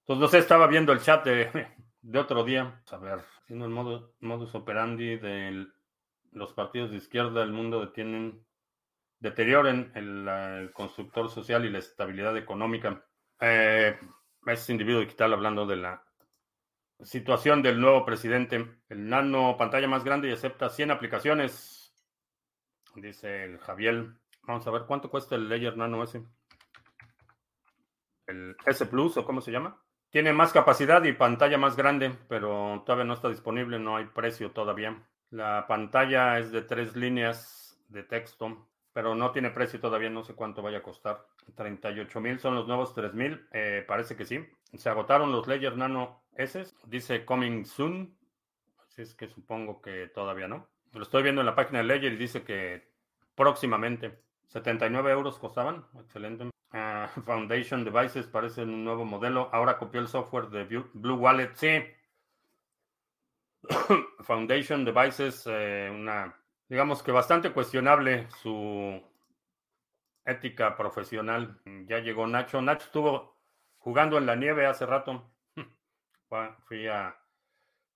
Entonces, 0.00 0.20
no 0.20 0.28
sé, 0.28 0.36
estaba 0.36 0.66
viendo 0.66 0.92
el 0.92 1.00
chat 1.00 1.24
de, 1.24 1.68
de 2.02 2.18
otro 2.18 2.44
día. 2.44 2.82
A 2.90 2.96
ver, 2.98 3.20
siendo 3.46 3.64
el 3.64 3.70
modo, 3.70 4.12
modus 4.20 4.54
operandi 4.54 5.16
de 5.16 5.68
los 6.32 6.52
partidos 6.52 6.90
de 6.90 6.98
izquierda 6.98 7.40
del 7.40 7.52
mundo 7.52 7.80
detienen, 7.80 8.44
deterioren 9.20 9.90
el, 9.94 10.70
constructor 10.74 11.30
social 11.30 11.64
y 11.64 11.70
la 11.70 11.78
estabilidad 11.78 12.36
económica. 12.36 13.02
Eh, 13.40 13.98
es 14.44 14.68
individuo 14.68 15.00
digital 15.00 15.32
hablando 15.32 15.64
de 15.64 15.76
la 15.76 16.04
situación 17.00 17.62
del 17.62 17.80
nuevo 17.80 18.04
presidente. 18.04 18.82
El 18.90 19.08
nano 19.08 19.56
pantalla 19.56 19.88
más 19.88 20.04
grande 20.04 20.28
y 20.28 20.32
acepta 20.32 20.68
100 20.68 20.90
aplicaciones, 20.90 21.94
dice 22.96 23.44
el 23.44 23.58
Javier. 23.60 24.08
Vamos 24.42 24.66
a 24.66 24.70
ver 24.70 24.82
cuánto 24.86 25.08
cuesta 25.08 25.36
el 25.36 25.48
Ledger 25.48 25.78
Nano 25.78 26.02
S. 26.02 26.22
El 28.32 28.56
S 28.66 28.86
Plus 28.86 29.16
o 29.16 29.24
cómo 29.24 29.40
se 29.40 29.52
llama. 29.52 29.80
Tiene 30.10 30.32
más 30.32 30.52
capacidad 30.52 31.02
y 31.04 31.12
pantalla 31.12 31.56
más 31.56 31.76
grande, 31.76 32.12
pero 32.28 32.82
todavía 32.84 33.04
no 33.04 33.14
está 33.14 33.28
disponible, 33.28 33.78
no 33.78 33.96
hay 33.96 34.06
precio 34.06 34.50
todavía. 34.50 35.02
La 35.30 35.66
pantalla 35.66 36.38
es 36.38 36.52
de 36.52 36.62
tres 36.62 36.96
líneas 36.96 37.82
de 37.88 38.02
texto, 38.02 38.68
pero 38.92 39.14
no 39.14 39.30
tiene 39.30 39.50
precio 39.50 39.80
todavía, 39.80 40.10
no 40.10 40.22
sé 40.22 40.34
cuánto 40.34 40.60
vaya 40.60 40.78
a 40.78 40.82
costar. 40.82 41.26
38 41.54 42.20
mil 42.20 42.38
son 42.38 42.54
los 42.54 42.66
nuevos 42.66 42.94
3 42.94 43.14
mil, 43.14 43.46
eh, 43.52 43.84
parece 43.86 44.16
que 44.16 44.26
sí. 44.26 44.46
Se 44.74 44.88
agotaron 44.88 45.32
los 45.32 45.46
Ledger 45.46 45.76
Nano 45.76 46.22
S, 46.34 46.66
dice 46.86 47.24
coming 47.24 47.64
soon, 47.64 48.14
así 48.86 49.02
es 49.02 49.14
que 49.14 49.28
supongo 49.28 49.80
que 49.80 50.08
todavía 50.08 50.48
no. 50.48 50.68
Lo 50.92 51.02
estoy 51.02 51.22
viendo 51.22 51.40
en 51.40 51.46
la 51.46 51.54
página 51.54 51.78
de 51.78 51.84
Ledger 51.84 52.12
y 52.12 52.16
dice 52.16 52.42
que 52.42 52.90
próximamente. 53.34 54.20
79 54.48 55.10
euros 55.10 55.38
costaban, 55.38 55.86
excelente. 55.98 56.50
Ah, 56.72 57.08
Foundation 57.26 57.84
Devices 57.84 58.26
parece 58.26 58.62
un 58.62 58.84
nuevo 58.84 59.04
modelo. 59.04 59.50
Ahora 59.52 59.78
copió 59.78 60.00
el 60.00 60.08
software 60.08 60.48
de 60.48 60.64
Blue 60.64 61.16
Wallet. 61.16 61.54
Sí. 61.54 61.82
Foundation 64.20 64.84
Devices, 64.84 65.44
eh, 65.46 65.90
una, 65.92 66.34
digamos 66.68 67.02
que 67.02 67.12
bastante 67.12 67.52
cuestionable 67.52 68.28
su 68.42 69.02
ética 70.24 70.76
profesional. 70.76 71.60
Ya 71.86 71.98
llegó 71.98 72.26
Nacho. 72.26 72.62
Nacho 72.62 72.86
estuvo 72.86 73.36
jugando 73.78 74.18
en 74.18 74.26
la 74.26 74.36
nieve 74.36 74.66
hace 74.66 74.86
rato. 74.86 75.30
Fui 76.66 76.86
a 76.88 77.16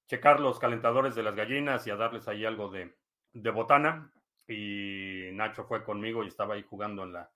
checar 0.07 0.41
los 0.41 0.59
calentadores 0.59 1.15
de 1.15 1.23
las 1.23 1.35
gallinas 1.35 1.87
y 1.87 1.91
a 1.91 1.97
darles 1.97 2.29
ahí 2.29 2.45
algo 2.45 2.71
de, 2.71 2.95
de 3.33 3.51
botana. 3.51 4.13
Y 4.47 5.31
Nacho 5.33 5.65
fue 5.65 5.83
conmigo 5.83 6.23
y 6.23 6.29
estaba 6.29 6.55
ahí 6.55 6.63
jugando 6.63 7.03
en 7.03 7.15
la, 7.15 7.31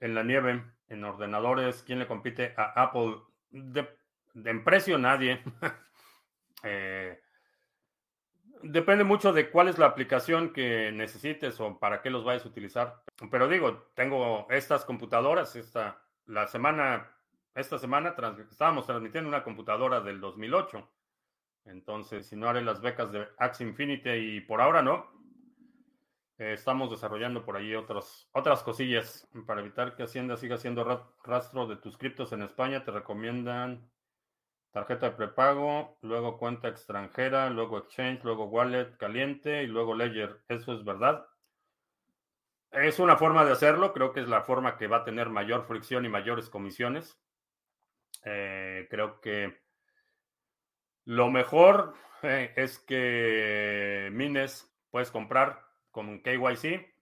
en 0.00 0.14
la 0.14 0.22
nieve, 0.22 0.62
en 0.88 1.04
ordenadores. 1.04 1.82
¿Quién 1.82 1.98
le 1.98 2.06
compite 2.06 2.54
a 2.56 2.82
Apple? 2.82 3.16
De, 3.50 3.88
en 4.34 4.64
precio 4.64 4.98
nadie. 4.98 5.42
Eh, 6.62 7.20
depende 8.62 9.04
mucho 9.04 9.32
de 9.32 9.50
cuál 9.50 9.68
es 9.68 9.78
la 9.78 9.86
aplicación 9.86 10.52
que 10.52 10.90
necesites 10.90 11.60
o 11.60 11.78
para 11.78 12.02
qué 12.02 12.10
los 12.10 12.24
vayas 12.24 12.44
a 12.44 12.48
utilizar. 12.48 13.02
Pero 13.30 13.46
digo, 13.46 13.90
tengo 13.94 14.46
estas 14.50 14.84
computadoras, 14.84 15.54
esta, 15.54 16.02
la 16.24 16.46
semana, 16.46 17.12
esta 17.54 17.78
semana 17.78 18.16
estábamos 18.50 18.86
transmitiendo 18.86 19.28
una 19.28 19.44
computadora 19.44 20.00
del 20.00 20.20
2008. 20.20 20.88
Entonces, 21.66 22.26
si 22.26 22.36
no 22.36 22.48
haré 22.48 22.62
las 22.62 22.80
becas 22.80 23.12
de 23.12 23.26
Axie 23.38 23.66
Infinity 23.66 24.10
y 24.10 24.40
por 24.40 24.60
ahora 24.60 24.82
no, 24.82 25.15
eh, 26.38 26.52
estamos 26.52 26.90
desarrollando 26.90 27.44
por 27.44 27.56
ahí 27.56 27.74
otros, 27.74 28.28
otras 28.32 28.62
cosillas 28.62 29.26
para 29.46 29.60
evitar 29.60 29.96
que 29.96 30.02
Hacienda 30.02 30.36
siga 30.36 30.56
haciendo 30.56 31.14
rastro 31.24 31.66
de 31.66 31.76
tus 31.76 31.96
criptos 31.96 32.32
en 32.32 32.42
España. 32.42 32.84
Te 32.84 32.90
recomiendan 32.90 33.90
tarjeta 34.70 35.10
de 35.10 35.16
prepago, 35.16 35.96
luego 36.02 36.36
cuenta 36.38 36.68
extranjera, 36.68 37.48
luego 37.48 37.78
exchange, 37.78 38.22
luego 38.24 38.44
wallet 38.44 38.96
caliente 38.98 39.62
y 39.62 39.66
luego 39.66 39.94
ledger. 39.94 40.42
¿Eso 40.48 40.74
es 40.74 40.84
verdad? 40.84 41.26
Es 42.70 42.98
una 42.98 43.16
forma 43.16 43.46
de 43.46 43.52
hacerlo. 43.52 43.94
Creo 43.94 44.12
que 44.12 44.20
es 44.20 44.28
la 44.28 44.42
forma 44.42 44.76
que 44.76 44.86
va 44.86 44.98
a 44.98 45.04
tener 45.04 45.30
mayor 45.30 45.66
fricción 45.66 46.04
y 46.04 46.10
mayores 46.10 46.50
comisiones. 46.50 47.18
Eh, 48.24 48.86
creo 48.90 49.20
que 49.22 49.62
lo 51.06 51.30
mejor 51.30 51.94
eh, 52.22 52.52
es 52.56 52.78
que 52.78 54.10
mines 54.12 54.70
puedes 54.90 55.10
comprar 55.10 55.65
con 55.96 56.20
KYC. 56.20 56.94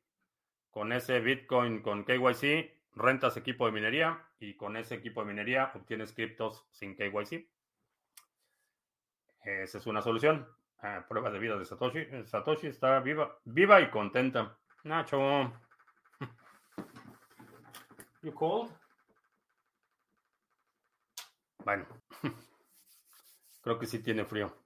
Con 0.71 0.93
ese 0.93 1.19
Bitcoin 1.19 1.83
con 1.83 2.05
KYC 2.05 2.73
rentas 2.95 3.37
equipo 3.37 3.67
de 3.67 3.73
minería 3.73 4.25
y 4.39 4.57
con 4.57 4.77
ese 4.77 4.95
equipo 4.95 5.21
de 5.21 5.27
minería 5.27 5.73
obtienes 5.75 6.13
criptos 6.13 6.65
sin 6.71 6.95
KYC. 6.95 7.45
Esa 9.43 9.79
es 9.79 9.87
una 9.89 10.01
solución. 10.01 10.49
prueba 11.09 11.33
de 11.33 11.41
vida 11.41 11.59
de 11.59 11.65
Satoshi. 11.65 12.07
Satoshi 12.25 12.69
está 12.69 13.01
viva, 13.01 13.37
viva 13.45 13.81
y 13.81 13.91
contenta. 13.91 14.57
Nacho. 14.85 15.53
You 18.23 18.33
cold? 18.33 18.71
Bueno. 21.65 21.85
Creo 23.61 23.77
que 23.77 23.87
sí 23.87 23.99
tiene 23.99 24.25
frío. 24.25 24.64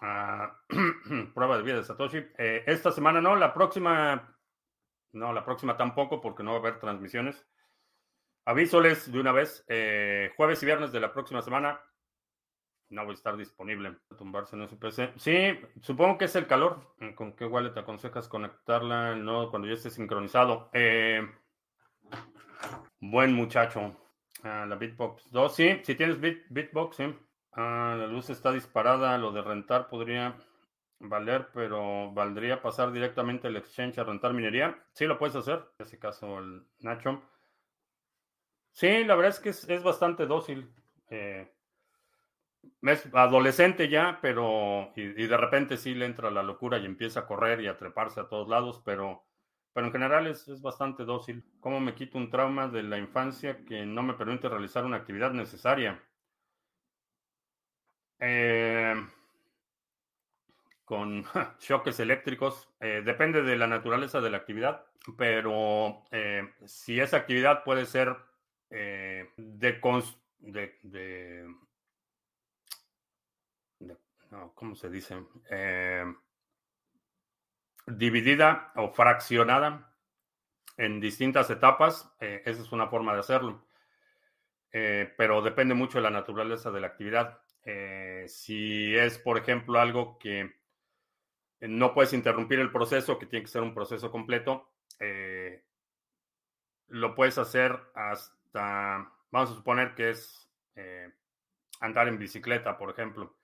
Prueba 1.34 1.56
de 1.56 1.62
vida 1.62 1.76
de 1.76 1.84
Satoshi. 1.84 2.18
Eh, 2.38 2.64
esta 2.66 2.92
semana 2.92 3.20
no, 3.20 3.36
la 3.36 3.52
próxima, 3.52 4.36
no, 5.12 5.32
la 5.32 5.44
próxima 5.44 5.76
tampoco, 5.76 6.20
porque 6.20 6.42
no 6.42 6.52
va 6.52 6.56
a 6.56 6.60
haber 6.60 6.78
transmisiones. 6.78 7.46
Avísoles 8.46 9.12
de 9.12 9.20
una 9.20 9.32
vez, 9.32 9.64
eh, 9.68 10.32
jueves 10.36 10.62
y 10.62 10.66
viernes 10.66 10.92
de 10.92 11.00
la 11.00 11.12
próxima 11.12 11.42
semana 11.42 11.80
no 12.90 13.04
voy 13.04 13.12
a 13.12 13.14
estar 13.14 13.36
disponible. 13.36 13.96
Tumbarse 14.18 14.56
en 14.56 14.66
PC. 14.66 15.12
Sí, 15.16 15.58
supongo 15.80 16.18
que 16.18 16.24
es 16.26 16.36
el 16.36 16.46
calor. 16.46 16.94
¿Con 17.14 17.34
qué 17.34 17.46
wallet 17.46 17.72
te 17.72 17.80
aconsejas 17.80 18.28
conectarla 18.28 19.14
no, 19.14 19.50
cuando 19.50 19.68
ya 19.68 19.74
esté 19.74 19.90
sincronizado? 19.90 20.70
Eh, 20.72 21.26
buen 23.00 23.32
muchacho. 23.32 23.96
Ah, 24.42 24.66
la 24.68 24.74
Bitbox 24.74 25.30
2, 25.30 25.54
sí, 25.54 25.80
si 25.84 25.94
tienes 25.94 26.18
Bitbox, 26.20 26.96
sí. 26.96 27.14
Ah, 27.52 27.96
la 27.98 28.06
luz 28.06 28.30
está 28.30 28.52
disparada. 28.52 29.16
Lo 29.18 29.32
de 29.32 29.42
rentar 29.42 29.88
podría 29.88 30.36
valer, 31.00 31.48
pero 31.52 32.12
¿valdría 32.12 32.62
pasar 32.62 32.92
directamente 32.92 33.48
el 33.48 33.56
exchange 33.56 33.98
a 33.98 34.04
rentar 34.04 34.32
minería? 34.32 34.84
Sí, 34.92 35.06
lo 35.06 35.18
puedes 35.18 35.36
hacer. 35.36 35.64
En 35.78 35.86
ese 35.86 35.98
caso, 35.98 36.38
el 36.38 36.64
Nacho. 36.80 37.22
Sí, 38.72 39.04
la 39.04 39.14
verdad 39.16 39.30
es 39.30 39.40
que 39.40 39.50
es, 39.74 39.82
bastante 39.82 40.26
dócil. 40.26 40.72
Eh, 41.10 41.50
es 42.82 43.08
adolescente 43.14 43.88
ya, 43.88 44.18
pero. 44.22 44.92
Y, 44.96 45.26
de 45.26 45.36
repente 45.36 45.76
sí 45.76 45.94
le 45.94 46.06
entra 46.06 46.30
la 46.30 46.42
locura 46.42 46.78
y 46.78 46.86
empieza 46.86 47.20
a 47.20 47.26
correr 47.26 47.60
y 47.60 47.66
a 47.68 47.76
treparse 47.76 48.20
a 48.20 48.28
todos 48.28 48.48
lados, 48.48 48.80
pero. 48.84 49.24
Pero 49.72 49.86
en 49.86 49.92
general 49.92 50.26
es, 50.26 50.48
es 50.48 50.62
bastante 50.62 51.04
dócil. 51.04 51.44
¿Cómo 51.60 51.78
me 51.80 51.94
quito 51.94 52.18
un 52.18 52.30
trauma 52.30 52.68
de 52.68 52.82
la 52.82 52.98
infancia 52.98 53.64
que 53.64 53.86
no 53.86 54.02
me 54.02 54.14
permite 54.14 54.48
realizar 54.48 54.84
una 54.84 54.96
actividad 54.96 55.32
necesaria? 55.32 56.02
Eh, 58.20 58.94
con 60.84 61.24
choques 61.58 61.98
eléctricos. 62.00 62.68
Eh, 62.80 63.02
depende 63.04 63.42
de 63.42 63.56
la 63.56 63.66
naturaleza 63.66 64.20
de 64.20 64.30
la 64.30 64.36
actividad, 64.36 64.84
pero 65.16 66.04
eh, 66.10 66.52
si 66.66 67.00
esa 67.00 67.16
actividad 67.16 67.64
puede 67.64 67.86
ser 67.86 68.14
de, 68.70 69.80
¿cómo 74.54 74.76
se 74.76 74.90
dice? 74.90 75.16
dividida 77.86 78.70
o 78.76 78.92
fraccionada 78.92 79.92
en 80.76 81.00
distintas 81.00 81.50
etapas. 81.50 82.14
Esa 82.20 82.62
es 82.62 82.70
una 82.70 82.86
forma 82.86 83.12
de 83.14 83.20
hacerlo. 83.20 83.66
Pero 84.70 85.42
depende 85.42 85.74
mucho 85.74 85.98
de 85.98 86.02
la 86.02 86.10
naturaleza 86.10 86.70
de 86.70 86.80
la 86.80 86.86
actividad. 86.86 87.40
Eh, 87.64 88.24
si 88.28 88.96
es, 88.96 89.18
por 89.18 89.38
ejemplo, 89.38 89.78
algo 89.78 90.18
que 90.18 90.52
no 91.60 91.92
puedes 91.94 92.12
interrumpir 92.12 92.58
el 92.58 92.72
proceso, 92.72 93.18
que 93.18 93.26
tiene 93.26 93.44
que 93.44 93.50
ser 93.50 93.62
un 93.62 93.74
proceso 93.74 94.10
completo, 94.10 94.72
lo 96.88 97.14
puedes 97.14 97.38
hacer 97.38 97.78
hasta, 97.94 99.12
vamos 99.30 99.50
a 99.50 99.54
suponer 99.54 99.94
que 99.94 100.10
es 100.10 100.50
andar 101.80 102.08
en 102.08 102.18
bicicleta, 102.18 102.78
por 102.78 102.90
ejemplo. 102.90 103.36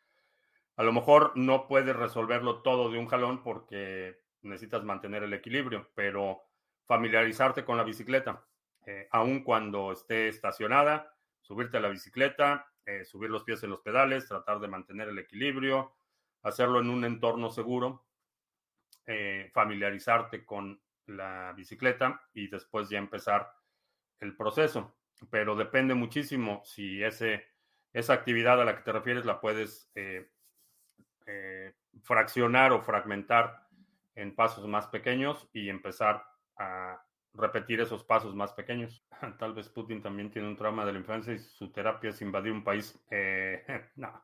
A 0.77 0.83
lo 0.83 0.93
mejor 0.93 1.33
no 1.37 1.67
puedes 1.69 1.97
resolverlo 1.97 2.63
todo 2.63 2.91
de 2.91 2.99
un 2.99 3.07
jalón 3.07 3.43
porque 3.43 4.21
necesitas 4.43 4.85
mantener 4.85 5.23
el 5.23 5.33
equilibrio, 5.33 5.91
pero 5.95 6.43
familiarizarte 6.85 7.65
con 7.65 7.79
la 7.79 7.83
bicicleta, 7.83 8.47
eh, 8.85 9.09
aun 9.11 9.43
cuando 9.43 9.91
esté 9.93 10.29
estacionada, 10.29 11.15
subirte 11.41 11.79
a 11.79 11.81
la 11.81 11.89
bicicleta, 11.89 12.71
eh, 12.87 13.05
subir 13.05 13.31
los 13.31 13.45
pies 13.45 13.63
en 13.63 13.71
los 13.71 13.81
pedales, 13.81 14.29
tratar 14.29 14.61
de 14.61 14.69
mantener 14.69 15.09
el 15.09 15.19
equilibrio, 15.19 15.95
hacerlo 16.43 16.81
en 16.81 16.89
un 16.89 17.05
entorno 17.05 17.51
seguro, 17.51 18.07
eh, 19.07 19.51
familiarizarte 19.53 20.45
con 20.45 20.81
la 21.07 21.53
bicicleta 21.57 22.23
y 22.33 22.49
después 22.49 22.89
ya 22.89 22.99
empezar 22.99 23.53
el 24.21 24.37
proceso. 24.37 24.97
Pero 25.31 25.57
depende 25.57 25.95
muchísimo 25.95 26.63
si 26.65 27.03
ese, 27.03 27.45
esa 27.93 28.15
actividad 28.15 28.61
a 28.61 28.65
la 28.65 28.77
que 28.77 28.83
te 28.83 28.93
refieres 28.93 29.25
la 29.25 29.41
puedes 29.41 29.91
fraccionar 32.03 32.73
o 32.73 32.83
fragmentar 32.83 33.67
en 34.15 34.35
pasos 34.35 34.67
más 34.67 34.87
pequeños 34.87 35.49
y 35.53 35.69
empezar 35.69 36.25
a 36.57 37.06
repetir 37.37 37.81
esos 37.81 38.05
pasos 38.05 38.35
más 38.35 38.53
pequeños. 38.53 39.05
Tal 39.39 39.55
vez 39.55 39.69
Putin 39.69 40.03
también 40.03 40.31
tiene 40.31 40.49
un 40.49 40.57
trauma 40.57 40.85
de 40.85 40.93
la 40.93 40.99
infancia 40.99 41.33
y 41.33 41.39
su 41.39 41.71
terapia 41.71 42.11
es 42.11 42.23
invadir 42.23 42.53
un 42.53 42.65
país. 42.65 42.99
Eh, 43.11 43.65
no. 43.97 44.23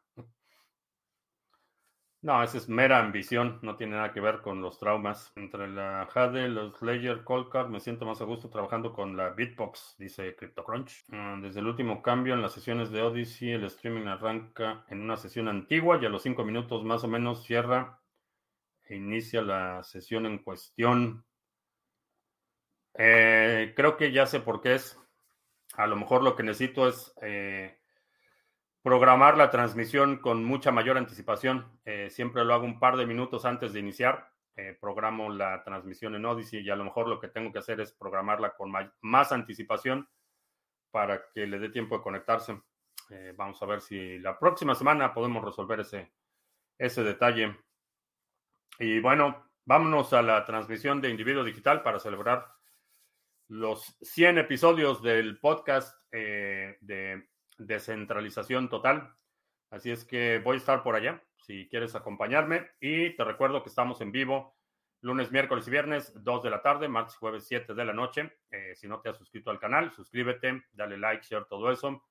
No, 2.23 2.41
esa 2.41 2.57
es 2.57 2.69
mera 2.69 3.01
ambición, 3.01 3.59
no 3.63 3.75
tiene 3.75 3.97
nada 3.97 4.13
que 4.13 4.21
ver 4.21 4.43
con 4.43 4.63
los 4.63 4.79
traumas. 4.79 5.33
Entre 5.35 5.67
la 5.67 6.07
Jade, 6.09 6.49
los 6.49 6.81
Ledger, 6.81 7.25
Coldcard, 7.25 7.69
me 7.69 7.81
siento 7.81 8.07
más 8.07 8.21
a 8.21 8.25
gusto 8.25 8.49
trabajando 8.49 8.93
con 8.93 9.17
la 9.17 9.31
Bitbox, 9.31 9.97
dice 9.99 10.37
CryptoCrunch. 10.37 11.07
Ah, 11.11 11.37
desde 11.43 11.59
el 11.59 11.67
último 11.67 12.01
cambio 12.01 12.35
en 12.35 12.43
las 12.43 12.53
sesiones 12.53 12.93
de 12.93 13.03
Odyssey, 13.03 13.51
el 13.51 13.65
streaming 13.65 14.07
arranca 14.07 14.85
en 14.89 15.01
una 15.01 15.17
sesión 15.17 15.49
antigua 15.49 15.99
y 16.01 16.07
a 16.07 16.11
los 16.11 16.23
cinco 16.23 16.45
minutos 16.45 16.85
más 16.85 17.03
o 17.03 17.09
menos 17.09 17.43
cierra 17.43 17.99
e 18.85 18.95
inicia 18.95 19.43
la 19.43 19.83
sesión 19.83 20.25
en 20.25 20.39
cuestión. 20.39 21.25
Eh, 22.95 23.73
creo 23.75 23.97
que 23.97 24.13
ya 24.13 24.27
sé 24.27 24.41
por 24.41 24.61
qué 24.61 24.75
es. 24.75 24.99
A 25.75 25.87
lo 25.87 25.97
mejor 25.97 26.23
lo 26.23 26.37
que 26.37 26.43
necesito 26.43 26.87
es 26.87 27.15
eh, 27.23 27.81
programar 28.83 29.37
la 29.39 29.51
transmisión 29.51 30.19
con 30.19 30.45
mucha 30.45 30.71
mayor 30.71 30.99
anticipación. 30.99 31.81
Eh, 31.85 32.11
siempre 32.11 32.45
lo 32.45 32.55
hago 32.55 32.65
un 32.65 32.79
par 32.79 32.97
de 32.97 33.07
minutos 33.07 33.45
antes 33.45 33.73
de 33.73 33.81
iniciar. 33.81 34.31
programo 34.81 35.31
la 35.31 35.63
transmisión 35.65 36.15
en 36.15 36.27
Odyssey 36.27 36.61
y 36.61 36.71
a 36.71 36.77
lo 36.77 36.85
mejor 36.85 37.09
lo 37.09 37.19
que 37.19 37.29
tengo 37.29 37.51
que 37.51 37.59
hacer 37.61 37.81
es 37.81 37.93
programarla 37.93 38.55
con 38.55 38.71
más 39.01 39.33
anticipación 39.33 40.07
para 40.91 41.31
que 41.33 41.47
le 41.47 41.59
dé 41.59 41.71
tiempo 41.71 41.97
de 41.97 42.03
conectarse. 42.03 42.61
vamos 43.37 43.63
a 43.63 43.67
ver 43.67 43.81
si 43.81 44.19
la 44.19 44.39
próxima 44.39 44.75
semana 44.75 45.15
podemos 45.15 45.43
resolver 45.43 45.81
ese, 45.81 46.13
ese 46.79 47.03
detalle. 47.03 47.57
Y 48.79 49.01
bueno, 49.01 49.51
vámonos 49.65 50.13
a 50.13 50.23
la 50.23 50.45
transmisión 50.45 51.01
de 51.01 51.11
Individuo 51.11 51.45
Digital 51.45 51.83
para 51.83 51.99
celebrar 51.99 52.47
los 53.53 53.99
100 54.01 54.39
episodios 54.39 55.03
del 55.03 55.39
podcast 55.39 55.95
eh, 56.11 56.79
de 56.81 57.29
descentralización 57.59 58.71
total. 58.71 59.15
Así 59.71 59.91
es 59.91 60.07
que 60.07 60.41
voy 60.43 60.55
a 60.55 60.59
estar 60.59 60.83
por 60.83 60.95
allá 60.95 61.23
si 61.37 61.69
quieres 61.69 61.95
acompañarme. 61.95 62.71
Y 62.81 63.15
te 63.15 63.25
recuerdo 63.25 63.63
que 63.63 63.69
estamos 63.69 64.01
en 64.01 64.11
vivo 64.11 64.57
lunes, 65.03 65.31
miércoles 65.31 65.69
y 65.69 65.71
viernes, 65.71 66.15
2 66.15 66.43
de 66.45 66.49
la 66.49 66.63
tarde, 66.63 66.89
martes 66.89 67.15
y 67.15 67.19
jueves, 67.19 67.45
7 67.47 67.75
de 67.75 67.85
la 67.85 67.93
noche. 67.93 68.39
Eh, 68.51 68.73
si 68.75 68.89
no 68.89 69.03
te 69.03 69.11
has 69.11 69.19
suscrito 69.19 69.51
al 69.51 69.61
canal, 69.61 69.93
suscríbete, 69.93 70.65
dale 70.73 70.97
like, 70.97 71.23
share, 71.23 71.45
todo 71.45 71.71
eso. 71.71 72.03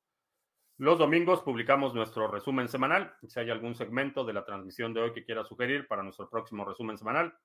Los 0.78 1.00
domingos 1.00 1.42
publicamos 1.42 1.96
nuestro 1.96 2.28
resumen 2.28 2.68
semanal. 2.68 3.16
Si 3.28 3.40
hay 3.40 3.50
algún 3.50 3.74
segmento 3.74 4.24
de 4.26 4.34
la 4.34 4.46
transmisión 4.46 4.94
de 4.94 5.02
hoy 5.02 5.12
que 5.12 5.26
quieras 5.26 5.48
sugerir 5.48 5.88
para 5.88 6.04
nuestro 6.04 6.30
próximo 6.30 6.66
resumen 6.66 7.00
semanal, 7.00 7.36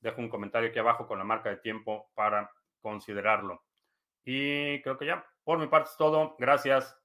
deja 0.00 0.20
un 0.20 0.28
comentario 0.28 0.68
aquí 0.68 0.78
abajo 0.78 1.06
con 1.06 1.18
la 1.18 1.24
marca 1.24 1.48
de 1.48 1.56
tiempo 1.56 2.10
para 2.14 2.50
considerarlo. 2.80 3.64
Y 4.24 4.82
creo 4.82 4.98
que 4.98 5.06
ya, 5.06 5.24
por 5.44 5.58
mi 5.58 5.66
parte 5.66 5.90
es 5.90 5.96
todo. 5.96 6.36
Gracias 6.38 6.96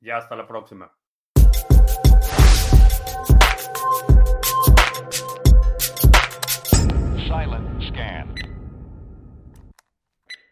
y 0.00 0.10
hasta 0.10 0.36
la 0.36 0.46
próxima. 0.46 0.92